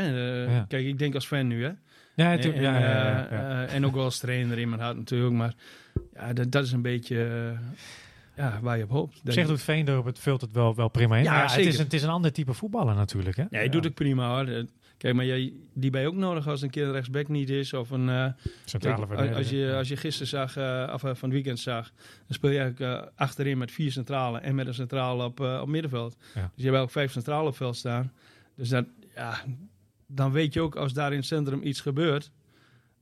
Eh, 0.46 0.52
Ja. 0.54 0.64
Kijk, 0.68 0.86
ik 0.86 0.98
denk 0.98 1.14
als 1.14 1.26
fan 1.26 1.46
nu 1.46 1.62
hè. 1.64 1.70
Ja, 2.16 2.30
En, 2.30 2.36
natuurlijk. 2.36 2.62
Ja, 2.62 2.78
ja, 2.78 2.86
ja, 2.88 3.26
eh, 3.28 3.62
eh, 3.62 3.74
en 3.74 3.86
ook 3.86 3.94
wel 3.94 4.04
als 4.04 4.18
trainer 4.18 4.58
in 4.58 4.68
mijn 4.68 4.80
hart 4.80 4.96
natuurlijk. 4.96 5.34
Maar 5.34 5.54
ja, 6.14 6.32
dat, 6.32 6.52
dat 6.52 6.64
is 6.64 6.72
een 6.72 6.82
beetje 6.82 7.52
ja, 8.36 8.58
waar 8.62 8.76
je 8.78 8.84
op 8.84 8.90
hoopt. 8.90 9.20
Op 9.24 9.32
zich 9.32 9.46
doet 9.46 9.62
Veendorp 9.62 10.04
het 10.04 10.18
vult 10.18 10.40
het 10.40 10.52
wel, 10.52 10.74
wel 10.74 10.88
prima 10.88 11.16
in. 11.16 11.22
Ja, 11.22 11.32
maar 11.32 11.50
het, 11.56 11.66
is, 11.66 11.78
een- 11.78 11.84
het 11.84 11.92
is 11.92 12.02
een 12.02 12.08
ander 12.08 12.32
type 12.32 12.52
voetballer 12.52 12.94
natuurlijk, 12.94 13.36
hè? 13.36 13.42
Ja, 13.42 13.48
hij 13.50 13.68
doet 13.68 13.84
het 13.84 13.94
prima 13.94 14.34
hoor. 14.34 14.64
Kijk, 14.98 15.14
maar 15.16 15.24
jij, 15.24 15.52
die 15.72 15.90
ben 15.90 16.00
je 16.00 16.06
ook 16.06 16.14
nodig 16.14 16.48
als 16.48 16.62
een 16.62 16.70
keer 16.70 16.90
rechtsback 16.90 17.28
niet 17.28 17.50
is. 17.50 17.72
Of 17.72 17.90
een, 17.90 18.34
Centrale 18.64 18.96
kijk, 18.96 19.08
verdediger. 19.08 19.36
als, 19.36 19.50
je, 19.50 19.74
als 19.76 19.88
je 19.88 19.96
gisteren 19.96 20.28
zag, 20.28 20.56
eh, 20.56 20.90
of 20.94 21.00
van 21.00 21.10
het 21.20 21.30
weekend 21.30 21.58
zag, 21.58 21.92
dan 22.26 22.34
speel 22.36 22.50
je 22.50 22.58
eigenlijk 22.58 23.10
achterin 23.14 23.58
met 23.58 23.70
vier 23.72 23.92
centralen 23.92 24.42
en 24.42 24.54
met 24.54 24.66
een 24.66 24.74
centrale 24.74 25.24
op, 25.24 25.40
op 25.40 25.68
middenveld. 25.68 26.16
Ja. 26.34 26.50
Dus 26.54 26.64
je 26.64 26.70
hebt 26.70 26.82
ook 26.82 26.90
vijf 26.90 27.12
centralen 27.12 27.46
op 27.46 27.56
veld 27.56 27.76
staan. 27.76 28.12
Dus 28.54 28.68
dat, 28.68 28.86
ja, 29.14 29.36
dan 30.06 30.32
weet 30.32 30.52
je 30.54 30.60
ook 30.60 30.76
als 30.76 30.92
daar 30.92 31.10
in 31.10 31.16
het 31.18 31.26
centrum 31.26 31.62
iets 31.62 31.80
gebeurt, 31.80 32.30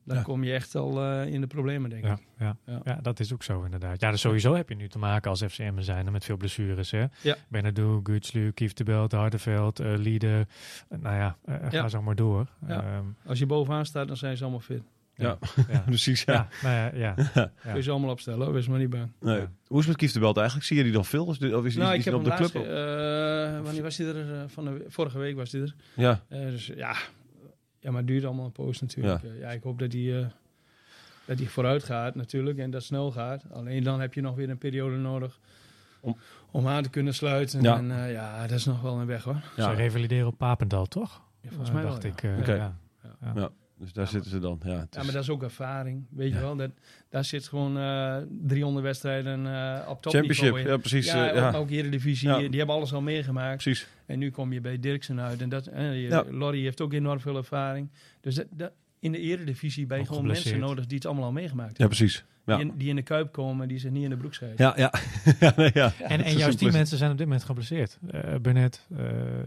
dan 0.05 0.17
Ja. 0.17 0.23
kom 0.23 0.43
je 0.43 0.53
echt 0.53 0.75
al 0.75 1.01
eh, 1.03 1.33
in 1.33 1.41
de 1.41 1.47
problemen, 1.47 1.89
denk 1.89 2.05
ik. 2.05 2.17
Ja, 2.37 2.57
ja, 2.65 2.81
Ja. 2.83 2.99
dat 3.01 3.19
is 3.19 3.33
ook 3.33 3.43
zo 3.43 3.63
inderdaad. 3.63 3.99
Ja, 4.01 4.11
dus 4.11 4.21
sowieso 4.21 4.55
heb 4.55 4.69
je 4.69 4.75
nu 4.75 4.87
te 4.89 4.97
maken 4.99 5.29
als 5.29 5.43
FCM 5.43 5.79
zijn 5.81 6.11
met 6.11 6.25
veel 6.25 6.37
blessures. 6.37 6.91
Hè? 6.91 7.05
Ja. 7.21 7.35
Benadou, 7.47 7.99
Gutslu, 8.03 8.51
Kief 8.51 8.73
de 8.73 8.83
Belt, 8.83 9.11
Hardeveld, 9.11 9.79
eh 9.79 9.93
Lieden. 9.97 10.47
Eh, 10.89 10.97
nou 10.99 11.15
ja, 11.15 11.37
ga 11.69 11.87
zo 11.87 12.01
maar 12.01 12.15
door. 12.15 12.47
Ehm, 12.67 13.03
Als 13.25 13.39
je 13.39 13.45
bovenaan 13.45 13.85
staat, 13.85 14.07
dan 14.07 14.17
zijn 14.17 14.37
ze 14.37 14.43
allemaal 14.43 14.61
fit. 14.61 14.81
Ja, 15.15 15.37
ja. 15.69 15.79
precies. 15.85 16.23
Ja. 16.23 16.33
ja, 16.33 16.47
nou 16.63 16.75
ja, 16.75 16.91
ja. 17.33 17.51
Kun 17.61 17.75
je 17.75 17.81
ze 17.81 17.91
allemaal 17.91 18.09
opstellen, 18.09 18.45
hoor. 18.45 18.53
wees 18.53 18.67
maar 18.67 18.79
niet 18.79 18.89
bang. 18.89 19.11
Nee. 19.19 19.39
Ja. 19.39 19.51
Hoe 19.67 19.79
is 19.79 19.85
het 19.85 19.87
met 19.87 19.95
Kief 19.97 20.11
de 20.11 20.19
Belt 20.19 20.37
eigenlijk? 20.37 20.67
Zie 20.67 20.77
je 20.77 20.83
die 20.83 20.91
dan 20.91 21.05
veel? 21.05 21.25
Of 21.25 21.31
is, 21.31 21.39
die- 21.39 21.57
of 21.57 21.65
is, 21.65 21.75
nou, 21.75 21.89
is 21.91 21.97
ik 21.97 22.03
die 22.03 22.13
heb 22.13 22.21
op 22.21 22.27
hem 22.27 22.37
de 22.37 22.41
laatst, 22.43 22.55
club? 22.55 22.65
eh, 23.57 23.63
wanneer 23.63 23.81
was 23.83 23.97
hij 23.97 24.07
er? 24.07 24.33
eh, 24.33 24.43
van 24.47 24.65
de, 24.65 24.85
vorige 24.87 25.17
week 25.17 25.35
was 25.35 25.51
hij 25.51 25.61
er. 25.61 25.75
ja. 25.93 26.21
Eh, 26.29 26.39
dus 26.39 26.65
ja, 26.75 26.95
ja, 27.79 27.89
maar 27.91 27.99
het 27.99 28.07
duurt 28.07 28.23
allemaal 28.25 28.45
een 28.45 28.51
poos 28.51 28.81
natuurlijk. 28.81 29.21
Ja, 29.39 29.49
ik 29.51 29.63
hoop 29.63 29.79
dat 29.79 29.93
hij, 29.93 30.19
eh, 30.19 30.25
dat 31.25 31.37
hij 31.39 31.47
vooruit 31.47 31.83
gaat 31.83 32.15
natuurlijk 32.15 32.57
en 32.57 32.71
dat 32.71 32.83
snel 32.83 33.11
gaat. 33.11 33.43
Alleen 33.51 33.83
dan 33.83 34.01
heb 34.01 34.13
je 34.13 34.21
nog 34.21 34.35
weer 34.35 34.49
een 34.49 34.57
periode 34.57 34.95
nodig 34.97 35.39
Om- 35.99 36.17
om, 36.51 36.67
aan 36.67 36.83
te 36.83 36.89
kunnen 36.89 37.13
sluiten. 37.13 37.61
Ja. 37.61 37.77
En 37.77 38.11
ja, 38.11 38.41
dat 38.47 38.57
is 38.57 38.65
nog 38.65 38.81
wel 38.81 38.99
een 38.99 39.05
weg 39.07 39.23
hoor. 39.23 39.41
Ja. 39.55 39.69
Ze 39.69 39.75
revalideren 39.75 40.27
op 40.27 40.37
Papendal, 40.37 40.85
toch? 40.85 41.21
Ja, 41.41 41.49
volgens 41.49 41.71
mij 41.71 41.83
dacht 41.83 42.03
wel, 42.03 42.11
ik. 42.11 42.21
ja. 42.21 42.29
eh, 42.33 42.39
Oké. 42.39 42.55
ja. 43.35 43.49
Ja. 43.77 43.83
Dus 43.83 43.93
daar 43.93 44.03
Ja, 44.05 44.09
zitten 44.11 44.31
ze 44.31 44.39
dan. 44.39 44.59
Ja, 44.65 44.71
Ja, 44.71 45.03
maar 45.03 45.11
dat 45.13 45.23
is 45.23 45.29
ook 45.29 45.43
ervaring, 45.43 46.05
weet 46.09 46.29
Ja. 46.29 46.35
je 46.35 46.41
wel. 46.41 46.55
Dat, 46.55 46.71
daar 47.09 47.25
zit 47.25 47.47
gewoon 47.47 47.77
eh 47.77 48.17
300 48.41 48.85
wedstrijden 48.85 49.45
eh 49.47 49.87
op 49.89 50.01
top 50.01 50.11
Championship, 50.13 50.57
ja 50.57 50.77
precies. 50.77 51.05
Ja, 51.05 51.33
ja. 51.33 51.51
ook, 51.53 51.69
Eredivisie, 51.69 52.29
Ja. 52.29 52.37
die 52.37 52.57
hebben 52.57 52.75
alles 52.75 52.93
al 52.93 53.01
meegemaakt. 53.01 53.63
precies. 53.63 53.87
En 54.05 54.19
nu 54.19 54.31
kom 54.31 54.53
je 54.53 54.61
bij 54.61 54.79
Dirksen 54.79 55.19
uit. 55.21 55.41
En 55.41 55.49
dat, 55.49 55.69
Ja. 55.93 56.23
Lorry 56.29 56.61
heeft 56.61 56.81
ook 56.81 56.93
enorm 56.93 57.19
veel 57.19 57.37
ervaring. 57.37 57.89
Dus 58.21 58.35
dat, 58.35 58.45
dat- 58.51 58.71
in 58.99 59.11
de 59.11 59.19
eredivisie 59.19 59.85
ben 59.85 59.99
je 59.99 60.05
gewoon 60.05 60.25
mensen 60.27 60.59
nodig 60.59 60.85
die 60.85 60.95
het 60.97 61.05
allemaal 61.05 61.25
al 61.25 61.31
meegemaakt 61.31 61.77
Ja, 61.77 61.77
hebben. 61.77 61.97
precies. 61.97 62.23
Ja. 62.45 62.57
Die, 62.57 62.65
in, 62.65 62.73
die 62.77 62.89
in 62.89 62.95
de 62.95 63.01
kuip 63.01 63.31
komen, 63.31 63.67
die 63.67 63.79
zich 63.79 63.91
niet 63.91 64.03
in 64.03 64.09
de 64.09 64.17
broek 64.17 64.33
scheiden. 64.33 64.65
Ja, 64.65 64.73
ja. 64.75 64.93
ja, 65.39 65.53
nee, 65.55 65.71
ja. 65.73 65.91
En, 65.99 66.21
en 66.23 66.37
juist 66.37 66.59
die 66.59 66.71
mensen 66.71 66.97
zijn 66.97 67.11
op 67.11 67.17
dit 67.17 67.25
moment 67.27 67.45
geblesseerd. 67.45 67.99
Eh 68.11 68.35
Burnett, 68.41 68.87
eh 68.91 68.97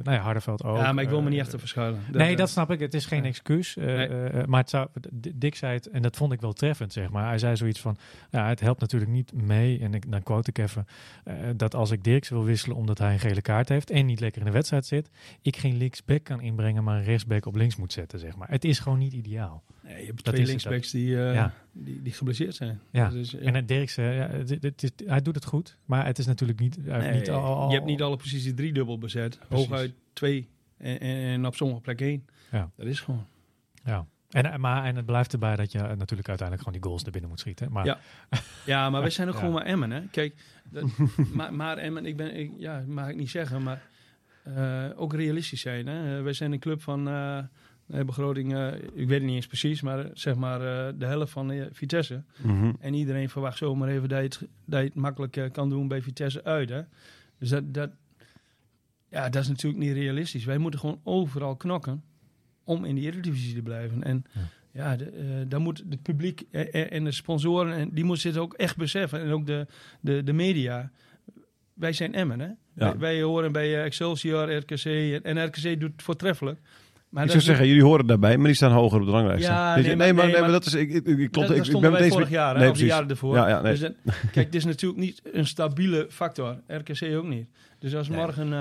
nou 0.03 0.16
ja, 0.16 0.18
Hardeveld 0.18 0.64
ook. 0.64 0.76
Ja, 0.76 0.92
maar 0.92 1.03
ik 1.05 1.09
wil 1.09 1.20
me 1.20 1.26
eh, 1.26 1.32
niet 1.32 1.40
achter 1.40 1.59
verschuilen. 1.59 2.01
nee, 2.12 2.30
eh, 2.30 2.36
dat 2.36 2.51
snap 2.51 2.70
ik. 2.70 2.80
Het 2.80 2.94
is 2.94 3.07
geen 3.07 3.20
nee. 3.20 3.30
excuus. 3.30 3.74
Nee. 3.74 4.09
maar 4.47 4.61
het 4.61 4.70
zou, 4.70 4.88
D- 5.20 5.30
Dick 5.34 5.55
zei 5.55 5.74
het, 5.74 5.86
en 5.88 6.03
dat 6.03 6.16
vond 6.16 6.32
ik 6.32 6.40
wel 6.40 6.53
treffend, 6.53 6.92
zeg 6.92 7.11
maar. 7.11 7.26
Hij 7.26 7.38
zei 7.38 7.57
zoiets 7.57 7.80
van, 7.80 7.97
ja, 8.30 8.49
het 8.49 8.61
helpt 8.61 8.80
natuurlijk 8.80 9.11
niet 9.11 9.32
mee, 9.32 9.78
en 9.80 9.94
ik, 9.94 10.11
dan 10.11 10.22
quote 10.22 10.51
ik 10.51 10.59
even, 10.59 10.86
eh, 11.24 11.34
dat 11.57 11.74
als 11.74 11.90
ik 11.90 12.05
Dirks 12.05 12.28
wil 12.28 12.44
wisselen 12.44 12.76
omdat 12.76 12.99
hij 12.99 13.12
een 13.12 13.18
gele 13.18 13.42
kaart 13.42 13.68
heeft 13.68 13.90
en 13.90 14.07
niet 14.07 14.20
lekker 14.20 14.40
in 14.40 14.47
de 14.47 14.53
wedstrijd 14.53 14.86
zit, 14.86 15.11
ik 15.42 15.57
geen 15.57 15.76
linksback 15.76 16.24
kan 16.24 16.40
inbrengen, 16.40 16.84
maar 16.84 16.97
een 16.97 17.05
rechtsback 17.05 17.47
op 17.47 17.55
links 17.57 17.76
moet 17.76 17.92
zetten, 17.92 18.18
zeg 18.18 18.36
maar. 18.36 18.49
Het 18.51 18.64
is 18.64 18.78
gewoon 18.78 18.99
niet 18.99 19.12
ideaal. 19.12 19.62
Nee, 19.87 20.01
je 20.01 20.07
hebt 20.07 20.24
Dat 20.24 20.34
twee 20.34 20.47
linksbacks 20.47 20.91
die, 20.91 21.16
eh, 21.26 21.34
Ja. 21.34 21.53
die, 21.72 22.03
die 22.03 22.12
geblesseerd 22.12 22.55
zijn. 22.55 22.80
Ja. 22.91 23.09
Dus, 23.09 23.30
ja. 23.30 23.39
En 23.39 23.55
het 23.55 23.70
eh, 23.70 24.16
ja, 24.16 24.28
het 24.30 24.82
is- 24.82 24.91
hij 25.07 25.22
doet 25.22 25.34
het 25.34 25.45
goed, 25.45 25.76
maar 25.84 26.07
het 26.07 26.18
is 26.18 26.26
natuurlijk 26.26 26.61
niet, 26.61 26.87
Nee, 26.87 27.12
niet 27.12 27.30
al, 27.30 27.43
al- 27.45 27.68
je 27.68 27.74
hebt 27.74 27.87
niet 27.87 28.03
alle 28.03 28.16
posities 28.16 28.55
drie 28.55 28.72
dubbel 28.72 28.99
bezet. 28.99 29.39
Precies. 29.49 29.66
Hooguit 29.68 29.93
twee. 30.12 30.49
En, 30.78 31.01
en, 31.01 31.47
op 31.47 31.55
sommige 31.55 31.80
plekken 31.80 32.07
één. 32.07 32.26
Ja. 32.51 32.70
Dat 32.76 32.87
is 32.87 33.01
gewoon. 33.01 33.26
Ja. 33.84 34.07
En, 34.30 34.53
eh, 34.53 34.57
maar, 34.59 34.84
en 34.84 34.97
het 34.97 35.07
blijft 35.07 35.32
erbij 35.32 35.57
dat 35.57 35.72
je 35.72 35.78
eh, 35.78 35.84
natuurlijk 35.97 36.28
uiteindelijk 36.28 36.59
gewoon 36.59 36.72
die 36.72 36.82
goals 36.82 37.03
naar 37.03 37.12
binnen 37.12 37.30
moet 37.30 37.41
schieten. 37.41 37.72
Maar 37.72 37.84
Ja. 37.84 37.99
Ja, 38.66 38.91
maar 38.91 39.01
wij 39.01 39.11
zijn 39.11 39.28
ook 39.28 39.34
Ja. 39.34 39.41
gewoon 39.41 39.55
maar 39.55 39.64
Emmen, 39.64 39.91
hè. 39.91 40.01
Kijk, 40.11 40.34
dat, 40.70 40.84
maar, 41.34 41.55
maar 41.55 41.76
Emmen, 41.78 42.07
ik 42.07 42.16
ben, 42.16 42.37
ik, 42.37 42.51
ja, 42.59 42.84
mag 42.87 43.09
ik 43.09 43.16
niet 43.16 43.30
zeggen, 43.30 43.62
maar 43.62 43.82
eh, 44.43 44.84
ook 44.97 45.14
realistisch 45.14 45.61
zijn, 45.61 45.87
hè. 45.87 46.16
Eh, 46.16 46.22
wij 46.22 46.32
zijn 46.32 46.53
een 46.53 46.59
club 46.59 46.82
van 46.82 47.09
eh, 47.09 47.39
eh, 47.87 48.05
begroting, 48.05 48.55
eh, 48.55 48.74
ik 48.74 49.09
weet 49.09 49.11
het 49.11 49.22
niet 49.22 49.34
eens 49.34 49.47
precies, 49.47 49.80
maar 49.80 49.99
eh, 49.99 50.11
zeg 50.14 50.34
maar 50.34 50.59
de 50.99 51.07
helft 51.07 51.32
van 51.32 51.68
Vitesse. 51.72 52.22
Mhm. 52.37 52.72
En 52.80 52.95
iedereen 52.95 53.28
verwacht 53.28 53.59
zomaar 53.59 53.89
even 53.89 54.09
dat 54.09 54.18
je 54.18 54.24
het, 54.24 54.49
dat 54.64 54.80
je 54.80 54.87
het 54.87 54.95
makkelijk 54.95 55.49
kan 55.53 55.68
doen 55.68 55.89
bij 55.89 56.03
Vitesse 56.03 56.45
uit, 56.45 56.68
hè. 56.68 56.82
Dus 57.39 57.49
dat, 57.49 57.74
dat, 57.74 57.91
ja, 59.09 59.28
dat 59.28 59.43
is 59.43 59.49
natuurlijk 59.49 59.84
niet 59.84 59.93
realistisch. 59.93 60.45
Wij 60.45 60.59
moeten 60.59 60.80
gewoon 60.80 61.01
overal 61.03 61.57
knokken 61.57 62.03
om 62.64 62.84
in 62.84 62.95
die 62.95 63.05
Eredivisie 63.05 63.55
te 63.55 63.62
blijven. 63.62 64.03
En 64.03 64.24
Ja. 64.32 64.41
ja, 64.72 64.97
de, 64.97 65.45
dan 65.49 65.62
moet 65.62 65.84
het 65.91 66.03
publiek 66.03 66.41
en 66.91 67.05
de 67.05 67.12
sponsoren, 67.12 67.74
en 67.74 67.91
die 67.93 68.05
moeten 68.05 68.32
zich 68.32 68.43
ook 68.43 68.55
echt 68.55 68.76
beseffen. 68.76 69.20
En 69.20 69.30
ook 69.30 69.47
de, 69.47 69.66
de, 70.01 70.22
de 70.22 70.32
media. 70.32 70.91
Wij 71.74 71.93
zijn 71.93 72.14
Emmen, 72.14 72.41
hè? 72.41 72.49
Wij, 72.72 72.99
wij 72.99 73.22
horen 73.22 73.53
bij 73.53 73.82
Excelsior, 73.82 74.53
RKC. 74.55 74.84
En, 74.84 75.22
en 75.22 75.45
RKC 75.47 75.80
doet 75.80 75.93
het 75.93 76.03
voortreffelijk. 76.03 76.61
Maar 77.17 77.25
Ik 77.25 77.31
dat 77.33 77.43
zou 77.43 77.53
is- 77.53 77.59
zeggen, 77.59 77.67
jullie 77.77 77.91
horen 77.91 78.07
daarbij, 78.07 78.37
maar 78.37 78.47
die 78.47 78.55
staan 78.55 78.73
hoger 78.73 79.01
op 79.01 79.07
de 79.07 79.12
ranglijst. 79.12 79.47
Ja, 79.47 79.75
nee, 79.75 79.85
nee, 79.85 79.97
maar- 79.97 80.14
maar, 80.14 80.27
nee, 80.27 80.41
maar 80.41 80.51
dat 80.51 80.67
is... 80.67 80.75
Ik, 80.75 80.91
ik, 80.93 81.07
ik, 81.07 81.31
klopt, 81.31 81.49
dat, 81.49 81.57
ik, 81.57 81.71
dat 81.73 81.81
ben 81.81 81.93
meteen... 81.93 82.11
vorig 82.11 82.31
jaar, 82.31 82.55
hè, 82.55 82.61
Nee, 82.61 82.71
of 82.71 82.79
de 82.79 82.85
jaren 82.85 83.09
ervoor. 83.09 83.35
Ja, 83.35 83.49
ja, 83.49 83.61
nee. 83.61 83.71
Dus 83.73 83.81
dat- 83.81 83.93
kijk, 84.33 84.53
dit 84.53 84.55
is 84.55 84.64
natuurlijk 84.64 85.01
niet 85.01 85.21
een 85.33 85.47
stabiele 85.47 86.07
factor. 86.11 86.57
RKC 86.69 87.17
ook 87.17 87.27
niet. 87.29 87.49
Dus 87.79 87.95
als 87.95 88.09
Nee. 88.09 88.19
morgen 88.19 88.47
eh, 88.47 88.59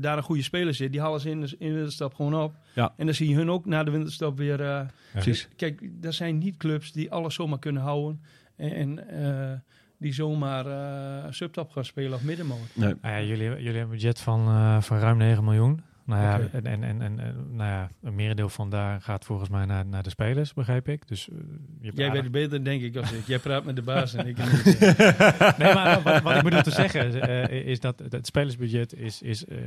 daar 0.00 0.16
een 0.16 0.22
goede 0.22 0.42
speler 0.42 0.74
zit, 0.74 0.92
die 0.92 1.00
halen 1.00 1.20
ze 1.20 1.30
in 1.30 1.40
de, 1.40 1.54
in 1.58 1.68
de 1.68 1.74
winterstap 1.74 2.14
gewoon 2.14 2.34
op. 2.42 2.52
Ja. 2.74 2.92
En 2.96 3.04
dan 3.06 3.14
zie 3.14 3.28
je 3.28 3.34
hun 3.34 3.50
ook 3.50 3.66
na 3.66 3.84
de 3.84 3.90
winterstap 3.90 4.38
weer... 4.38 4.60
eh, 4.60 4.80
Precies. 5.12 5.48
Kijk, 5.56 5.82
er 6.02 6.12
zijn 6.12 6.38
niet 6.38 6.56
clubs 6.56 6.92
die 6.92 7.10
alles 7.10 7.34
zomaar 7.34 7.58
kunnen 7.58 7.82
houden. 7.82 8.20
En, 8.56 8.72
en, 8.72 9.08
eh, 9.08 9.58
die 9.98 10.12
zomaar 10.14 10.66
eh 10.66 11.24
subtop 11.30 11.70
gaan 11.70 11.84
spelen 11.84 12.12
of 12.12 12.22
middenmoot. 12.22 12.58
Nee. 12.72 12.94
Nou 13.02 13.14
ja, 13.14 13.20
jullie, 13.22 13.44
jullie 13.48 13.64
hebben 13.64 13.82
een 13.82 13.88
budget 13.88 14.20
van, 14.20 14.46
eh, 14.48 14.80
van 14.80 14.98
ruim 14.98 15.16
9 15.16 15.44
miljoen. 15.44 15.82
Nou 16.04 16.22
ja, 16.22 16.48
en, 16.52 16.66
en, 16.66 16.82
en, 16.84 17.02
en, 17.02 17.18
en, 17.20 17.34
nou 17.50 17.70
ja, 17.70 17.90
een 18.02 18.14
merendeel 18.14 18.48
van 18.48 18.70
daar 18.70 19.00
gaat 19.00 19.24
volgens 19.24 19.48
mij 19.48 19.64
naar, 19.64 19.86
naar 19.86 20.02
de 20.02 20.10
spelers, 20.10 20.52
begreep 20.54 20.88
ik. 20.88 21.08
Dus, 21.08 21.28
eh, 21.28 21.36
je 21.80 21.90
Jij 21.94 22.10
weet 22.12 22.22
het 22.22 22.32
beter, 22.32 22.64
denk 22.64 22.82
ik, 22.82 22.96
als 22.96 23.12
ik. 23.12 23.26
Jij 23.26 23.38
praat 23.38 23.64
met 23.64 23.76
de 23.76 23.82
baas 23.82 24.14
en 24.14 24.26
ik 24.26 24.36
niet. 24.64 24.78
eh. 24.78 25.58
Nee, 25.58 25.74
maar 25.74 26.02
wat, 26.02 26.22
wat 26.22 26.36
ik 26.36 26.42
bedoel 26.42 26.62
te 26.62 26.70
zeggen 26.70 27.22
eh, 27.48 27.66
is 27.66 27.80
dat 27.80 28.02
het 28.10 28.26
spelersbudget 28.26 28.94
is, 28.94 29.22
is, 29.22 29.44
eh, 29.44 29.58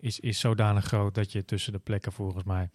is, 0.00 0.20
is 0.20 0.40
zodanig 0.40 0.84
groot 0.84 1.14
dat 1.14 1.32
je 1.32 1.44
tussen 1.44 1.72
de 1.72 1.78
plekken 1.78 2.12
volgens 2.12 2.44
mij 2.44 2.68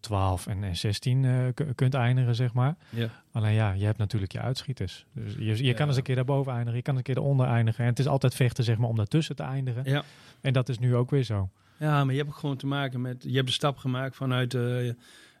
12 0.00 0.46
en, 0.46 0.64
en 0.64 0.76
16 0.76 1.24
eh, 1.24 1.32
k- 1.54 1.74
kunt 1.74 1.94
eindigen, 1.94 2.34
zeg 2.34 2.52
maar. 2.52 2.76
Ja. 2.90 3.08
Alleen 3.32 3.54
ja, 3.54 3.72
je 3.72 3.84
hebt 3.84 3.98
natuurlijk 3.98 4.32
je 4.32 4.40
uitschieters. 4.40 5.06
Dus 5.12 5.34
je, 5.34 5.44
je 5.44 5.64
Ja. 5.64 5.72
kan 5.74 5.88
eens 5.88 5.96
een 5.96 6.02
keer 6.02 6.14
daarboven 6.14 6.52
eindigen, 6.52 6.76
je 6.76 6.82
kan 6.82 6.96
eens 6.96 7.06
een 7.06 7.14
keer 7.14 7.22
eronder 7.22 7.46
eindigen. 7.46 7.84
En 7.84 7.90
het 7.90 7.98
is 7.98 8.06
altijd 8.06 8.34
vechten, 8.34 8.64
zeg 8.64 8.76
maar, 8.78 8.88
om 8.88 8.96
daartussen 8.96 9.36
te 9.36 9.42
eindigen. 9.42 9.82
Ja. 9.84 10.02
En 10.40 10.52
dat 10.52 10.68
is 10.68 10.78
nu 10.78 10.96
ook 10.96 11.10
weer 11.10 11.22
zo. 11.22 11.50
Ja, 11.78 12.04
maar 12.04 12.12
je 12.12 12.20
hebt 12.20 12.30
ook 12.32 12.38
gewoon 12.38 12.56
te 12.56 12.66
maken 12.66 13.00
met... 13.00 13.22
Je 13.28 13.34
hebt 13.34 13.46
de 13.46 13.52
stap 13.52 13.76
gemaakt 13.76 14.16
vanuit 14.16 14.50
de 14.50 14.96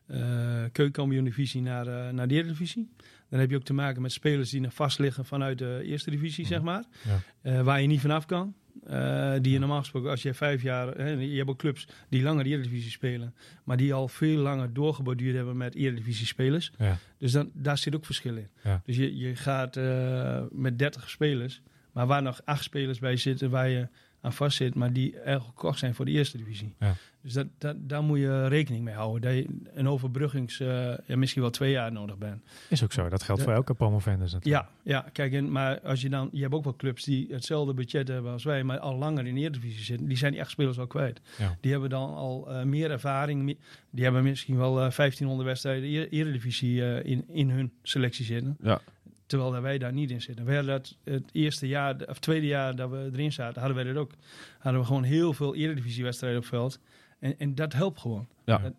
eh 0.06 0.64
keukenkampioen-divisie 0.72 1.62
naar, 1.62 1.86
eh, 1.86 2.12
naar 2.12 2.28
de 2.28 2.34
Eredivisie. 2.34 2.88
Dan 3.28 3.40
heb 3.40 3.50
je 3.50 3.56
ook 3.56 3.62
te 3.62 3.72
maken 3.72 4.02
met 4.02 4.12
spelers 4.12 4.50
die 4.50 4.60
nog 4.60 4.74
vast 4.74 4.98
liggen 4.98 5.24
vanuit 5.24 5.58
de 5.58 5.80
eerste 5.84 6.10
divisie, 6.10 6.46
zeg 6.46 6.62
maar. 6.62 6.84
Ja. 7.04 7.20
Eh, 7.42 7.62
waar 7.62 7.80
je 7.80 7.86
niet 7.86 8.00
vanaf 8.00 8.26
kan. 8.26 8.54
Eh, 8.84 9.34
die 9.40 9.52
je 9.52 9.58
normaal 9.58 9.78
gesproken, 9.78 10.10
als 10.10 10.22
je 10.22 10.34
vijf 10.34 10.62
jaar... 10.62 10.96
Hè, 10.96 11.10
je 11.10 11.36
hebt 11.36 11.48
ook 11.48 11.58
clubs 11.58 11.88
die 12.08 12.22
langer 12.22 12.44
de 12.44 12.50
Eredivisie 12.50 12.90
spelen. 12.90 13.34
Maar 13.64 13.76
die 13.76 13.94
al 13.94 14.08
veel 14.08 14.38
langer 14.38 14.72
doorgeborduurd 14.72 15.36
hebben 15.36 15.56
met 15.56 15.74
Eredivisie 15.74 16.26
spelers. 16.26 16.72
Ja. 16.78 16.98
Dus 17.18 17.32
dan, 17.32 17.50
daar 17.52 17.78
zit 17.78 17.94
ook 17.94 18.04
verschil 18.04 18.36
in. 18.36 18.48
Ja. 18.62 18.82
Dus 18.84 18.96
je, 18.96 19.16
je 19.16 19.36
gaat 19.36 19.76
eh, 19.76 20.42
met 20.50 20.78
30 20.78 21.10
spelers, 21.10 21.62
maar 21.92 22.06
waar 22.06 22.22
nog 22.22 22.40
acht 22.44 22.62
spelers 22.62 22.98
bij 22.98 23.16
zitten 23.16 23.50
waar 23.50 23.68
je 23.68 23.88
aan 24.26 24.32
vast 24.32 24.56
zit, 24.56 24.74
maar 24.74 24.92
die 24.92 25.18
erg 25.20 25.44
gekocht 25.44 25.78
zijn 25.78 25.94
voor 25.94 26.04
de 26.04 26.10
eerste 26.10 26.36
divisie. 26.36 26.74
Ja. 26.80 26.94
Dus 27.20 27.32
dat, 27.34 27.46
dat, 27.58 27.76
daar 27.78 28.02
moet 28.02 28.18
je 28.18 28.46
rekening 28.48 28.84
mee 28.84 28.94
houden. 28.94 29.20
Dat 29.22 29.32
je 29.32 29.46
een 29.74 29.88
overbruggings, 29.88 30.60
eh, 30.60 30.92
ja, 31.06 31.16
misschien 31.16 31.42
wel 31.42 31.50
twee 31.50 31.70
jaar 31.70 31.92
nodig 31.92 32.18
bent. 32.18 32.42
Is 32.68 32.84
ook 32.84 32.92
zo. 32.92 33.08
Dat 33.08 33.22
geldt 33.22 33.42
voor 33.42 33.52
elke 33.52 33.74
promovendus 33.74 34.32
natuurlijk. 34.32 34.64
Ja, 34.84 34.92
ja 34.94 35.08
kijk, 35.12 35.32
en, 35.32 35.52
maar 35.52 35.80
als 35.80 36.00
je 36.00 36.08
dan, 36.08 36.28
je 36.32 36.42
hebt 36.42 36.54
ook 36.54 36.64
wel 36.64 36.76
clubs 36.76 37.04
die 37.04 37.26
hetzelfde 37.30 37.74
budget 37.74 38.08
hebben 38.08 38.32
als 38.32 38.44
wij, 38.44 38.62
maar 38.64 38.78
al 38.78 38.96
langer 38.96 39.26
in 39.26 39.34
de 39.34 39.40
Eredivisie 39.40 39.84
zitten. 39.84 40.06
Die 40.08 40.16
zijn 40.16 40.32
die 40.32 40.40
echt 40.40 40.50
spelers 40.50 40.78
al 40.78 40.86
kwijt. 40.86 41.20
Ja. 41.38 41.56
Die 41.60 41.70
hebben 41.72 41.90
dan 41.90 42.14
al 42.14 42.50
eh, 42.50 42.62
meer 42.62 42.90
ervaring. 42.90 43.42
me- 43.42 43.56
Die 43.90 44.04
hebben 44.04 44.22
misschien 44.22 44.56
wel 44.56 44.70
eh 44.70 44.90
1500 44.90 45.48
wedstrijden 45.48 45.88
E- 45.88 46.06
Eredivisie 46.10 46.84
eh, 46.94 47.10
in, 47.12 47.24
in 47.28 47.50
hun 47.50 47.72
selectie 47.82 48.24
zitten. 48.24 48.56
Ja. 48.62 48.80
Terwijl 49.26 49.50
dat 49.50 49.62
wij 49.62 49.78
daar 49.78 49.92
niet 49.92 50.10
in 50.10 50.22
zitten. 50.22 50.44
We 50.44 50.54
hadden 50.54 50.72
dat 50.72 50.96
het 51.04 51.30
eerste 51.32 51.68
jaar, 51.68 51.96
of 52.08 52.18
tweede 52.18 52.46
jaar 52.46 52.76
dat 52.76 52.90
we 52.90 53.10
erin 53.12 53.32
zaten, 53.32 53.62
hadden 53.62 53.84
wij 53.84 53.92
dat 53.92 54.02
ook. 54.02 54.12
Hadden 54.58 54.80
we 54.80 54.86
gewoon 54.86 55.02
heel 55.02 55.32
veel 55.32 55.54
Eredivisie 55.54 56.04
wedstrijden 56.04 56.40
op 56.40 56.46
veld. 56.46 56.78
En, 57.18 57.38
en 57.38 57.54
dat 57.54 57.72
helpt 57.72 58.00
gewoon. 58.00 58.28
Ja. 58.44 58.58
Dat, 58.58 58.72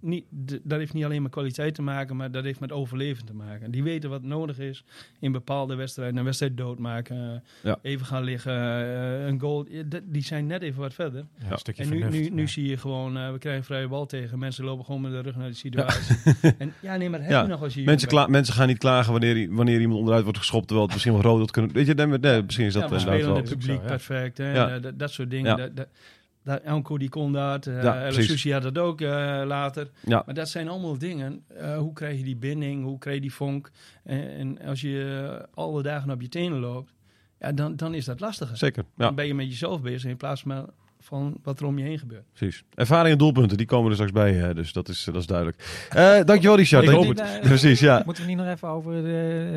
niet, 0.00 0.24
dat 0.62 0.78
heeft 0.78 0.92
niet 0.92 1.04
alleen 1.04 1.22
met 1.22 1.30
kwaliteit 1.30 1.74
te 1.74 1.82
maken, 1.82 2.16
maar 2.16 2.30
dat 2.30 2.44
heeft 2.44 2.60
met 2.60 2.72
overleven 2.72 3.24
te 3.26 3.34
maken. 3.34 3.70
Die 3.70 3.82
weten 3.82 4.10
wat 4.10 4.22
nodig 4.22 4.58
is 4.58 4.84
in 5.20 5.32
bepaalde 5.32 5.74
wedstrijden. 5.74 6.16
Een 6.16 6.24
wedstrijd 6.24 6.56
doodmaken, 6.56 7.42
Ja. 7.62 7.78
even 7.82 8.06
gaan 8.06 8.22
liggen, 8.24 8.52
eh, 8.52 9.26
een 9.26 9.40
goal. 9.40 9.66
Die 10.04 10.22
zijn 10.22 10.46
net 10.46 10.62
even 10.62 10.80
wat 10.80 10.94
verder. 10.94 11.24
Ja, 11.38 11.50
een 11.50 11.58
stukje 11.58 11.82
En 11.82 11.88
nu, 11.90 12.00
vernuft, 12.00 12.22
nu, 12.30 12.34
nu 12.34 12.40
ja. 12.42 12.46
zie 12.48 12.68
je 12.68 12.76
gewoon, 12.76 13.16
eh, 13.16 13.32
we 13.32 13.38
krijgen 13.38 13.60
een 13.60 13.66
vrije 13.66 13.88
bal 13.88 14.06
tegen. 14.06 14.38
Mensen 14.38 14.64
lopen 14.64 14.84
gewoon 14.84 15.00
met 15.00 15.10
de 15.12 15.20
rug 15.20 15.36
naar 15.36 15.48
de 15.48 15.54
situatie. 15.54 16.16
En 16.58 16.72
ja, 16.80 16.96
nee, 16.96 17.10
maar 17.10 17.20
heb 17.20 17.30
Ja, 17.30 17.42
je 17.42 17.48
nog 17.48 17.62
als 17.62 17.74
je 17.74 17.82
Mensen, 17.84 18.08
kla- 18.08 18.26
mensen 18.26 18.54
gaan 18.54 18.66
niet 18.68 18.78
klagen 18.78 19.12
wanneer, 19.12 19.54
wanneer 19.54 19.80
iemand 19.80 19.98
onderuit 19.98 20.22
wordt 20.24 20.38
geschopt, 20.38 20.64
terwijl 20.66 20.86
het 20.86 20.94
misschien 20.94 21.14
wel 21.14 21.22
rood 21.22 21.40
had 21.40 21.50
kunnen... 21.50 21.72
Weet 21.72 21.86
je, 21.86 21.94
nee, 21.94 22.42
misschien 22.42 22.66
is 22.66 22.72
dat 22.72 22.82
ja, 22.82 22.88
we 22.88 22.94
inderdaad 22.96 23.00
spelen 23.00 23.26
wel... 23.26 23.36
het 23.36 23.48
publiek 23.48 23.82
perfect. 23.86 24.38
Hè? 24.38 24.52
Ja. 24.54 24.68
Dat, 24.68 24.82
dat, 24.82 24.98
dat 24.98 25.10
soort 25.10 25.30
dingen. 25.30 25.50
Ja. 25.50 25.56
Dat, 25.56 25.76
dat, 25.76 25.88
dat, 26.44 26.64
Anko 26.64 26.98
die 26.98 27.08
kon 27.08 27.32
dat. 27.32 27.66
eh 27.66 27.82
Ja. 27.82 28.10
Sushi 28.10 28.52
had 28.52 28.62
dat 28.62 28.78
ook 28.78 29.00
eh, 29.00 29.42
later. 29.46 29.90
Ja. 30.06 30.22
Maar 30.26 30.34
dat 30.34 30.48
zijn 30.48 30.68
allemaal 30.68 30.98
dingen. 30.98 31.44
eh, 31.56 31.76
hoe 31.78 31.92
krijg 31.92 32.18
je 32.18 32.24
die 32.24 32.36
binding? 32.36 32.84
Hoe 32.84 32.98
krijg 32.98 33.16
je 33.16 33.22
die 33.22 33.32
vonk? 33.34 33.70
En, 34.04 34.28
en 34.30 34.58
als 34.68 34.80
je 34.80 35.46
alle 35.54 35.82
dagen 35.82 36.10
op 36.10 36.20
je 36.20 36.28
tenen 36.28 36.58
loopt, 36.60 36.92
ja, 37.40 37.52
dan, 37.52 37.76
dan 37.76 37.94
is 37.94 38.04
dat 38.04 38.20
lastiger. 38.20 38.56
Zeker, 38.56 38.84
ja, 38.96 39.04
Dan 39.04 39.14
ben 39.14 39.26
je 39.26 39.34
met 39.34 39.46
jezelf 39.48 39.80
bezig 39.82 40.10
in 40.10 40.16
plaats 40.16 40.42
van, 40.42 40.70
van 41.00 41.36
wat 41.42 41.60
er 41.60 41.66
om 41.66 41.78
je 41.78 41.84
heen 41.84 41.98
gebeurt. 41.98 42.24
precies. 42.32 42.64
Ervaring 42.74 43.12
en 43.12 43.18
doelpunten, 43.18 43.56
die 43.56 43.66
komen 43.66 43.88
er 43.88 43.94
straks 43.94 44.12
bij, 44.12 44.32
hè, 44.32 44.54
dus 44.54 44.72
dat 44.72 44.88
is, 44.88 45.04
dat 45.04 45.14
is 45.14 45.26
duidelijk. 45.26 45.86
Eh 45.90 46.20
dankjewel, 46.24 46.56
Richard. 46.56 46.84
Ik 46.84 46.90
hoop 46.90 47.08
het. 47.16 47.40
Precies, 47.50 47.80
ja. 47.80 48.02
Moeten 48.04 48.22
we 48.22 48.28
niet 48.28 48.38
nog 48.38 48.46
even 48.46 48.68
over 48.68 48.92
de, 49.02 49.08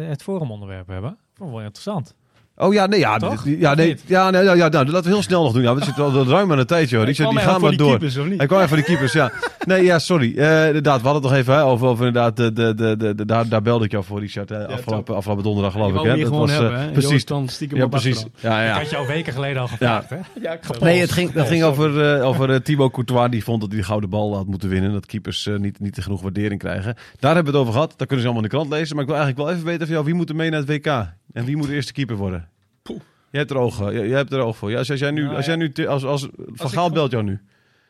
het 0.07 0.23
forumonderwerp 0.23 0.87
hebben? 0.87 1.17
Vond 1.33 1.49
ik 1.49 1.55
wel 1.55 1.65
interessant. 1.65 2.15
Oh 2.59 2.73
ja, 2.73 2.85
nee, 2.85 2.99
ja, 2.99 3.17
Toch? 3.17 3.43
ja, 3.45 3.73
nee, 3.75 3.97
ja, 4.05 4.29
nee, 4.29 4.43
ja, 4.43 4.53
ja, 4.53 4.67
nou, 4.69 4.85
laten 4.85 5.03
we 5.03 5.13
heel 5.15 5.21
snel 5.23 5.43
nog 5.43 5.53
doen. 5.53 5.61
Ja, 5.61 5.75
we 5.75 5.83
zitten 5.83 6.03
al 6.03 6.25
ruim 6.27 6.51
aan 6.51 6.57
de 6.57 6.65
tijd, 6.65 6.89
joh. 6.89 7.03
Richard, 7.03 7.29
die 7.29 7.39
gaan 7.39 7.61
maar 7.61 7.75
door. 7.75 7.99
Hij 8.37 8.45
kwam 8.45 8.57
even 8.57 8.67
voor 8.67 8.77
de 8.77 8.83
keepers, 8.83 9.13
ja. 9.13 9.31
Nee, 9.65 9.83
ja, 9.83 9.99
sorry. 9.99 10.37
Eh, 10.37 10.67
inderdaad, 10.67 11.01
we 11.01 11.07
hadden 11.07 11.21
het 11.23 11.31
nog 11.31 11.39
even 11.41 11.53
hè, 11.53 11.63
over, 11.63 11.87
over 11.87 12.05
inderdaad, 12.07 12.37
de, 12.37 12.53
de, 12.53 12.73
de, 12.75 12.97
de, 12.97 13.15
de- 13.15 13.25
daar, 13.25 13.47
daar 13.47 13.61
belde 13.61 13.85
ik 13.85 13.91
jou 13.91 14.03
voor, 14.03 14.19
Richard. 14.19 14.49
hè, 14.49 14.67
afgelopen, 14.67 15.15
afgelopen 15.15 15.43
donderdag, 15.43 15.71
geloof 15.71 15.87
Je 15.87 15.93
ik. 15.93 15.99
wou 15.99 16.09
Hè? 16.09 16.17
Dat 16.17 16.27
gewoon 16.27 16.39
was, 16.41 16.51
eh, 16.51 16.59
hebben. 16.59 16.79
hè? 16.79 16.91
precies. 16.91 17.25
Dan 17.25 17.47
stiekem 17.47 17.77
Ja, 17.77 17.87
precies. 17.87 18.15
achterhand. 18.15 18.41
Ja, 18.41 18.61
Ik 18.61 18.67
ja. 18.67 18.77
had 18.81 18.89
jou 18.89 19.07
weken 19.07 19.33
geleden 19.33 19.61
al 19.61 19.67
gevraagd, 19.67 20.09
hè? 20.09 20.17
Ja, 20.41 20.59
Nee, 20.79 20.99
het. 20.99 21.11
ging, 21.11 21.33
het 21.33 21.47
ging 21.47 21.63
over, 21.63 22.15
eh, 22.15 22.25
over 22.27 22.63
Thibaut 22.63 22.91
Courtois. 22.91 23.29
Die 23.29 23.43
vond 23.43 23.61
dat 23.61 23.69
hij 23.69 23.79
de 23.79 23.85
gouden 23.85 24.09
bal 24.09 24.35
had 24.35 24.45
moeten 24.47 24.69
winnen. 24.69 24.91
Dat 24.93 25.05
keepers 25.05 25.49
niet, 25.57 25.79
niet 25.79 25.97
genoeg 26.01 26.21
waardering 26.21 26.59
krijgen. 26.59 26.95
Daar 27.19 27.35
hebben 27.35 27.53
we 27.53 27.59
het 27.59 27.67
over 27.67 27.73
gehad. 27.73 27.93
Daar 27.97 28.07
kunnen 28.07 28.25
ze 28.25 28.31
allemaal 28.31 28.43
in 28.43 28.49
de 28.49 28.55
krant 28.55 28.69
lezen. 28.71 28.95
Maar 28.95 29.03
ik 29.05 29.09
wil 29.09 29.19
eigenlijk 29.19 29.47
wel 29.47 29.55
even 29.57 29.67
weten 29.69 29.85
van 29.85 29.93
jou. 29.95 30.05
Wie 30.05 30.13
moet 30.15 30.29
er 30.29 30.35
mee 30.35 30.49
naar 30.49 30.59
het 30.59 30.69
WK? 30.69 31.15
En 31.37 31.45
wie 31.45 31.57
moet 31.57 31.67
de 31.67 31.73
eerste 31.73 31.93
keeper 31.93 32.15
worden? 32.15 32.49
Poeh. 32.81 33.01
Jij 33.31 33.39
hebt 33.39 33.51
er 33.51 33.57
oog, 33.57 33.81
eh, 33.81 33.91
jij, 33.93 34.07
jij 34.07 34.17
hebt 34.17 34.31
er 34.31 34.39
oog 34.39 34.57
voor. 34.57 34.71
Ja, 34.71 34.77
als, 34.77 34.91
als 34.91 34.99
jij 34.99 35.11
nu, 35.11 35.23
Nou, 35.23 35.35
als 35.35 35.45
jij 35.45 35.53
ja. 35.55 35.59
nu, 35.59 35.71
te- 35.71 35.87
als, 35.87 36.03
als, 36.03 36.27
Van 36.35 36.69
Gaal 36.69 36.91
belt 36.91 37.11
jou 37.11 37.23
nu. 37.23 37.39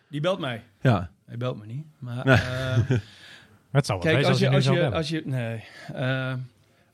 Die 0.10 0.22
belt 0.22 0.40
mij. 0.40 0.64
Ja. 0.82 1.12
Hij 1.26 1.38
belt 1.38 1.58
me 1.58 1.66
niet. 1.66 1.86
Maar 2.00 2.26
Nee. 2.26 2.36
eh, 2.36 2.78
Het 3.72 3.86
zou 3.86 4.00
wel 4.02 4.14
kijk, 4.14 4.26
als 4.26 4.40
je, 4.40 4.50
als 4.50 4.66
je, 4.66 4.92
als 4.92 5.10
je, 5.10 5.22
nee, 5.26 5.64
Eh, 5.94 6.34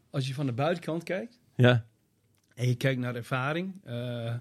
als 0.10 0.28
je 0.28 0.34
van 0.34 0.46
de 0.46 0.52
buitenkant 0.52 1.04
kijkt 1.04 1.40
Ja. 1.56 1.86
en 2.56 2.68
je 2.68 2.76
kijkt 2.76 3.00
naar 3.00 3.16
ervaring, 3.16 3.82
eh, 3.84 4.34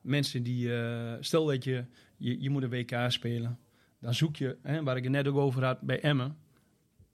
mensen 0.00 0.42
die, 0.42 0.74
eh, 0.82 1.12
stel 1.20 1.46
dat 1.46 1.64
je, 1.64 1.84
je, 2.16 2.40
je 2.42 2.50
moet 2.50 2.62
een 2.62 2.70
WK 2.70 2.94
spelen, 3.08 3.58
dan 4.00 4.14
zoek 4.14 4.36
je, 4.36 4.56
hè, 4.62 4.82
waar 4.82 4.96
ik 4.96 5.02
het 5.02 5.12
net 5.12 5.26
ook 5.28 5.36
over 5.36 5.64
had 5.64 5.80
bij 5.80 6.00
Emmen, 6.00 6.36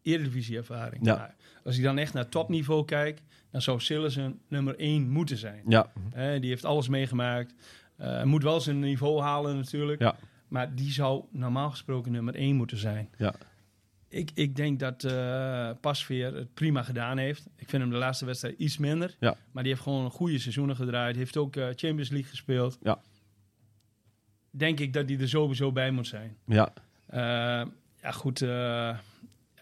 Eredivisie-ervaring. 0.02 1.06
Ja. 1.06 1.16
Nou, 1.16 1.30
als 1.64 1.76
ik 1.76 1.82
dan 1.82 1.98
echt 1.98 2.12
naar 2.12 2.28
topniveau 2.28 2.84
kijk, 2.84 3.20
dan 3.50 3.62
zou 3.62 3.80
Sillissen 3.80 4.40
nummer 4.48 4.78
1 4.78 5.10
moeten 5.10 5.36
zijn. 5.36 5.62
Ja. 5.66 5.92
Die 6.38 6.50
heeft 6.50 6.64
alles 6.64 6.88
meegemaakt. 6.88 7.54
Eh, 7.96 8.22
moet 8.22 8.42
wel 8.42 8.60
zijn 8.60 8.80
niveau 8.80 9.20
halen 9.20 9.56
natuurlijk. 9.56 10.00
Ja. 10.00 10.16
Maar 10.48 10.74
die 10.74 10.92
zou 10.92 11.24
normaal 11.30 11.70
gesproken 11.70 12.12
nummer 12.12 12.34
1 12.34 12.56
moeten 12.56 12.76
zijn. 12.78 13.08
Ja. 13.18 13.34
Ik, 14.08 14.30
ik 14.34 14.56
denk 14.56 14.78
dat 14.78 15.04
eh 15.04 15.70
Pasveer 15.80 16.34
het 16.34 16.54
prima 16.54 16.82
gedaan 16.82 17.18
heeft. 17.18 17.46
Ik 17.56 17.68
vind 17.68 17.82
hem 17.82 17.90
de 17.90 17.98
laatste 17.98 18.24
wedstrijd 18.24 18.58
iets 18.58 18.78
minder. 18.78 19.16
Ja. 19.20 19.36
Maar 19.52 19.62
die 19.62 19.72
heeft 19.72 19.84
gewoon 19.84 20.04
een 20.04 20.10
goede 20.10 20.38
seizoenen 20.38 20.76
gedraaid. 20.76 21.16
Heeft 21.16 21.36
ook 21.36 21.56
eh, 21.56 21.64
Champions 21.64 22.10
League 22.10 22.30
gespeeld. 22.30 22.78
Ja. 22.82 23.00
Denk 24.50 24.80
ik 24.80 24.92
dat 24.92 25.08
hij 25.08 25.18
er 25.18 25.28
sowieso 25.28 25.72
bij 25.72 25.90
moet 25.90 26.06
zijn. 26.06 26.36
Ja. 26.46 26.72
Ja, 28.02 28.12
goed. 28.12 28.42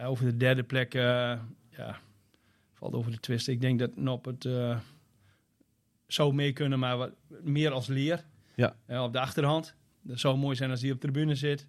over 0.01 0.24
de 0.24 0.37
derde 0.37 0.62
plek. 0.62 0.93
ja, 0.93 1.99
valt 2.85 2.97
over 2.97 3.12
de 3.12 3.20
twist. 3.20 3.49
Ik 3.49 3.61
denk 3.61 3.78
dat 3.78 3.97
Nop 3.97 4.24
het 4.24 4.45
eh, 4.45 4.78
zou 6.07 6.35
mee 6.35 6.53
kunnen, 6.53 6.78
maar 6.78 6.97
wat 6.97 7.11
meer 7.43 7.70
als 7.70 7.87
leer. 7.87 8.24
Ja. 8.55 8.76
Eh, 8.87 9.03
op 9.03 9.12
de 9.12 9.20
achterhand. 9.20 9.74
Dat 10.03 10.18
zou 10.20 10.37
mooi 10.37 10.57
zijn 10.57 10.70
als 10.70 10.80
hij 10.82 10.91
op 10.91 11.01
de 11.01 11.11
tribune 11.11 11.35
zit. 11.35 11.66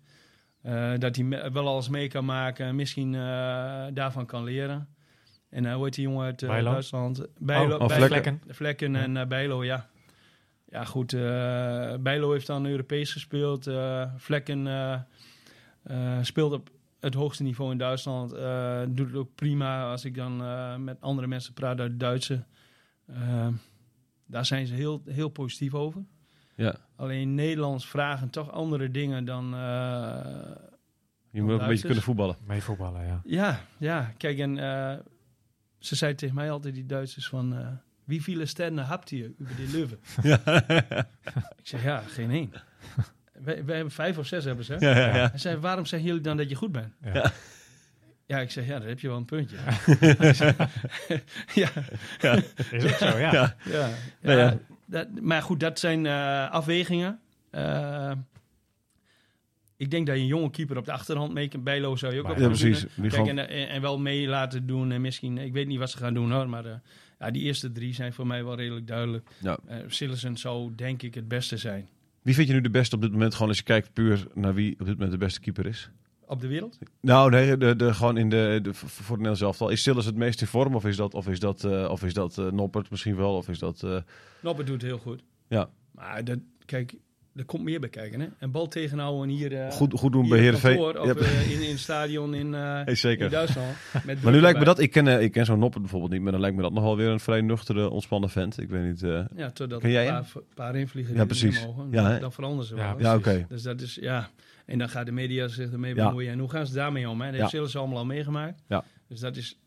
Eh, 0.62 0.94
dat 0.98 1.16
hij 1.16 1.26
me- 1.26 1.52
wel 1.52 1.68
alles 1.68 1.90
mee 1.90 2.08
kan 2.08 2.26
maken. 2.26 2.66
en 2.66 2.76
Misschien 2.76 3.16
eh, 3.16 3.22
daarvan 3.94 4.26
kan 4.26 4.44
leren. 4.44 4.88
En 5.50 5.74
hoe 5.74 5.84
heet 5.84 5.94
die 5.94 6.04
jongen 6.04 6.26
uit 6.26 6.42
eh, 6.44 6.50
Bijlo? 6.50 6.72
Duitsland? 6.72 7.26
Bijlo, 7.40 7.76
Oh, 7.76 7.82
oh, 7.82 7.88
Bijlo- 7.88 8.06
Vlekken. 8.06 8.42
Vlekken 8.48 8.96
en 8.96 9.28
Bijlo, 9.28 9.64
ja. 9.64 9.90
Ja, 10.66 10.84
goed. 10.86 11.14
eh 11.14 11.94
Bijlo 12.00 12.32
heeft 12.32 12.48
dan 12.48 12.66
Europees 12.66 13.12
gespeeld. 13.12 13.68
eh 13.68 14.12
Vlekken 14.18 14.68
eh, 14.68 15.00
eh, 15.84 16.18
speelt 16.24 16.52
op 16.54 16.70
het 17.06 17.14
hoogste 17.14 17.44
niveau 17.44 17.72
in 17.72 17.78
Duitsland. 17.78 18.32
eh, 18.34 18.82
doet 18.90 19.08
het 19.08 19.16
ook 19.16 19.36
prima 19.36 19.92
als 19.92 20.06
ik 20.06 20.16
dan 20.16 20.42
eh, 20.44 20.76
met 20.76 21.02
andere 21.02 21.28
mensen 21.28 21.54
praat 21.54 21.80
uit 21.80 22.00
Duitse. 22.00 22.44
Eh, 23.06 23.48
daar 24.26 24.46
zijn 24.46 24.68
ze 24.68 24.74
heel, 24.74 25.02
heel 25.06 25.30
positief 25.30 25.74
over. 25.74 26.04
Ja. 26.56 26.76
Alleen 26.96 27.36
Nederlands 27.36 27.88
vragen 27.88 28.30
toch 28.30 28.52
andere 28.52 28.92
dingen 28.92 29.26
dan... 29.26 29.54
eh, 29.54 29.60
Je 31.30 31.42
moet 31.42 31.52
ook 31.52 31.62
een 31.62 31.68
beetje 31.68 31.86
kunnen 31.86 32.04
voetballen. 32.04 32.38
Mee 32.46 32.62
voetballen, 32.62 33.06
ja. 33.06 33.22
ja, 33.26 33.60
ja. 33.78 34.14
Kijk, 34.18 34.40
en 34.40 34.58
eh, 34.58 34.98
ze 35.80 35.96
zei 35.96 36.16
tegen 36.16 36.36
mij 36.36 36.52
altijd, 36.52 36.74
die 36.74 36.86
Duitsers, 36.86 37.28
van... 37.28 37.56
eh, 37.58 37.68
wie 38.04 38.22
viele 38.24 38.46
sterren 38.46 38.88
hebt 38.88 39.10
hier 39.10 39.32
over 39.42 39.56
die 39.56 39.72
Leuven? 39.72 39.98
Ik 41.62 41.68
zeg, 41.68 41.84
ja, 41.84 42.00
geen 42.00 42.32
één. 42.32 42.52
wij 43.44 43.56
hebben 43.56 43.92
vijf 43.92 44.18
of 44.18 44.28
zes 44.28 44.46
hebben 44.46 44.66
ze. 44.66 44.76
Ja, 44.80 44.98
ja, 44.98 45.16
ja. 45.16 45.30
Hij 45.30 45.40
zei, 45.40 45.58
waarom 45.58 45.86
zeggen 45.86 46.08
jullie 46.08 46.24
dan 46.24 46.38
dat 46.38 46.50
je 46.50 46.56
goed 46.56 46.72
bent? 46.72 46.94
Ja. 47.14 47.32
Ja, 48.28 48.40
ik 48.40 48.52
zeg, 48.52 48.68
ja, 48.68 48.80
daar 48.80 48.88
heb 48.88 49.00
je 49.00 49.08
wel 49.08 49.18
een 49.18 49.26
puntje. 49.26 49.56
ja, 51.62 51.70
Is 52.72 52.84
ook 52.84 52.90
zo, 52.90 53.18
ja. 53.18 53.32
Ja. 53.32 53.56
ja. 53.66 53.90
Nou 54.22 54.38
ja. 54.38 54.46
ja, 54.46 54.58
Dat, 54.86 55.08
maar 55.22 55.42
goed, 55.42 55.60
dat 55.60 55.80
zijn 55.80 56.06
eh, 56.06 56.52
afwegingen. 56.52 57.20
Eh, 57.50 58.12
ik 59.78 59.92
denk 59.92 60.08
dat 60.08 60.16
je 60.16 60.22
een 60.22 60.28
jonge 60.28 60.50
keeper 60.50 60.78
op 60.78 60.86
de 60.86 60.92
achterhand 60.92 61.34
mee 61.34 61.48
kan. 61.48 61.64
Bijlo 61.64 61.96
zou 61.96 62.14
je 62.14 62.20
ook 62.20 62.30
op 62.30 62.38
Ja, 62.38 62.48
precies. 62.48 62.80
Die 62.80 62.90
Kijk, 62.96 63.14
gewoon- 63.14 63.28
en, 63.38 63.50
en, 63.50 63.70
en 63.70 63.82
wel 63.82 64.00
mee 64.00 64.28
laten 64.28 64.68
doen. 64.68 64.92
En 64.92 65.02
misschien, 65.02 65.38
ik 65.38 65.54
weet 65.54 65.68
niet 65.68 65.80
wat 65.80 65.90
ze 65.90 65.98
gaan 65.98 66.14
doen 66.14 66.32
hoor. 66.32 66.50
Maar 66.50 66.66
eh, 66.66 66.74
ja, 67.20 67.32
die 67.32 67.42
eerste 67.42 67.72
drie 67.72 67.94
zijn 67.94 68.14
voor 68.14 68.28
mij 68.28 68.44
wel 68.44 68.56
redelijk 68.56 68.88
duidelijk. 68.88 69.30
Ja. 69.42 69.58
Eh 69.68 69.78
zou 70.34 70.76
denk 70.76 71.02
ik 71.02 71.16
het 71.16 71.28
beste 71.28 71.58
zijn. 71.58 71.88
Wie 72.26 72.36
vind 72.36 72.48
je 72.48 72.54
nu 72.54 72.62
de 72.62 72.70
beste 72.70 72.96
op 72.96 73.02
dit 73.02 73.12
moment? 73.12 73.34
Gewoon 73.34 73.48
als 73.48 73.58
je 73.58 73.64
kijkt 73.64 73.94
puur 73.94 74.28
naar 74.34 74.54
wie 74.54 74.72
op 74.80 74.86
dit 74.86 74.94
moment 74.94 75.12
de 75.12 75.18
beste 75.18 75.40
keeper 75.40 75.66
is. 75.66 75.90
Op 76.28 76.42
de 76.42 76.48
wereld? 76.48 76.78
Nou, 77.02 77.30
nee, 77.30 77.58
de, 77.58 77.76
de, 77.76 77.94
gewoon 77.94 78.18
in 78.18 78.30
de, 78.30 78.60
de, 78.62 78.74
voor 78.74 78.90
het 78.98 79.10
Nederlands 79.10 79.42
elftal. 79.42 79.70
Is 79.70 79.82
Sillis 79.84 80.06
het 80.06 80.16
meest 80.16 80.42
in 80.42 80.48
vorm? 80.48 80.76
Of 80.76 80.86
is 80.86 80.96
dat, 80.96 81.14
of 81.14 81.28
is 81.28 81.40
dat, 81.40 81.64
eh, 81.64 81.88
of 81.90 82.04
is 82.04 82.14
dat 82.14 82.38
eh, 82.38 82.52
Noppert 82.52 82.90
misschien 82.90 83.16
wel? 83.16 83.36
Of 83.36 83.50
is 83.50 83.60
dat... 83.60 83.84
eh, 83.84 83.98
Noppert 84.42 84.68
doet 84.68 84.82
het 84.82 84.92
heel 84.92 85.00
goed. 85.00 85.24
Ja. 85.48 85.70
Maar 85.92 86.24
dat, 86.24 86.40
kijk, 86.66 86.96
er 87.36 87.46
komt 87.46 87.64
meer 87.64 87.80
bij 87.80 87.90
kijken. 87.90 88.20
Hè? 88.20 88.28
Een 88.40 88.52
bal 88.52 88.68
tegenhouden 88.68 89.36
hier, 89.36 89.54
eh 89.62 89.72
goed, 89.72 89.94
goed 89.94 90.12
doen 90.12 90.30
bij 90.30 90.40
Heerenveen. 90.40 90.80
Of 90.80 90.96
eh, 91.16 91.52
in, 91.52 91.62
in 91.64 91.70
het 91.70 91.80
stadion 91.80 92.34
in, 92.34 92.54
eh, 92.54 92.62
hey, 92.84 93.16
in. 93.16 93.30
Duitsland. 93.30 93.76
Met 94.06 94.22
Maar 94.24 94.34
nu 94.34 94.42
lijkt 94.42 94.60
me 94.60 94.66
dat... 94.66 94.80
Ik 94.80 94.92
ken, 94.92 95.22
ik 95.22 95.32
ken 95.32 95.46
zo'n 95.46 95.60
Noppert 95.60 95.82
bijvoorbeeld 95.82 96.12
niet. 96.12 96.22
Maar 96.22 96.32
dan 96.32 96.42
lijkt 96.42 96.56
me 96.56 96.62
dat 96.62 96.74
nogal 96.74 96.98
weer 96.98 97.10
een 97.10 97.20
vrij 97.20 97.42
nuchtere, 97.42 97.90
ontspannen 97.90 98.30
vent. 98.30 98.60
Ik 98.62 98.70
weet 98.70 98.84
niet... 98.84 99.04
eh, 99.04 99.26
Ja, 99.36 99.52
totdat 99.52 99.82
Ken 99.82 99.92
jij 99.92 100.08
een 100.08 100.14
paar, 100.14 100.42
paar 100.54 100.76
invliegen 100.76 101.14
Ja, 101.14 101.20
die 101.20 101.28
precies. 101.28 101.60
in 101.62 101.66
mogen. 101.68 101.88
Ja, 101.92 102.20
dan, 102.20 102.32
veranderen 102.34 102.66
ze 102.66 102.76
Ja, 102.76 102.96
wel. 102.96 103.00
ja, 103.00 103.16
oké. 103.16 103.46
Dus 103.50 103.62
dat 103.62 103.82
is, 103.82 103.98
ja. 104.02 104.30
En 104.66 104.78
dan 104.78 104.90
gaat 104.90 105.06
de 105.06 105.12
media 105.12 105.48
zich 105.48 105.72
ermee 105.72 105.96
Ja. 105.96 106.06
bemoeien. 106.08 106.32
En 106.32 106.40
hoe 106.40 106.50
gaan 106.50 106.68
ze 106.68 106.74
daarmee 106.74 107.10
om? 107.10 107.22
Hè? 107.22 107.32
Dat 107.32 107.40
Ja. 107.40 107.48
hebben 107.50 107.70
ze 107.70 107.78
allemaal 107.78 107.98
al 107.98 108.06
meegemaakt. 108.06 108.62
Ja. 108.68 108.84
Dus 109.08 109.20
dat 109.20 109.36
is, 109.36 109.60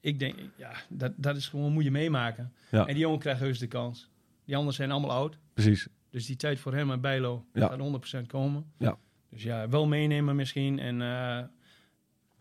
ik 0.00 0.18
denk, 0.18 0.34
ja, 0.56 0.70
dat, 0.88 1.12
dat 1.16 1.36
is 1.36 1.48
gewoon, 1.48 1.72
moet 1.72 1.84
je 1.84 1.90
meemaken. 1.90 2.52
Ja. 2.70 2.80
En 2.86 2.94
die 2.94 3.02
jongen 3.02 3.18
krijgt 3.18 3.40
heus 3.40 3.58
de 3.58 3.66
kans. 3.66 4.08
Die 4.44 4.54
anderen 4.54 4.74
zijn 4.74 4.90
allemaal 4.90 5.10
oud. 5.10 5.38
Precies. 5.54 5.88
Dus 6.16 6.26
die 6.26 6.36
tijd 6.36 6.58
voor 6.58 6.74
hem 6.74 6.90
en 6.90 7.00
Bijlo 7.00 7.46
Ja. 7.52 7.68
gaat 7.68 7.78
100% 7.78 8.26
komen. 8.26 8.72
Ja. 8.78 8.98
Dus 9.30 9.42
ja, 9.42 9.68
wel 9.68 9.86
meenemen 9.86 10.36
misschien. 10.36 10.78
En 10.78 11.02
eh, 11.02 11.44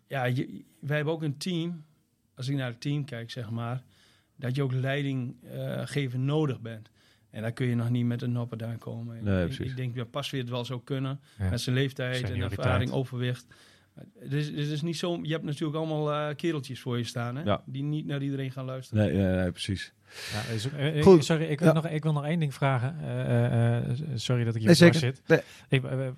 ja, 0.08 0.24
je, 0.24 0.66
wij 0.80 0.96
hebben 0.96 1.14
ook 1.14 1.22
een 1.22 1.38
team. 1.38 1.86
Als 2.36 2.48
ik 2.48 2.56
naar 2.56 2.70
het 2.70 2.82
team 2.82 3.06
kijk, 3.06 3.32
zeg 3.32 3.50
maar. 3.50 3.84
Dat 4.36 4.56
je 4.56 4.64
ook 4.64 4.72
leiding 4.72 5.44
eh, 5.44 5.82
geven 5.86 6.26
nodig 6.26 6.62
bent. 6.62 6.90
En 7.30 7.42
daar 7.42 7.52
kun 7.52 7.68
je 7.68 7.76
nog 7.76 7.90
niet 7.90 8.06
met 8.06 8.22
een 8.22 8.32
nopper 8.32 8.66
aankomen. 8.66 9.24
Nee, 9.24 9.48
ik, 9.48 9.76
denk 9.76 9.96
dat 9.96 10.12
pas 10.12 10.30
weer 10.30 10.42
het 10.42 10.50
wel 10.50 10.66
zou 10.66 10.82
kunnen. 10.84 11.20
Ja. 11.38 11.50
Met 11.50 11.62
zijn 11.62 11.76
leeftijd 11.76 12.30
en 12.30 12.42
ervaring, 12.42 12.92
overwicht. 12.92 13.46
Het 14.20 14.34
is, 14.34 14.48
het 14.48 14.58
is 14.58 14.82
niet 14.82 14.98
zo, 14.98 15.20
je 15.22 15.32
hebt 15.32 15.44
natuurlijk 15.44 15.78
allemaal 15.78 16.12
eh, 16.14 16.36
kereltjes 16.36 16.80
voor 16.80 16.98
je 16.98 17.04
staan, 17.04 17.36
hè? 17.36 17.44
Ja. 17.44 17.62
die 17.66 17.84
niet 17.84 18.06
naar 18.06 18.22
iedereen 18.22 18.52
gaan 18.52 18.66
luisteren. 18.66 19.06
Nee, 19.06 19.18
nee, 19.18 19.36
nee, 19.36 19.52
precies. 19.52 19.94
Ja, 20.34 20.54
is 20.54 20.70
eh, 20.72 20.98
eh, 20.98 21.04
Goed. 21.04 21.26
Sorry, 21.26 21.44
ik 21.46 21.60
wil, 21.60 21.68
Ja. 21.68 21.74
nog, 21.74 21.88
ik 21.88 22.04
wil 22.04 22.14
nog 22.14 22.26
één 22.26 22.40
ding 22.40 22.54
vragen. 22.54 22.96
Eh, 23.02 23.46
eh, 23.46 23.78
eh, 23.78 23.96
sorry 24.16 24.44
dat 24.44 24.56
ik 24.56 24.62
je 24.62 24.68
Nee, 24.68 24.94
zit. 24.94 25.22
Nee. 25.28 25.40
Ik, 25.70 25.84
eh, 25.84 25.90
we, 25.90 26.14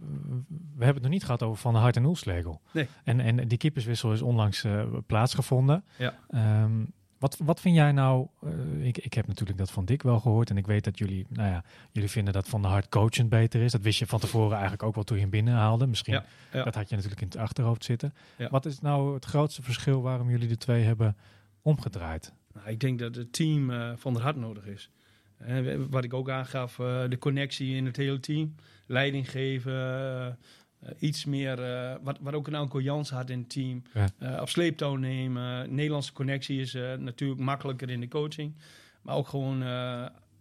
we 0.50 0.84
hebben 0.84 0.94
het 0.94 1.02
nog 1.04 1.12
niet 1.12 1.24
gehad 1.24 1.44
over 1.44 1.58
Van 1.62 1.74
der 1.74 1.82
Hart 1.82 1.96
en 1.96 2.06
Oelslegel. 2.06 2.62
Nee. 2.74 2.88
En, 3.04 3.20
en 3.20 3.48
die 3.48 3.58
keeperswissel 3.58 4.12
is 4.14 4.22
onlangs 4.22 4.64
eh, 4.64 4.84
plaatsgevonden. 5.08 5.84
Ja. 5.98 6.18
Ehm, 6.30 6.84
wat, 7.20 7.38
wat 7.44 7.60
vind 7.60 7.76
jij 7.76 7.92
nou... 7.92 8.28
eh, 8.42 8.86
ik, 8.86 8.98
ik 8.98 9.14
heb 9.14 9.28
natuurlijk 9.28 9.58
dat 9.58 9.72
van 9.72 9.86
Dick 9.86 10.02
wel 10.04 10.20
gehoord. 10.20 10.50
En 10.50 10.58
ik 10.58 10.66
weet 10.68 10.84
dat 10.84 10.98
jullie... 10.98 11.26
Nou 11.30 11.50
ja, 11.50 11.64
jullie 11.92 12.10
vinden 12.10 12.34
dat 12.34 12.48
Van 12.48 12.62
der 12.62 12.72
Hart 12.72 12.90
coachend 12.90 13.30
beter 13.30 13.62
is. 13.62 13.72
Dat 13.72 13.82
wist 13.82 14.00
je 14.00 14.08
van 14.08 14.20
tevoren 14.20 14.52
eigenlijk 14.54 14.84
ook 14.84 14.96
wel 14.96 15.04
toen 15.04 15.16
je 15.16 15.22
hem 15.22 15.32
binnenhaalde. 15.32 15.88
Misschien, 15.88 16.14
Ja, 16.14 16.26
ja. 16.52 16.64
dat 16.64 16.76
had 16.76 16.90
je 16.90 16.96
natuurlijk 16.96 17.22
in 17.22 17.28
het 17.28 17.38
achterhoofd 17.38 17.84
zitten. 17.84 18.14
Ja. 18.38 18.50
Wat 18.50 18.66
is 18.66 18.80
nou 18.80 19.14
het 19.14 19.26
grootste 19.26 19.62
verschil 19.62 20.02
waarom 20.02 20.30
jullie 20.30 20.48
de 20.48 20.58
twee 20.58 20.84
hebben 20.84 21.18
omgedraaid? 21.62 22.34
Nou, 22.54 22.70
ik 22.70 22.80
denk 22.80 23.00
dat 23.00 23.16
het 23.16 23.34
team 23.34 23.70
eh, 23.72 23.92
van 23.96 24.14
der 24.14 24.22
Hart 24.22 24.36
nodig 24.36 24.66
is. 24.66 24.90
Eh, 25.38 25.60
we- 25.60 25.88
wat 25.90 26.04
ik 26.04 26.14
ook 26.14 26.30
aangaf, 26.30 26.80
eh, 26.80 27.04
de 27.10 27.18
connectie 27.18 27.76
in 27.76 27.86
het 27.86 27.96
hele 27.98 28.20
team. 28.20 28.56
Leiding 28.86 29.32
geven, 29.32 30.38
eh, 30.80 30.92
iets 31.00 31.26
meer, 31.26 31.64
eh, 31.64 31.96
wat, 32.02 32.18
wat 32.22 32.34
ook 32.34 32.48
een 32.48 32.56
Anko 32.56 32.82
Jans 32.82 33.10
had 33.10 33.30
in 33.30 33.40
het 33.40 33.50
team. 33.50 33.84
Ja. 33.94 34.42
Op 34.42 34.50
sleeptouw 34.50 34.96
nemen. 34.96 35.76
Nederlandse 35.76 36.14
connectie 36.14 36.62
is 36.62 36.74
natuurlijk 37.00 37.40
makkelijker 37.40 37.90
in 37.90 38.00
de 38.00 38.08
coaching. 38.08 38.54
Maar 39.02 39.16
ook 39.16 39.28
gewoon 39.28 39.64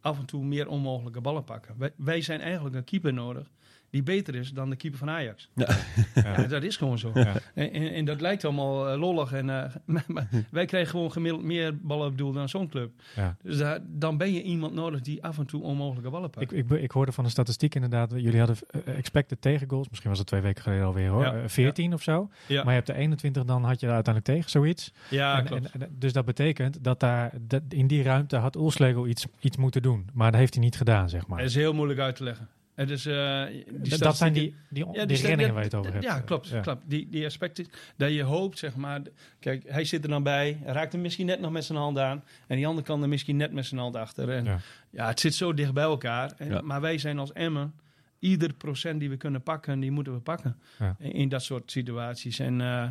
af 0.00 0.18
en 0.18 0.24
toe 0.24 0.44
meer 0.44 0.68
onmogelijke 0.68 1.20
ballen 1.20 1.44
pakken. 1.44 1.74
Wij, 1.78 1.92
wij 1.96 2.20
zijn 2.20 2.40
eigenlijk 2.40 2.74
een 2.74 2.84
keeper 2.84 3.12
nodig 3.12 3.50
die 3.96 4.04
beter 4.14 4.34
is 4.34 4.50
dan 4.52 4.70
de 4.70 4.76
keeper 4.76 4.98
van 4.98 5.10
Ajax. 5.10 5.48
Ja, 5.54 6.46
dat 6.48 6.62
is 6.62 6.76
gewoon 6.76 6.98
zo. 6.98 7.10
Ja. 7.14 7.32
En, 7.54 7.70
en, 7.72 8.04
dat 8.04 8.20
lijkt 8.20 8.44
allemaal 8.44 8.88
eh, 8.88 8.98
lollig. 8.98 9.32
En, 9.32 9.50
eh, 9.50 9.70
maar, 9.84 10.04
maar 10.06 10.28
wij 10.50 10.64
krijgen 10.64 10.90
gewoon 10.90 11.12
gemiddeld 11.12 11.44
meer 11.44 11.76
ballen 11.76 12.06
op 12.06 12.18
doel 12.18 12.32
dan 12.32 12.48
zo'n 12.48 12.68
club. 12.68 12.90
Ja. 13.16 13.36
Dus 13.42 13.56
daar, 13.56 13.78
dan 13.86 14.16
ben 14.16 14.32
je 14.32 14.42
iemand 14.42 14.74
nodig 14.74 15.00
die 15.00 15.22
af 15.24 15.38
en 15.38 15.46
toe 15.46 15.62
onmogelijke 15.62 16.10
ballen 16.10 16.30
pakt. 16.30 16.52
Ik, 16.52 16.70
ik, 16.70 16.80
ik 16.80 16.90
hoorde 16.90 17.12
van 17.12 17.24
de 17.24 17.30
statistiek 17.30 17.74
inderdaad, 17.74 18.10
jullie 18.16 18.38
hadden 18.38 18.56
eh, 18.84 18.96
expected 18.98 19.40
tegengoals, 19.40 19.88
misschien 19.88 20.10
was 20.10 20.18
het 20.18 20.28
twee 20.28 20.40
weken 20.40 20.62
geleden 20.62 20.84
alweer 20.84 21.08
hoor, 21.08 21.22
Ja, 21.22 21.34
eh, 21.34 21.42
14 21.48 21.92
of 21.92 22.02
zo. 22.02 22.30
ja, 22.46 22.56
Maar 22.58 22.72
je 22.72 22.80
hebt 22.80 22.86
de 22.86 22.94
21, 22.94 23.44
dan 23.44 23.64
had 23.64 23.80
je 23.80 23.86
er 23.86 23.92
uiteindelijk 23.94 24.34
tegen, 24.36 24.50
zoiets. 24.50 24.92
ja 25.10 25.38
En- 25.38 25.44
klopt. 25.44 25.70
en, 25.70 25.82
en- 25.82 25.96
dus 25.98 26.12
dat 26.12 26.24
betekent 26.24 26.84
dat 26.84 27.00
daar, 27.00 27.32
dat 27.40 27.62
in 27.68 27.86
die 27.86 28.02
ruimte 28.02 28.36
had 28.36 28.56
Oelslegel 28.56 29.06
iets, 29.06 29.26
iets 29.40 29.56
moeten 29.56 29.82
doen. 29.82 30.08
Maar 30.12 30.30
dat 30.30 30.40
heeft 30.40 30.54
hij 30.54 30.62
niet 30.62 30.76
gedaan, 30.76 31.08
zeg 31.08 31.26
maar. 31.26 31.38
Het 31.38 31.48
is 31.48 31.54
heel 31.54 31.74
moeilijk 31.74 32.00
uit 32.00 32.16
te 32.16 32.24
leggen. 32.24 32.48
Het 32.76 32.90
is, 32.90 33.06
eh, 33.06 33.44
die 33.72 33.96
D- 33.96 33.98
dat 33.98 34.16
zijn 34.16 34.32
die, 34.32 34.54
die, 34.70 34.84
Ja, 34.92 35.04
die, 35.06 35.16
die 35.22 35.36
waar 35.36 35.46
je 35.46 35.58
het 35.58 35.74
over 35.74 35.92
hebt. 35.92 36.04
Ja, 36.04 36.20
klopt. 36.20 36.48
ja. 36.48 36.60
klopt. 36.60 36.82
Die, 36.90 37.08
die 37.08 37.24
aspecten 37.26 37.66
dat 37.96 38.12
je 38.12 38.22
hoopt, 38.22 38.58
zeg 38.58 38.76
maar. 38.76 39.00
Kijk, 39.40 39.64
hij 39.66 39.84
zit 39.84 40.02
er 40.04 40.08
dan 40.10 40.22
bij, 40.22 40.58
raakt 40.64 40.92
hem 40.92 41.00
misschien 41.00 41.26
net 41.26 41.40
nog 41.40 41.50
met 41.52 41.64
zijn 41.64 41.78
hand 41.78 41.98
aan. 41.98 42.24
En 42.46 42.56
die 42.56 42.66
andere 42.66 42.86
kan 42.86 43.02
er 43.02 43.08
misschien 43.08 43.36
net 43.36 43.52
met 43.52 43.66
zijn 43.66 43.80
hand 43.80 43.96
achter. 43.96 44.28
En 44.30 44.44
Ja. 44.44 44.58
ja, 44.90 45.06
het 45.08 45.20
zit 45.20 45.34
zo 45.34 45.54
dicht 45.54 45.72
bij 45.72 45.84
elkaar. 45.84 46.32
En, 46.38 46.48
Ja. 46.48 46.60
Maar 46.60 46.80
wij 46.80 46.98
zijn 46.98 47.18
als 47.18 47.32
Emmen, 47.32 47.74
ieder 48.18 48.52
procent 48.54 49.00
die 49.00 49.10
we 49.10 49.16
kunnen 49.16 49.42
pakken, 49.42 49.80
die 49.80 49.90
moeten 49.90 50.12
we 50.14 50.20
pakken. 50.20 50.56
Ja. 50.78 50.96
In, 50.98 51.12
in 51.12 51.28
dat 51.28 51.42
soort 51.42 51.70
situaties. 51.70 52.38
En 52.38 52.60
eh, 52.60 52.88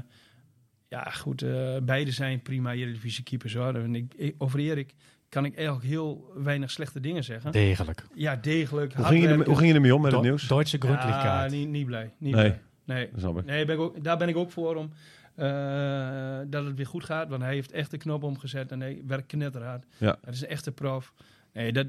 ja, 0.90 1.04
goed, 1.04 1.42
eh, 1.42 1.78
beide 1.84 2.12
zijn 2.12 2.42
prima 2.42 2.74
Eredivisie 2.74 3.24
keepers 3.24 3.54
hoor. 3.54 3.76
En 3.76 3.96
ik, 3.96 4.14
ik- 4.16 4.36
over 4.38 4.60
Erik 4.60 4.94
kan 5.36 5.46
ik 5.46 5.56
eigenlijk 5.56 5.86
heel 5.88 6.32
weinig 6.36 6.72
slechte 6.72 7.00
dingen 7.00 7.24
zeggen. 7.24 7.52
Degelijk. 7.52 8.06
Ja, 8.14 8.36
degelijk. 8.36 8.94
Hoe 8.94 9.06
ging, 9.06 9.22
je 9.24 9.28
ermee, 9.28 9.46
hoe 9.48 9.56
ging 9.56 9.68
je 9.70 9.74
ermee 9.76 9.96
om 9.96 10.02
met 10.02 10.12
het 10.12 10.22
nieuws? 10.22 10.48
Duitse 10.48 10.78
Ja, 10.82 10.86
Grundlichkeit. 10.88 11.52
niet, 11.52 11.70
niet 11.70 11.86
blij. 11.86 12.14
Niet 12.18 12.36
Nee. 12.36 12.54
blij. 12.86 13.10
Nee. 13.24 13.44
Nee, 13.46 13.66
ben 13.66 13.76
ik 13.76 13.82
ook, 13.82 14.04
daar 14.04 14.18
ben 14.18 14.28
ik 14.30 14.36
ook 14.38 14.52
voor 14.52 14.76
om 14.76 14.92
eh, 15.36 16.38
dat 16.48 16.66
het 16.66 16.76
weer 16.76 16.86
goed 16.88 17.04
gaat. 17.04 17.30
Want 17.30 17.42
hij 17.42 17.54
heeft 17.54 17.72
echt 17.72 17.92
de 17.92 17.98
knop 17.98 18.24
omgezet 18.24 18.72
en 18.72 18.80
hij 18.82 19.02
werkt 19.08 19.28
knetterhard. 19.28 19.86
Ja. 19.98 20.18
Dat 20.22 20.34
is 20.34 20.42
een 20.42 20.48
echte 20.48 20.72
prof. 20.72 21.14
Nee, 21.54 21.72
dat, 21.74 21.88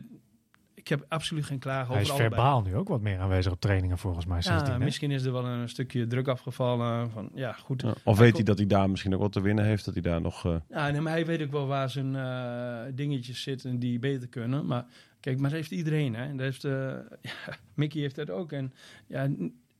ik 0.86 0.92
heb 0.92 1.04
absoluut 1.08 1.44
geen 1.44 1.58
klagen 1.58 1.92
Hij 1.92 2.02
is 2.02 2.08
allebei. 2.10 2.28
verbaal 2.34 2.62
nu 2.62 2.76
ook 2.76 2.88
wat 2.88 3.00
meer 3.00 3.18
aanwezig 3.18 3.52
op 3.52 3.60
trainingen 3.60 3.98
volgens 3.98 4.26
mij. 4.26 4.42
sindsdien, 4.42 4.72
Ja, 4.72 4.78
hè? 4.78 4.84
misschien 4.84 5.10
is 5.10 5.24
er 5.24 5.32
wel 5.32 5.44
een 5.46 5.68
stukje 5.68 6.06
druk 6.06 6.28
afgevallen. 6.28 7.10
Van, 7.10 7.30
ja, 7.34 7.52
goed. 7.52 7.82
Ja. 7.82 7.94
Of 8.04 8.18
weet 8.18 8.34
hij 8.34 8.44
dat 8.44 8.56
hij 8.58 8.66
daar 8.66 8.90
misschien 8.90 9.14
ook 9.14 9.20
wat 9.20 9.32
te 9.32 9.40
winnen 9.40 9.64
heeft? 9.64 9.84
Dat 9.84 9.94
hij 9.94 10.02
daar 10.02 10.20
nog... 10.20 10.44
eh, 10.44 10.54
Ja, 10.70 10.90
nee, 10.90 11.00
maar 11.00 11.12
hij 11.12 11.26
weet 11.26 11.42
ook 11.42 11.50
wel 11.50 11.66
waar 11.66 11.90
zijn 11.90 12.16
eh, 12.16 12.92
dingetjes 12.94 13.42
zitten 13.42 13.78
die 13.78 13.98
beter 13.98 14.28
kunnen. 14.28 14.66
Maar 14.66 14.84
kijk, 15.20 15.38
maar 15.38 15.50
dat 15.50 15.58
heeft 15.58 15.70
iedereen. 15.70 16.14
Hè? 16.14 16.30
Dat 16.30 16.40
heeft, 16.40 16.64
eh, 16.64 16.72
ja, 17.46 17.56
Mickey 17.74 18.00
heeft 18.00 18.16
dat 18.16 18.30
ook. 18.30 18.52
En 18.52 18.72
ja, 19.06 19.28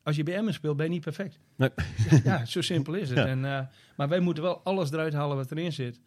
als 0.03 0.17
je 0.17 0.23
bij 0.23 0.35
Emmen 0.37 0.55
speelt, 0.55 0.77
ben 0.77 0.87
je 0.87 0.93
niet 0.93 1.03
perfect. 1.05 1.39
Nee. 1.57 1.71
Ja, 2.25 2.45
zo 2.45 2.61
simpel 2.61 2.95
is 2.95 3.09
het. 3.09 3.19
Ja. 3.25 3.27
En, 3.27 3.45
eh, 3.45 3.61
maar 3.97 4.09
wij 4.09 4.21
moeten 4.21 4.43
wel 4.43 4.61
alles 4.65 4.91
eruit 4.93 5.13
halen 5.13 5.37
wat 5.37 5.51
erin 5.51 5.73
zit. 5.73 6.01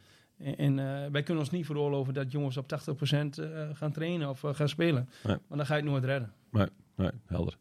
En, 0.44 0.58
en 0.58 0.80
eh, 0.80 1.12
wij 1.12 1.24
kunnen 1.24 1.44
ons 1.44 1.52
niet 1.52 1.66
veroorloven 1.66 2.14
dat 2.14 2.32
jongens 2.32 2.58
op 2.58 2.66
80% 2.66 2.96
eh, 3.10 3.48
gaan 3.74 3.92
trainen 3.92 4.30
of 4.30 4.44
eh, 4.44 4.54
gaan 4.54 4.70
spelen. 4.70 5.10
Nee. 5.24 5.36
Want 5.48 5.56
dan 5.60 5.66
ga 5.66 5.76
je 5.76 5.82
het 5.82 5.90
nooit 5.92 6.04
redden. 6.04 6.32
nee, 6.96 7.12
helder. 7.26 7.58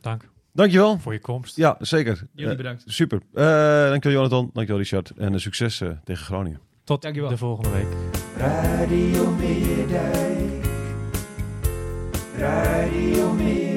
Dank 0.00 0.28
Dankjewel. 0.52 0.98
voor 0.98 1.12
je 1.12 1.20
komst. 1.20 1.56
Ja, 1.56 1.76
zeker. 1.80 2.26
Jullie 2.32 2.56
bedankt. 2.56 2.82
super. 2.86 3.20
Eh 3.32 3.44
dankjewel 3.88 4.18
Jonathan. 4.18 4.50
Dankjewel 4.52 4.82
Richard. 4.82 5.10
En 5.10 5.40
succes 5.40 5.82
tegen 6.04 6.24
Groningen. 6.24 6.60
Tot 6.84 7.02
Dankjewel. 7.02 7.30
de 7.30 7.36
volgende 7.36 7.70
week. 7.70 7.86
Radio 8.36 9.30
Meerdijk. 9.30 10.64
Radio 12.36 13.32
Meerdijk. 13.32 13.73